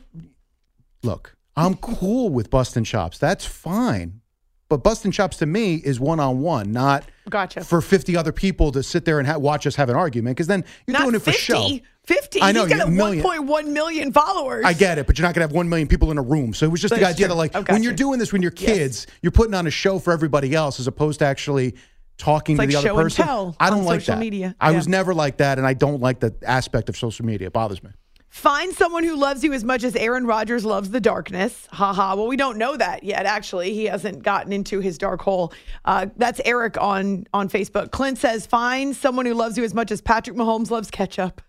look, 1.04 1.36
I'm 1.56 1.76
cool 1.76 2.30
with 2.30 2.50
busting 2.50 2.86
chops. 2.86 3.18
That's 3.18 3.46
fine. 3.46 4.22
But 4.70 4.84
busting 4.84 5.12
chops 5.12 5.38
to 5.38 5.46
me 5.46 5.76
is 5.76 6.00
one 6.00 6.20
on 6.20 6.40
one, 6.42 6.72
not 6.74 7.06
Gotcha. 7.30 7.64
for 7.64 7.80
50 7.82 8.18
other 8.18 8.34
people 8.34 8.72
to 8.74 8.84
sit 8.84 9.06
there 9.06 9.20
and 9.20 9.28
ha- 9.28 9.38
watch 9.38 9.66
us 9.66 9.76
have 9.76 9.90
an 9.90 9.96
argument. 9.96 10.36
Because 10.36 10.48
then 10.48 10.66
you're 10.86 10.94
Not 10.94 11.04
doing 11.04 11.16
it 11.16 11.20
for 11.20 11.32
50. 11.32 11.40
show. 11.42 11.80
50. 12.06 12.42
I 12.42 12.52
know, 12.52 12.66
He's 12.66 12.70
got 12.70 12.78
you're 12.80 12.86
a 12.88 12.90
a 12.90 12.92
million. 12.92 13.24
1.1 13.24 13.68
million 13.74 14.12
followers. 14.14 14.66
I 14.66 14.74
get 14.74 14.98
it, 14.98 15.08
but 15.08 15.18
you're 15.18 15.26
not 15.28 15.36
going 15.36 15.46
to 15.46 15.50
have 15.50 15.56
1 15.56 15.70
million 15.70 15.88
people 15.88 16.12
in 16.12 16.18
a 16.18 16.22
room. 16.22 16.54
So 16.54 16.66
it 16.66 16.70
was 16.70 16.82
just 16.82 16.94
the 16.94 17.06
idea 17.06 17.28
true. 17.28 17.30
that, 17.30 17.36
like, 17.36 17.52
Oh, 17.56 17.64
when 17.70 17.82
you're 17.84 17.94
doing 17.94 18.20
this 18.20 18.32
when 18.34 18.42
you're 18.42 18.52
kids, 18.52 19.08
you're 19.22 19.32
putting 19.32 19.54
on 19.54 19.68
a 19.68 19.72
show 19.72 20.00
for 20.00 20.12
everybody 20.14 20.54
else 20.54 20.80
as 20.80 20.88
opposed 20.88 21.20
to 21.20 21.26
actually 21.26 21.76
talking 22.18 22.58
to 22.58 22.66
the 22.66 22.76
other 22.76 22.94
person. 22.94 23.26
tell 23.26 23.56
I 23.60 23.70
don't 23.70 23.80
on 23.80 23.86
like 23.86 24.02
social 24.02 24.16
that. 24.16 24.20
media. 24.20 24.56
I 24.60 24.72
Yeah. 24.72 24.78
was 24.78 24.88
never 24.88 25.14
like 25.14 25.38
that, 25.38 25.58
and 25.60 25.68
I 25.68 25.74
don't 25.76 26.02
like 26.02 26.20
the 26.20 26.34
aspect 26.44 26.90
of 26.90 26.98
social 26.98 27.26
media. 27.26 27.48
It 27.48 27.54
bothers 27.54 27.84
me. 27.84 27.92
Find 28.30 28.74
someone 28.74 29.04
who 29.04 29.16
loves 29.16 29.44
you 29.44 29.54
as 29.54 29.64
much 29.64 29.84
as 29.84 29.96
Aaron 29.96 30.28
Rodgers 30.28 30.66
loves 30.66 30.90
the 30.90 31.00
darkness. 31.00 31.68
Haha. 31.72 32.16
Well, 32.16 32.28
we 32.28 32.36
don't 32.36 32.58
know 32.58 32.76
that 32.76 33.04
yet. 33.04 33.26
Actually, 33.26 33.74
he 33.74 33.86
hasn't 33.86 34.22
gotten 34.22 34.52
into 34.52 34.80
his 34.80 34.98
dark 34.98 35.22
hole. 35.22 35.54
Uh, 35.86 36.08
that's 36.18 36.42
Eric 36.46 36.80
on 36.80 37.26
on 37.34 37.50
Facebook. 37.50 37.92
Clint 37.92 38.18
says, 38.18 38.46
"Find 38.46 38.96
someone 38.96 39.26
who 39.26 39.34
loves 39.34 39.58
you 39.58 39.64
as 39.64 39.74
much 39.74 39.92
as 39.92 40.02
Patrick 40.02 40.36
Mahomes 40.36 40.70
loves 40.70 40.92
ketchup." 40.92 41.42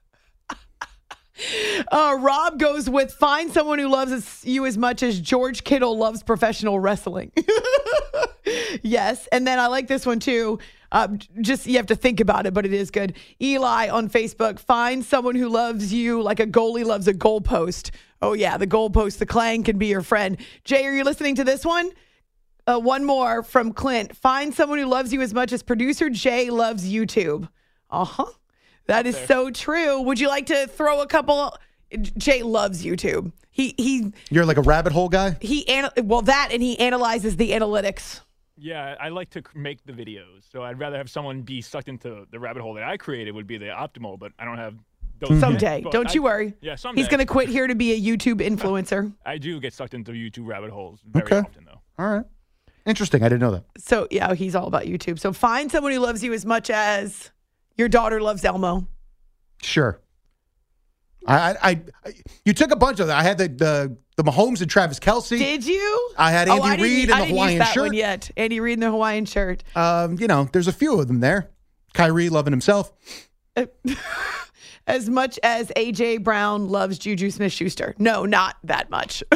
uh, 1.92 2.16
Rob 2.20 2.58
goes 2.58 2.88
with, 2.88 3.12
"Find 3.12 3.52
someone 3.52 3.80
who 3.80 3.88
loves 3.88 4.44
you 4.44 4.64
as 4.64 4.78
much 4.78 5.02
as 5.02 5.20
George 5.20 5.64
Kittle 5.64 5.98
loves 5.98 6.22
professional 6.22 6.78
wrestling." 6.78 7.32
yes. 8.82 9.26
And 9.32 9.46
then 9.46 9.58
I 9.58 9.66
like 9.66 9.88
this 9.88 10.06
one 10.06 10.20
too. 10.20 10.58
Uh, 10.90 11.08
just 11.40 11.66
you 11.66 11.76
have 11.76 11.86
to 11.86 11.96
think 11.96 12.20
about 12.20 12.46
it, 12.46 12.54
but 12.54 12.64
it 12.64 12.72
is 12.72 12.90
good. 12.90 13.14
Eli 13.42 13.88
on 13.88 14.08
Facebook, 14.08 14.58
find 14.58 15.04
someone 15.04 15.34
who 15.34 15.48
loves 15.48 15.92
you 15.92 16.22
like 16.22 16.40
a 16.40 16.46
goalie 16.46 16.84
loves 16.84 17.06
a 17.06 17.12
goalpost. 17.14 17.90
Oh 18.22 18.32
yeah, 18.32 18.56
the 18.56 18.66
goalpost, 18.66 19.18
the 19.18 19.26
clang 19.26 19.62
can 19.64 19.76
be 19.78 19.86
your 19.86 20.02
friend. 20.02 20.38
Jay, 20.64 20.86
are 20.86 20.92
you 20.92 21.04
listening 21.04 21.34
to 21.36 21.44
this 21.44 21.64
one? 21.64 21.90
Uh, 22.66 22.78
one 22.78 23.04
more 23.04 23.42
from 23.42 23.72
Clint. 23.72 24.16
Find 24.16 24.54
someone 24.54 24.78
who 24.78 24.86
loves 24.86 25.12
you 25.12 25.20
as 25.20 25.32
much 25.32 25.52
as 25.52 25.62
producer 25.62 26.10
Jay 26.10 26.50
loves 26.50 26.90
YouTube. 26.90 27.48
Uh 27.90 28.04
huh. 28.04 28.26
That 28.86 29.06
is 29.06 29.16
so 29.26 29.50
true. 29.50 30.00
Would 30.00 30.18
you 30.18 30.28
like 30.28 30.46
to 30.46 30.66
throw 30.66 31.02
a 31.02 31.06
couple? 31.06 31.54
Jay 32.16 32.42
loves 32.42 32.84
YouTube. 32.84 33.32
He 33.50 33.74
he 33.76 34.12
You're 34.30 34.46
like 34.46 34.56
a 34.56 34.62
rabbit 34.62 34.92
hole 34.92 35.08
guy? 35.08 35.36
he 35.40 35.66
well 36.02 36.22
that 36.22 36.50
and 36.52 36.62
he 36.62 36.78
analyzes 36.78 37.36
the 37.36 37.50
analytics. 37.52 38.20
Yeah, 38.60 38.96
I 39.00 39.08
like 39.10 39.30
to 39.30 39.42
make 39.54 39.84
the 39.84 39.92
videos, 39.92 40.50
so 40.50 40.62
I'd 40.62 40.78
rather 40.78 40.96
have 40.96 41.08
someone 41.08 41.42
be 41.42 41.60
sucked 41.62 41.88
into 41.88 42.26
the 42.30 42.38
rabbit 42.40 42.62
hole 42.62 42.74
that 42.74 42.84
I 42.84 42.96
created 42.96 43.32
would 43.32 43.46
be 43.46 43.56
the 43.58 43.66
optimal, 43.66 44.18
but 44.18 44.32
I 44.38 44.44
don't 44.44 44.58
have 44.58 44.74
those. 45.20 45.30
Mm-hmm. 45.30 45.40
Someday, 45.40 45.80
But 45.82 45.92
don't 45.92 46.10
I- 46.10 46.12
you 46.12 46.22
worry. 46.22 46.54
Yeah, 46.60 46.74
someday. 46.74 47.00
He's 47.00 47.08
going 47.08 47.20
to 47.20 47.26
quit 47.26 47.48
here 47.48 47.66
to 47.66 47.74
be 47.74 47.92
a 47.92 48.00
YouTube 48.00 48.40
influencer. 48.40 49.12
I 49.26 49.38
do 49.38 49.60
get 49.60 49.72
sucked 49.74 49.94
into 49.94 50.12
YouTube 50.12 50.46
rabbit 50.46 50.70
holes 50.70 51.00
very 51.06 51.24
Okay. 51.24 51.38
often, 51.38 51.64
though. 51.66 51.80
All 51.98 52.08
right. 52.10 52.24
Interesting. 52.86 53.22
I 53.22 53.26
didn't 53.28 53.40
know 53.42 53.50
that. 53.50 53.64
So 53.76 54.08
yeah, 54.10 54.34
he's 54.34 54.54
all 54.54 54.66
about 54.66 54.84
YouTube. 54.84 55.18
So 55.18 55.32
find 55.32 55.70
someone 55.70 55.92
who 55.92 55.98
loves 56.00 56.24
you 56.24 56.32
as 56.32 56.46
much 56.46 56.70
as 56.70 57.30
your 57.76 57.88
daughter 57.88 58.20
loves 58.20 58.44
Elmo. 58.44 58.86
Sure. 59.62 60.00
I, 61.26 61.50
I, 61.62 61.82
I 62.06 62.14
you 62.44 62.52
took 62.52 62.70
a 62.70 62.76
bunch 62.76 63.00
of 63.00 63.08
that. 63.08 63.16
I 63.18 63.22
had 63.22 63.38
the 63.38 63.48
the, 63.48 63.96
the 64.16 64.22
Mahomes 64.24 64.60
and 64.62 64.70
Travis 64.70 64.98
Kelce. 64.98 65.38
Did 65.38 65.66
you? 65.66 66.10
I 66.16 66.30
had 66.30 66.48
Oh, 66.48 66.62
Andy 66.64 66.68
I 66.68 66.74
Reid 66.82 67.04
in 67.04 67.10
the 67.10 67.14
didn't 67.16 67.20
use 67.22 67.28
Hawaiian 67.30 67.58
that 67.58 67.72
shirt. 67.74 67.82
one 67.84 67.92
yet. 67.94 68.30
Andy 68.36 68.60
Reid 68.60 68.74
in 68.74 68.80
the 68.80 68.90
Hawaiian 68.90 69.24
shirt. 69.26 69.62
Um, 69.74 70.18
you 70.18 70.26
know, 70.26 70.48
there's 70.52 70.68
a 70.68 70.72
few 70.72 70.98
of 71.00 71.08
them 71.08 71.20
there. 71.20 71.50
Kyrie 71.94 72.28
loving 72.28 72.52
himself. 72.52 72.92
As 74.86 75.10
much 75.10 75.38
as 75.42 75.68
AJ 75.76 76.24
Brown 76.24 76.68
loves 76.68 76.98
Juju 76.98 77.30
Smith 77.30 77.52
Schuster. 77.52 77.94
No, 77.98 78.24
not 78.24 78.56
that 78.64 78.88
much. 78.88 79.22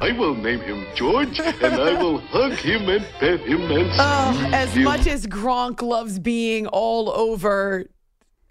I 0.00 0.12
will 0.12 0.34
name 0.36 0.60
him 0.60 0.86
George, 0.94 1.40
and 1.40 1.74
I 1.74 2.00
will 2.00 2.18
hug 2.18 2.52
him 2.52 2.88
and 2.88 3.04
pet 3.18 3.40
him 3.40 3.62
and 3.62 3.90
Oh, 3.94 4.50
as 4.52 4.72
him. 4.74 4.84
much 4.84 5.08
as 5.08 5.26
Gronk 5.26 5.82
loves 5.82 6.20
being 6.20 6.68
all 6.68 7.10
over 7.10 7.90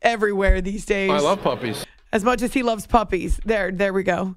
everywhere 0.02 0.60
these 0.60 0.86
days. 0.86 1.10
I 1.10 1.20
love 1.20 1.42
puppies. 1.42 1.86
As 2.14 2.24
much 2.24 2.42
as 2.42 2.54
he 2.54 2.64
loves 2.64 2.86
puppies. 2.88 3.40
There, 3.46 3.72
there 3.72 3.94
we 3.94 4.04
go. 4.04 4.36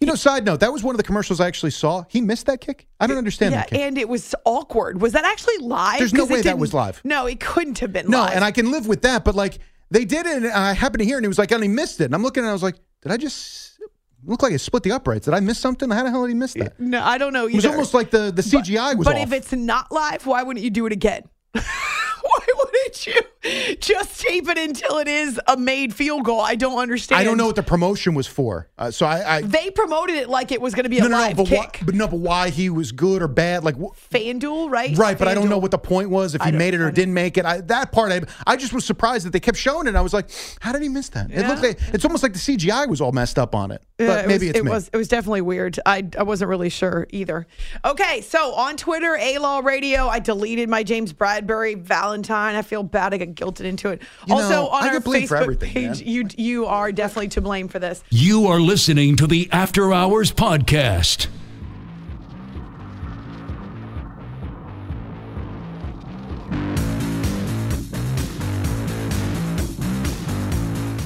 You 0.00 0.06
know, 0.06 0.16
side 0.16 0.44
note, 0.44 0.58
that 0.60 0.72
was 0.72 0.82
one 0.82 0.94
of 0.94 0.96
the 0.96 1.04
commercials 1.04 1.38
I 1.40 1.46
actually 1.46 1.70
saw. 1.70 2.04
He 2.08 2.20
missed 2.20 2.46
that 2.46 2.60
kick. 2.60 2.88
I 2.98 3.06
don't 3.06 3.18
understand 3.18 3.52
yeah, 3.52 3.58
that 3.60 3.70
kick. 3.70 3.78
and 3.78 3.96
it 3.96 4.08
was 4.08 4.34
awkward. 4.44 5.00
Was 5.00 5.12
that 5.12 5.24
actually 5.24 5.58
live? 5.58 5.98
There's 5.98 6.12
no 6.12 6.24
way 6.24 6.40
that 6.42 6.58
was 6.58 6.74
live. 6.74 7.00
No, 7.04 7.26
it 7.26 7.38
couldn't 7.38 7.78
have 7.78 7.92
been 7.92 8.08
No, 8.10 8.18
live. 8.22 8.32
and 8.34 8.44
I 8.44 8.50
can 8.50 8.72
live 8.72 8.88
with 8.88 9.02
that, 9.02 9.24
but 9.24 9.36
like 9.36 9.60
they 9.92 10.04
did 10.04 10.26
it, 10.26 10.38
and 10.38 10.46
I 10.48 10.72
happened 10.72 11.00
to 11.00 11.04
hear, 11.04 11.16
it, 11.16 11.18
and 11.18 11.24
he 11.26 11.28
was 11.28 11.38
like, 11.38 11.52
and 11.52 11.62
he 11.62 11.68
missed 11.68 12.00
it. 12.00 12.06
And 12.06 12.14
I'm 12.16 12.22
looking, 12.22 12.42
and 12.42 12.50
I 12.50 12.52
was 12.52 12.64
like, 12.64 12.74
did 13.02 13.12
I 13.12 13.16
just 13.16 13.78
look 14.24 14.42
like 14.42 14.52
I 14.52 14.56
split 14.56 14.82
the 14.82 14.90
uprights? 14.90 15.26
Did 15.26 15.34
I 15.34 15.40
miss 15.40 15.60
something? 15.60 15.88
How 15.88 16.02
the 16.02 16.10
hell 16.10 16.22
did 16.22 16.28
he 16.30 16.34
miss 16.34 16.54
that? 16.54 16.80
no, 16.80 17.00
I 17.00 17.16
don't 17.18 17.32
know 17.32 17.46
It 17.46 17.54
was 17.54 17.66
almost 17.66 17.94
like 17.94 18.10
the 18.10 18.32
the 18.32 18.42
CGI 18.42 18.96
was 18.96 19.06
but 19.06 19.14
off. 19.16 19.22
if 19.22 19.32
it's 19.32 19.52
not 19.52 19.92
live, 19.92 20.26
why 20.26 20.42
wouldn't 20.42 20.64
you 20.64 20.70
do 20.70 20.86
it 20.86 20.92
again? 20.92 21.22
why 21.52 22.46
wouldn't 22.56 23.06
you 23.06 23.20
just 23.80 24.20
tape 24.20 24.48
it 24.48 24.58
until 24.58 24.98
it 24.98 25.08
is 25.08 25.40
a 25.46 25.56
made 25.56 25.94
field 25.94 26.24
goal? 26.24 26.40
I 26.40 26.54
don't 26.54 26.78
understand. 26.78 27.20
I 27.20 27.24
don't 27.24 27.36
know 27.36 27.46
what 27.46 27.56
the 27.56 27.62
promotion 27.62 28.14
was 28.14 28.26
for. 28.26 28.68
Uh, 28.78 28.90
so 28.90 29.06
I, 29.06 29.36
I 29.36 29.42
They 29.42 29.70
promoted 29.70 30.16
it 30.16 30.28
like 30.28 30.52
it 30.52 30.60
was 30.60 30.74
going 30.74 30.84
to 30.84 30.90
be 30.90 30.98
no, 31.00 31.06
a 31.06 31.08
no, 31.08 31.16
no, 31.16 31.22
live 31.22 31.36
but 31.36 31.48
why, 31.50 31.66
kick. 31.66 31.82
but 31.84 31.94
no, 31.94 32.06
but 32.08 32.18
why 32.20 32.50
he 32.50 32.70
was 32.70 32.92
good 32.92 33.22
or 33.22 33.28
bad? 33.28 33.64
Like, 33.64 33.76
wh- 33.76 33.94
FanDuel, 34.12 34.70
right? 34.70 34.96
right? 34.96 35.18
But 35.18 35.28
I 35.28 35.34
don't 35.34 35.48
know 35.48 35.58
what 35.58 35.70
the 35.70 35.78
point 35.78 36.10
was. 36.10 36.34
If 36.34 36.42
he 36.42 36.52
made 36.52 36.74
it 36.74 36.80
or 36.80 36.90
didn't 36.90 37.14
make 37.14 37.36
it, 37.36 37.44
I, 37.44 37.60
that 37.62 37.92
part, 37.92 38.12
I, 38.12 38.20
I 38.46 38.56
just 38.56 38.72
was 38.72 38.84
surprised 38.84 39.26
that 39.26 39.32
they 39.32 39.40
kept 39.40 39.58
showing 39.58 39.86
it. 39.86 39.96
I 39.96 40.00
was 40.00 40.12
like, 40.14 40.30
how 40.60 40.72
did 40.72 40.82
he 40.82 40.88
miss 40.88 41.08
that? 41.10 41.30
It 41.30 41.38
Yeah. 41.40 41.48
looked 41.48 41.62
like 41.62 41.78
it's 41.94 42.04
almost 42.04 42.22
like 42.22 42.32
the 42.32 42.38
CGI 42.38 42.88
was 42.88 43.00
all 43.00 43.12
messed 43.12 43.38
up 43.38 43.54
on 43.54 43.70
it. 43.72 43.82
But 43.96 44.04
Yeah, 44.04 44.16
it 44.20 44.26
maybe 44.28 44.46
was, 44.46 44.50
it's 44.50 44.58
it 44.58 44.64
me. 44.64 44.70
was 44.70 44.90
it 44.92 44.96
was 44.96 45.08
definitely 45.08 45.42
weird. 45.42 45.78
I 45.86 46.04
I 46.18 46.22
wasn't 46.22 46.48
really 46.48 46.70
sure 46.70 47.06
either. 47.10 47.46
Okay, 47.84 48.20
so 48.22 48.54
on 48.54 48.76
Twitter, 48.76 49.16
A 49.16 49.38
Law 49.38 49.60
Radio, 49.60 50.06
I 50.08 50.18
deleted 50.18 50.68
my 50.68 50.82
James 50.82 51.12
Bradberry 51.12 51.76
Valentine. 51.80 52.54
I 52.56 52.62
feel 52.62 52.82
bad. 52.82 53.14
I 53.14 53.18
got 53.32 53.54
guilted 53.54 53.64
into 53.64 53.90
it. 53.90 54.02
You 54.26 54.34
also 54.34 54.50
know, 54.50 54.68
on 54.68 54.84
I 54.84 54.86
our 54.88 54.92
get 54.94 55.04
blamed 55.04 55.28
Facebook 55.28 55.40
everything, 55.40 55.72
page, 55.72 56.00
man. 56.00 56.08
you 56.08 56.28
you 56.36 56.66
are 56.66 56.92
definitely 56.92 57.28
to 57.28 57.40
blame 57.40 57.68
for 57.68 57.78
this. 57.78 58.02
You 58.10 58.46
are 58.46 58.60
listening 58.60 59.16
to 59.16 59.26
the 59.26 59.48
After 59.52 59.92
Hours 59.92 60.32
Podcast. 60.32 61.28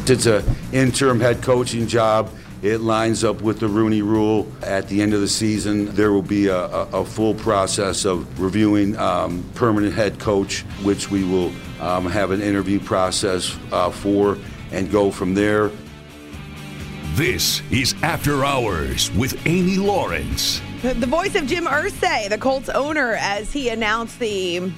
It's 0.09 0.27
an 0.27 0.45
interim 0.73 1.19
head 1.19 1.43
coaching 1.43 1.89
job. 1.89 2.31
It 2.63 2.81
lines 2.81 3.23
up 3.23 3.43
with 3.43 3.61
the 3.61 3.69
Rooney 3.69 4.03
Rule. 4.03 4.51
At 4.63 4.89
the 4.89 5.03
end 5.03 5.13
of 5.15 5.21
the 5.21 5.29
season, 5.29 5.87
there 5.95 6.13
will 6.13 6.23
be 6.23 6.47
a, 6.47 6.57
a, 6.57 7.01
a 7.01 7.05
full 7.05 7.35
process 7.35 8.05
of 8.05 8.41
reviewing 8.41 8.97
um, 8.97 9.45
permanent 9.55 9.95
head 9.95 10.19
coach, 10.19 10.63
which 10.83 11.11
we 11.11 11.23
will 11.25 11.53
um, 11.81 12.07
have 12.07 12.31
an 12.31 12.41
interview 12.41 12.81
process 12.81 13.57
uh, 13.73 13.91
for 13.91 14.39
and 14.73 14.91
go 14.91 15.11
from 15.11 15.35
there. 15.35 15.71
This 17.15 17.63
is 17.71 17.95
After 18.03 18.45
Hours 18.45 19.11
with 19.13 19.47
Amy 19.47 19.77
Lawrence. 19.77 20.61
The 20.83 20.95
the 20.95 21.07
voice 21.07 21.35
of 21.35 21.47
Jim 21.47 21.65
Irsay, 21.65 22.29
the 22.29 22.39
Colts 22.39 22.69
owner, 22.69 23.17
as 23.21 23.53
he 23.53 23.69
announced 23.69 24.19
the 24.19 24.71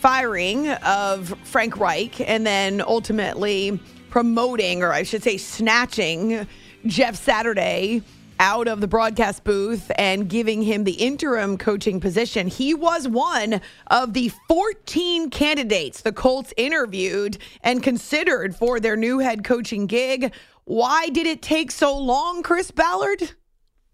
firing 0.00 0.68
of 0.68 1.34
Frank 1.44 1.78
Reich 1.78 2.20
and 2.20 2.46
then 2.46 2.80
ultimately 2.80 3.78
promoting, 4.10 4.82
or 4.82 4.92
I 4.92 5.02
should 5.04 5.22
say, 5.22 5.36
snatching 5.36 6.46
Jeff 6.86 7.16
Saturday 7.16 8.02
out 8.38 8.66
of 8.66 8.80
the 8.80 8.88
broadcast 8.88 9.44
booth 9.44 9.92
and 9.96 10.30
giving 10.30 10.62
him 10.62 10.84
the 10.84 10.92
interim 10.92 11.58
coaching 11.58 12.00
position. 12.00 12.46
He 12.46 12.72
was 12.72 13.06
one 13.06 13.60
of 13.88 14.14
the 14.14 14.30
14 14.48 15.28
candidates 15.28 16.00
the 16.00 16.12
Colts 16.12 16.54
interviewed 16.56 17.36
and 17.62 17.82
considered 17.82 18.56
for 18.56 18.80
their 18.80 18.96
new 18.96 19.18
head 19.18 19.44
coaching 19.44 19.86
gig. 19.86 20.32
Why 20.64 21.10
did 21.10 21.26
it 21.26 21.42
take 21.42 21.70
so 21.70 21.96
long, 21.98 22.42
Chris 22.42 22.70
Ballard? 22.70 23.30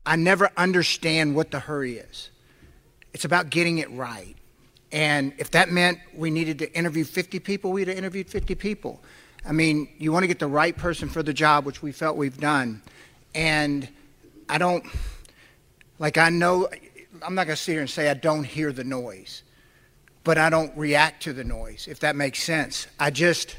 I 0.05 0.15
never 0.15 0.51
understand 0.57 1.35
what 1.35 1.51
the 1.51 1.59
hurry 1.59 1.97
is. 1.97 2.31
It's 3.13 3.25
about 3.25 3.51
getting 3.51 3.79
it 3.79 3.91
right. 3.91 4.37
And 4.93 5.33
if 5.39 5.51
that 5.51 5.71
meant 5.73 5.99
we 6.15 6.31
needed 6.31 6.61
to 6.61 6.73
interview 6.73 7.03
50 7.03 7.41
people, 7.41 7.73
we'd 7.73 7.89
have 7.89 7.99
interviewed 7.99 8.31
50 8.31 8.55
people. 8.55 9.03
I 9.47 9.53
mean, 9.53 9.89
you 9.99 10.11
want 10.11 10.25
to 10.25 10.27
get 10.27 10.41
the 10.41 10.49
right 10.49 10.77
person 10.77 11.09
for 11.09 11.23
the 11.23 11.33
job, 11.33 11.65
which 11.67 11.83
we 11.83 11.93
felt 11.93 12.17
we've 12.17 12.39
done. 12.39 12.83
And 13.35 13.89
I 14.49 14.59
don't, 14.59 14.85
like, 15.99 16.19
I 16.19 16.31
know, 16.31 16.69
I'm 17.23 17.35
not 17.35 17.47
going 17.47 17.57
to 17.57 17.63
sit 17.63 17.73
here 17.73 17.81
and 17.81 17.91
say 17.91 18.11
I 18.11 18.15
don't 18.15 18.45
hear 18.45 18.73
the 18.73 18.83
noise, 18.83 19.43
but 20.25 20.37
I 20.37 20.51
don't 20.51 20.77
react 20.77 21.23
to 21.25 21.33
the 21.33 21.45
noise, 21.45 21.87
if 21.89 22.01
that 22.01 22.17
makes 22.17 22.43
sense. 22.43 22.89
I 22.99 23.11
just, 23.11 23.57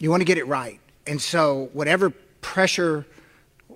you 0.00 0.10
want 0.10 0.22
to 0.22 0.24
get 0.24 0.38
it 0.38 0.46
right. 0.46 0.80
And 1.06 1.20
so, 1.20 1.68
whatever 1.72 2.10
pressure 2.40 3.04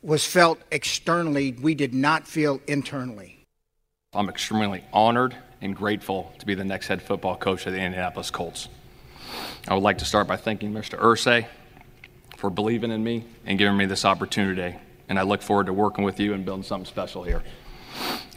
was 0.02 0.24
felt 0.24 0.58
externally, 0.70 1.52
we 1.52 1.74
did 1.74 1.92
not 1.92 2.26
feel 2.26 2.60
internally. 2.66 3.38
I'm 4.14 4.28
extremely 4.28 4.84
honored 4.92 5.36
and 5.60 5.74
grateful 5.74 6.32
to 6.38 6.46
be 6.46 6.54
the 6.54 6.64
next 6.64 6.86
head 6.86 7.02
football 7.02 7.36
coach 7.36 7.66
of 7.66 7.72
the 7.72 7.80
Indianapolis 7.80 8.30
Colts. 8.30 8.68
I 9.66 9.74
would 9.74 9.82
like 9.82 9.98
to 9.98 10.04
start 10.04 10.26
by 10.26 10.36
thanking 10.36 10.72
Mr. 10.72 10.98
Irsay 10.98 11.46
for 12.36 12.50
believing 12.50 12.90
in 12.90 13.02
me 13.02 13.24
and 13.46 13.58
giving 13.58 13.76
me 13.76 13.86
this 13.86 14.04
opportunity, 14.04 14.76
and 15.08 15.18
I 15.18 15.22
look 15.22 15.42
forward 15.42 15.66
to 15.66 15.72
working 15.72 16.04
with 16.04 16.20
you 16.20 16.34
and 16.34 16.44
building 16.44 16.64
something 16.64 16.86
special 16.86 17.22
here. 17.22 17.42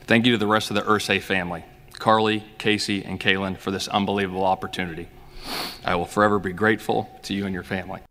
Thank 0.06 0.26
you 0.26 0.32
to 0.32 0.38
the 0.38 0.48
rest 0.48 0.70
of 0.70 0.76
the 0.76 0.84
Irsay 0.84 1.22
family, 1.22 1.66
Carlie, 1.94 2.44
Casey, 2.58 3.04
and 3.04 3.20
Kalen, 3.20 3.58
for 3.58 3.72
this 3.72 3.88
unbelievable 3.88 4.46
opportunity. 4.46 5.10
I 5.84 5.96
will 5.96 6.06
forever 6.06 6.40
be 6.40 6.54
grateful 6.54 7.10
to 7.24 7.34
you 7.34 7.46
and 7.46 7.54
your 7.54 7.64
family. 7.64 8.02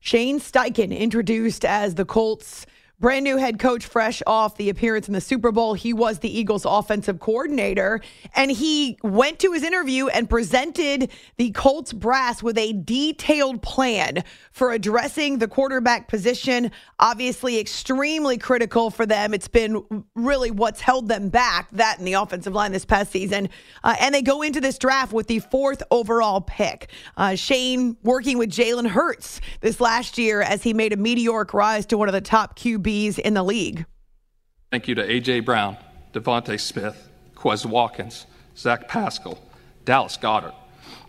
Shane 0.00 0.40
Steichen 0.40 0.96
introduced 0.96 1.64
as 1.64 1.94
the 1.94 2.04
Colts' 2.04 2.66
brand 3.00 3.24
new 3.24 3.38
head 3.38 3.58
coach, 3.58 3.86
fresh 3.86 4.22
off 4.26 4.56
the 4.56 4.68
appearance 4.68 5.08
in 5.08 5.14
the 5.14 5.20
Super 5.20 5.50
Bowl. 5.50 5.72
He 5.72 5.94
was 5.94 6.18
the 6.18 6.38
Eagles' 6.38 6.66
offensive 6.66 7.18
coordinator, 7.18 8.00
and 8.36 8.50
he 8.50 8.98
went 9.02 9.38
to 9.38 9.52
his 9.52 9.62
interview 9.62 10.08
and 10.08 10.28
presented 10.28 11.10
the 11.38 11.50
Colts 11.52 11.94
brass 11.94 12.42
with 12.42 12.58
a 12.58 12.74
detailed 12.74 13.62
plan 13.62 14.22
for 14.52 14.72
addressing 14.72 15.38
the 15.38 15.48
quarterback 15.48 16.08
position. 16.08 16.70
Obviously, 16.98 17.58
extremely 17.58 18.36
critical 18.36 18.90
for 18.90 19.06
them. 19.06 19.32
It's 19.32 19.48
been 19.48 19.82
really 20.14 20.50
what's 20.50 20.82
held 20.82 21.08
them 21.08 21.30
back, 21.30 21.70
that 21.72 21.98
and 21.98 22.06
the 22.06 22.12
offensive 22.12 22.54
line 22.54 22.72
this 22.72 22.84
past 22.84 23.10
season. 23.10 23.48
Uh, 23.82 23.96
and 23.98 24.14
they 24.14 24.22
go 24.22 24.42
into 24.42 24.60
this 24.60 24.76
draft 24.76 25.12
with 25.12 25.26
the 25.26 25.38
fourth 25.38 25.82
overall 25.90 26.42
pick. 26.42 26.90
Uh, 27.16 27.34
Shane 27.34 27.96
working 28.02 28.36
with 28.36 28.50
Jalen 28.50 28.88
Hurts 28.88 29.40
this 29.62 29.80
last 29.80 30.18
year 30.18 30.42
as 30.42 30.62
he 30.62 30.74
made 30.74 30.92
a 30.92 30.96
meteoric 30.96 31.54
rise 31.54 31.86
to 31.86 31.96
one 31.96 32.08
of 32.08 32.12
the 32.12 32.20
top 32.20 32.56
In 32.90 33.34
the 33.34 33.42
league. 33.44 33.86
Thank 34.72 34.88
you 34.88 34.96
to 34.96 35.02
A.J. 35.02 35.40
Brown, 35.40 35.76
DeVonta 36.12 36.58
Smith, 36.58 37.08
Quez 37.36 37.64
Watkins, 37.64 38.26
Zach 38.56 38.88
Pascal, 38.88 39.38
Dallas 39.84 40.16
Goedert, 40.16 40.54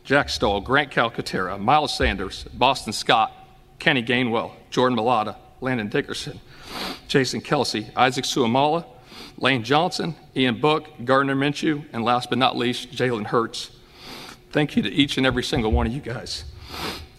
Jack 0.04 0.30
Stoll, 0.30 0.62
Grant 0.62 0.92
Calcaterra, 0.92 1.60
Miles 1.60 1.96
Sanders, 1.96 2.44
Boston 2.54 2.94
Scott, 2.94 3.34
Kenny 3.80 4.04
Gainwell, 4.04 4.52
Jordan 4.70 4.96
Mailata, 4.96 5.36
Landon 5.60 5.90
Dickerson, 5.90 6.40
Jason 7.08 7.42
Kelce, 7.42 7.90
Isaac 7.96 8.26
Seumalo, 8.26 8.86
Lane 9.38 9.64
Johnson, 9.64 10.16
Ian 10.36 10.62
Book, 10.62 10.88
Gardner 11.04 11.36
Minshew, 11.36 11.86
and 11.94 12.04
last 12.04 12.30
but 12.30 12.38
not 12.38 12.56
least, 12.56 12.92
Jalen 12.92 13.26
Hurts. 13.26 13.72
Thank 14.52 14.76
you 14.76 14.84
to 14.84 14.90
each 14.90 15.18
and 15.18 15.26
every 15.26 15.44
single 15.44 15.72
one 15.72 15.88
of 15.88 15.94
you 15.94 16.02
guys. 16.02 16.44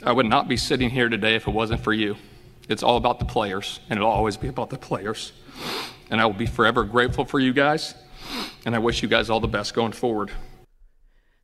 I 0.05 0.13
would 0.13 0.27
not 0.27 0.47
be 0.47 0.57
sitting 0.57 0.91
here 0.91 1.09
today 1.09 1.35
if 1.35 1.49
it 1.49 1.53
wasn't 1.53 1.81
for 1.81 1.93
you. 1.93 2.17
It's 2.69 2.83
all 2.83 2.97
about 2.97 3.19
the 3.19 3.25
players, 3.25 3.81
and 3.91 3.99
it'll 3.99 4.11
always 4.11 4.37
be 4.37 4.49
about 4.49 4.71
the 4.71 4.79
players. 4.79 5.33
And 6.11 6.21
I 6.21 6.27
will 6.27 6.33
be 6.35 6.47
forever 6.47 6.85
grateful 6.85 7.25
for 7.25 7.41
you 7.41 7.53
guys, 7.53 7.95
and 8.65 8.75
I 8.75 8.79
wish 8.79 9.03
you 9.03 9.09
guys 9.09 9.31
all 9.31 9.41
the 9.41 9.49
best 9.49 9.75
going 9.75 9.93
forward. 9.93 10.31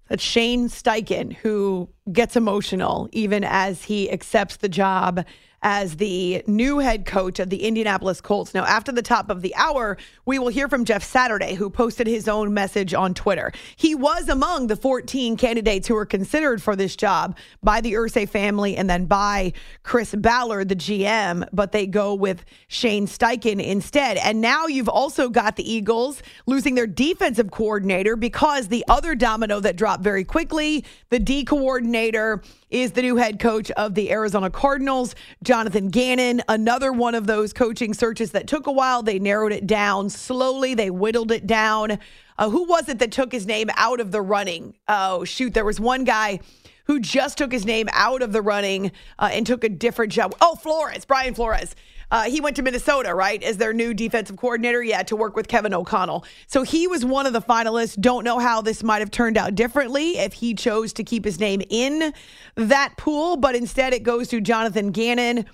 That's 0.08 0.22
Shane 0.22 0.68
Steichen, 0.68 1.34
who 1.34 1.90
gets 2.10 2.36
emotional 2.36 3.08
even 3.12 3.44
as 3.44 3.84
he 3.84 4.10
accepts 4.10 4.56
the 4.56 4.68
job 4.68 5.24
as 5.62 5.96
the 5.96 6.42
new 6.46 6.78
head 6.78 7.04
coach 7.04 7.38
of 7.38 7.50
the 7.50 7.64
Indianapolis 7.64 8.20
Colts. 8.20 8.54
Now, 8.54 8.64
after 8.64 8.92
the 8.92 9.02
top 9.02 9.30
of 9.30 9.42
the 9.42 9.54
hour, 9.56 9.96
we 10.24 10.38
will 10.38 10.48
hear 10.48 10.68
from 10.68 10.84
Jeff 10.84 11.02
Saturday, 11.02 11.54
who 11.54 11.70
posted 11.70 12.06
his 12.06 12.28
own 12.28 12.54
message 12.54 12.94
on 12.94 13.14
Twitter. 13.14 13.52
He 13.76 13.94
was 13.94 14.28
among 14.28 14.68
the 14.68 14.76
14 14.76 15.36
candidates 15.36 15.88
who 15.88 15.94
were 15.94 16.06
considered 16.06 16.62
for 16.62 16.76
this 16.76 16.94
job 16.96 17.36
by 17.62 17.80
the 17.80 17.94
Irsay 17.94 18.28
family 18.28 18.76
and 18.76 18.88
then 18.88 19.06
by 19.06 19.52
Chris 19.82 20.14
Ballard, 20.14 20.68
the 20.68 20.76
GM, 20.76 21.48
but 21.52 21.72
they 21.72 21.86
go 21.86 22.14
with 22.14 22.44
Shane 22.68 23.06
Steichen 23.06 23.62
instead. 23.64 24.16
And 24.18 24.40
now 24.40 24.66
you've 24.66 24.88
also 24.88 25.28
got 25.28 25.56
the 25.56 25.70
Eagles 25.70 26.22
losing 26.46 26.74
their 26.74 26.86
defensive 26.86 27.50
coordinator 27.50 28.16
because 28.16 28.68
the 28.68 28.84
other 28.88 29.14
domino 29.14 29.60
that 29.60 29.76
dropped 29.76 30.02
very 30.02 30.24
quickly, 30.24 30.84
the 31.10 31.18
D 31.18 31.44
coordinator, 31.44 32.42
is 32.70 32.92
the 32.92 33.02
new 33.02 33.16
head 33.16 33.38
coach 33.38 33.70
of 33.72 33.94
the 33.94 34.10
Arizona 34.10 34.50
Cardinals. 34.50 35.14
Jonathan 35.42 35.88
Gannon, 35.88 36.42
another 36.48 36.92
one 36.92 37.14
of 37.14 37.26
those 37.26 37.52
coaching 37.52 37.94
searches 37.94 38.32
that 38.32 38.46
took 38.46 38.66
a 38.66 38.72
while. 38.72 39.02
They 39.02 39.18
narrowed 39.18 39.52
it 39.52 39.66
down 39.66 40.10
slowly, 40.10 40.74
they 40.74 40.90
whittled 40.90 41.32
it 41.32 41.46
down. 41.46 41.98
Uh, 42.38 42.50
who 42.50 42.64
was 42.64 42.88
it 42.88 42.98
that 43.00 43.10
took 43.10 43.32
his 43.32 43.46
name 43.46 43.68
out 43.76 44.00
of 44.00 44.12
the 44.12 44.22
running? 44.22 44.74
Oh, 44.86 45.24
shoot. 45.24 45.54
There 45.54 45.64
was 45.64 45.80
one 45.80 46.04
guy 46.04 46.40
who 46.84 47.00
just 47.00 47.36
took 47.36 47.52
his 47.52 47.66
name 47.66 47.88
out 47.92 48.22
of 48.22 48.32
the 48.32 48.40
running 48.40 48.92
uh, 49.18 49.28
and 49.32 49.46
took 49.46 49.64
a 49.64 49.68
different 49.68 50.12
job. 50.12 50.34
Oh, 50.40 50.54
Flores, 50.54 51.04
Brian 51.04 51.34
Flores. 51.34 51.74
Uh, 52.10 52.24
he 52.24 52.40
went 52.40 52.56
to 52.56 52.62
Minnesota, 52.62 53.14
right, 53.14 53.42
as 53.42 53.58
their 53.58 53.72
new 53.72 53.92
defensive 53.92 54.36
coordinator, 54.36 54.82
yeah, 54.82 55.02
to 55.02 55.16
work 55.16 55.36
with 55.36 55.48
Kevin 55.48 55.74
O'Connell. 55.74 56.24
So 56.46 56.62
he 56.62 56.86
was 56.86 57.04
one 57.04 57.26
of 57.26 57.32
the 57.32 57.42
finalists. 57.42 58.00
Don't 58.00 58.24
know 58.24 58.38
how 58.38 58.60
this 58.60 58.82
might 58.82 59.00
have 59.00 59.10
turned 59.10 59.36
out 59.36 59.54
differently 59.54 60.18
if 60.18 60.32
he 60.32 60.54
chose 60.54 60.92
to 60.94 61.04
keep 61.04 61.24
his 61.24 61.38
name 61.38 61.62
in 61.68 62.12
that 62.54 62.96
pool, 62.96 63.36
but 63.36 63.54
instead 63.54 63.92
it 63.92 64.02
goes 64.02 64.28
to 64.28 64.40
Jonathan 64.40 64.90
Gannon 64.90 65.44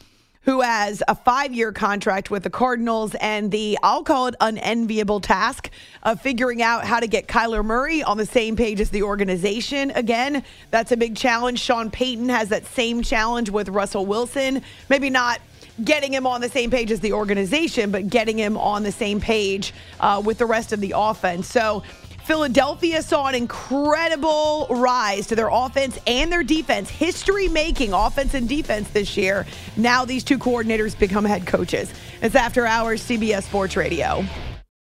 who 0.45 0.61
has 0.61 1.03
a 1.09 1.15
five 1.15 1.53
year 1.55 1.73
contract 1.73 2.31
with 2.31 2.43
the 2.43 2.51
Cardinals 2.51 3.15
and 3.17 3.51
the, 3.51 3.79
I'll 3.83 4.03
call 4.03 4.27
it, 4.29 4.35
unenviable 4.41 5.21
task 5.21 5.71
of 6.03 6.21
figuring 6.21 6.63
out 6.63 6.85
how 6.85 7.01
to 7.01 7.07
get 7.07 7.27
Kyler 7.27 7.65
Murray 7.65 8.03
on 8.03 8.19
the 8.19 8.27
same 8.27 8.57
page 8.57 8.81
as 8.81 8.91
the 8.91 9.03
organization. 9.03 9.91
Again, 9.93 10.45
that's 10.71 10.93
a 10.93 10.97
big 10.97 11.17
challenge. 11.17 11.61
Sean 11.61 11.91
Payton 11.91 12.29
has 12.29 12.51
that 12.51 12.67
same 12.67 13.03
challenge 13.03 13.51
with 13.51 13.69
Russell 13.69 14.07
Wilson. 14.07 14.63
Maybe 14.89 15.11
not 15.11 15.41
getting 15.83 16.13
him 16.13 16.27
on 16.27 16.41
the 16.41 16.49
same 16.49 16.71
page 16.71 16.91
as 16.91 17.01
the 17.01 17.13
organization, 17.13 17.91
but 17.91 18.09
getting 18.09 18.39
him 18.39 18.57
on 18.57 18.83
the 18.83 18.93
same 18.93 19.21
page 19.21 19.73
uh, 20.01 20.23
with 20.25 20.39
the 20.39 20.47
rest 20.47 20.73
of 20.73 20.81
the 20.81 20.95
offense. 20.97 21.49
So 21.49 21.83
Philadelphia 22.25 23.03
saw 23.03 23.27
an 23.27 23.35
incredible 23.35 24.67
rise 24.71 25.27
to 25.27 25.37
their 25.37 25.51
offense 25.51 25.99
and 26.07 26.33
their 26.33 26.43
defense, 26.43 26.89
history 26.89 27.49
making 27.49 27.93
offense 27.93 28.33
and 28.33 28.49
defense 28.49 28.89
this 28.91 29.17
year. 29.17 29.47
Now 29.77 30.07
these 30.07 30.25
two 30.25 30.39
coordinators 30.39 30.99
become 30.99 31.25
head 31.25 31.47
coaches. 31.47 31.93
It's 32.23 32.35
after 32.35 32.67
hours, 32.67 33.03
CBS 33.03 33.43
Sports 33.43 33.77
Radio. 33.77 34.25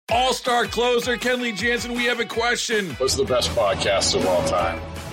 All 0.09 0.33
star 0.33 0.65
closer 0.65 1.17
Kenley 1.17 1.55
Jansen, 1.55 1.93
we 1.93 2.05
have 2.05 2.19
a 2.19 2.25
question. 2.25 2.91
What's 2.91 3.15
the 3.15 3.25
best 3.25 3.49
podcast 3.51 4.15
of 4.15 4.25
all 4.25 4.45
time? 4.47 4.79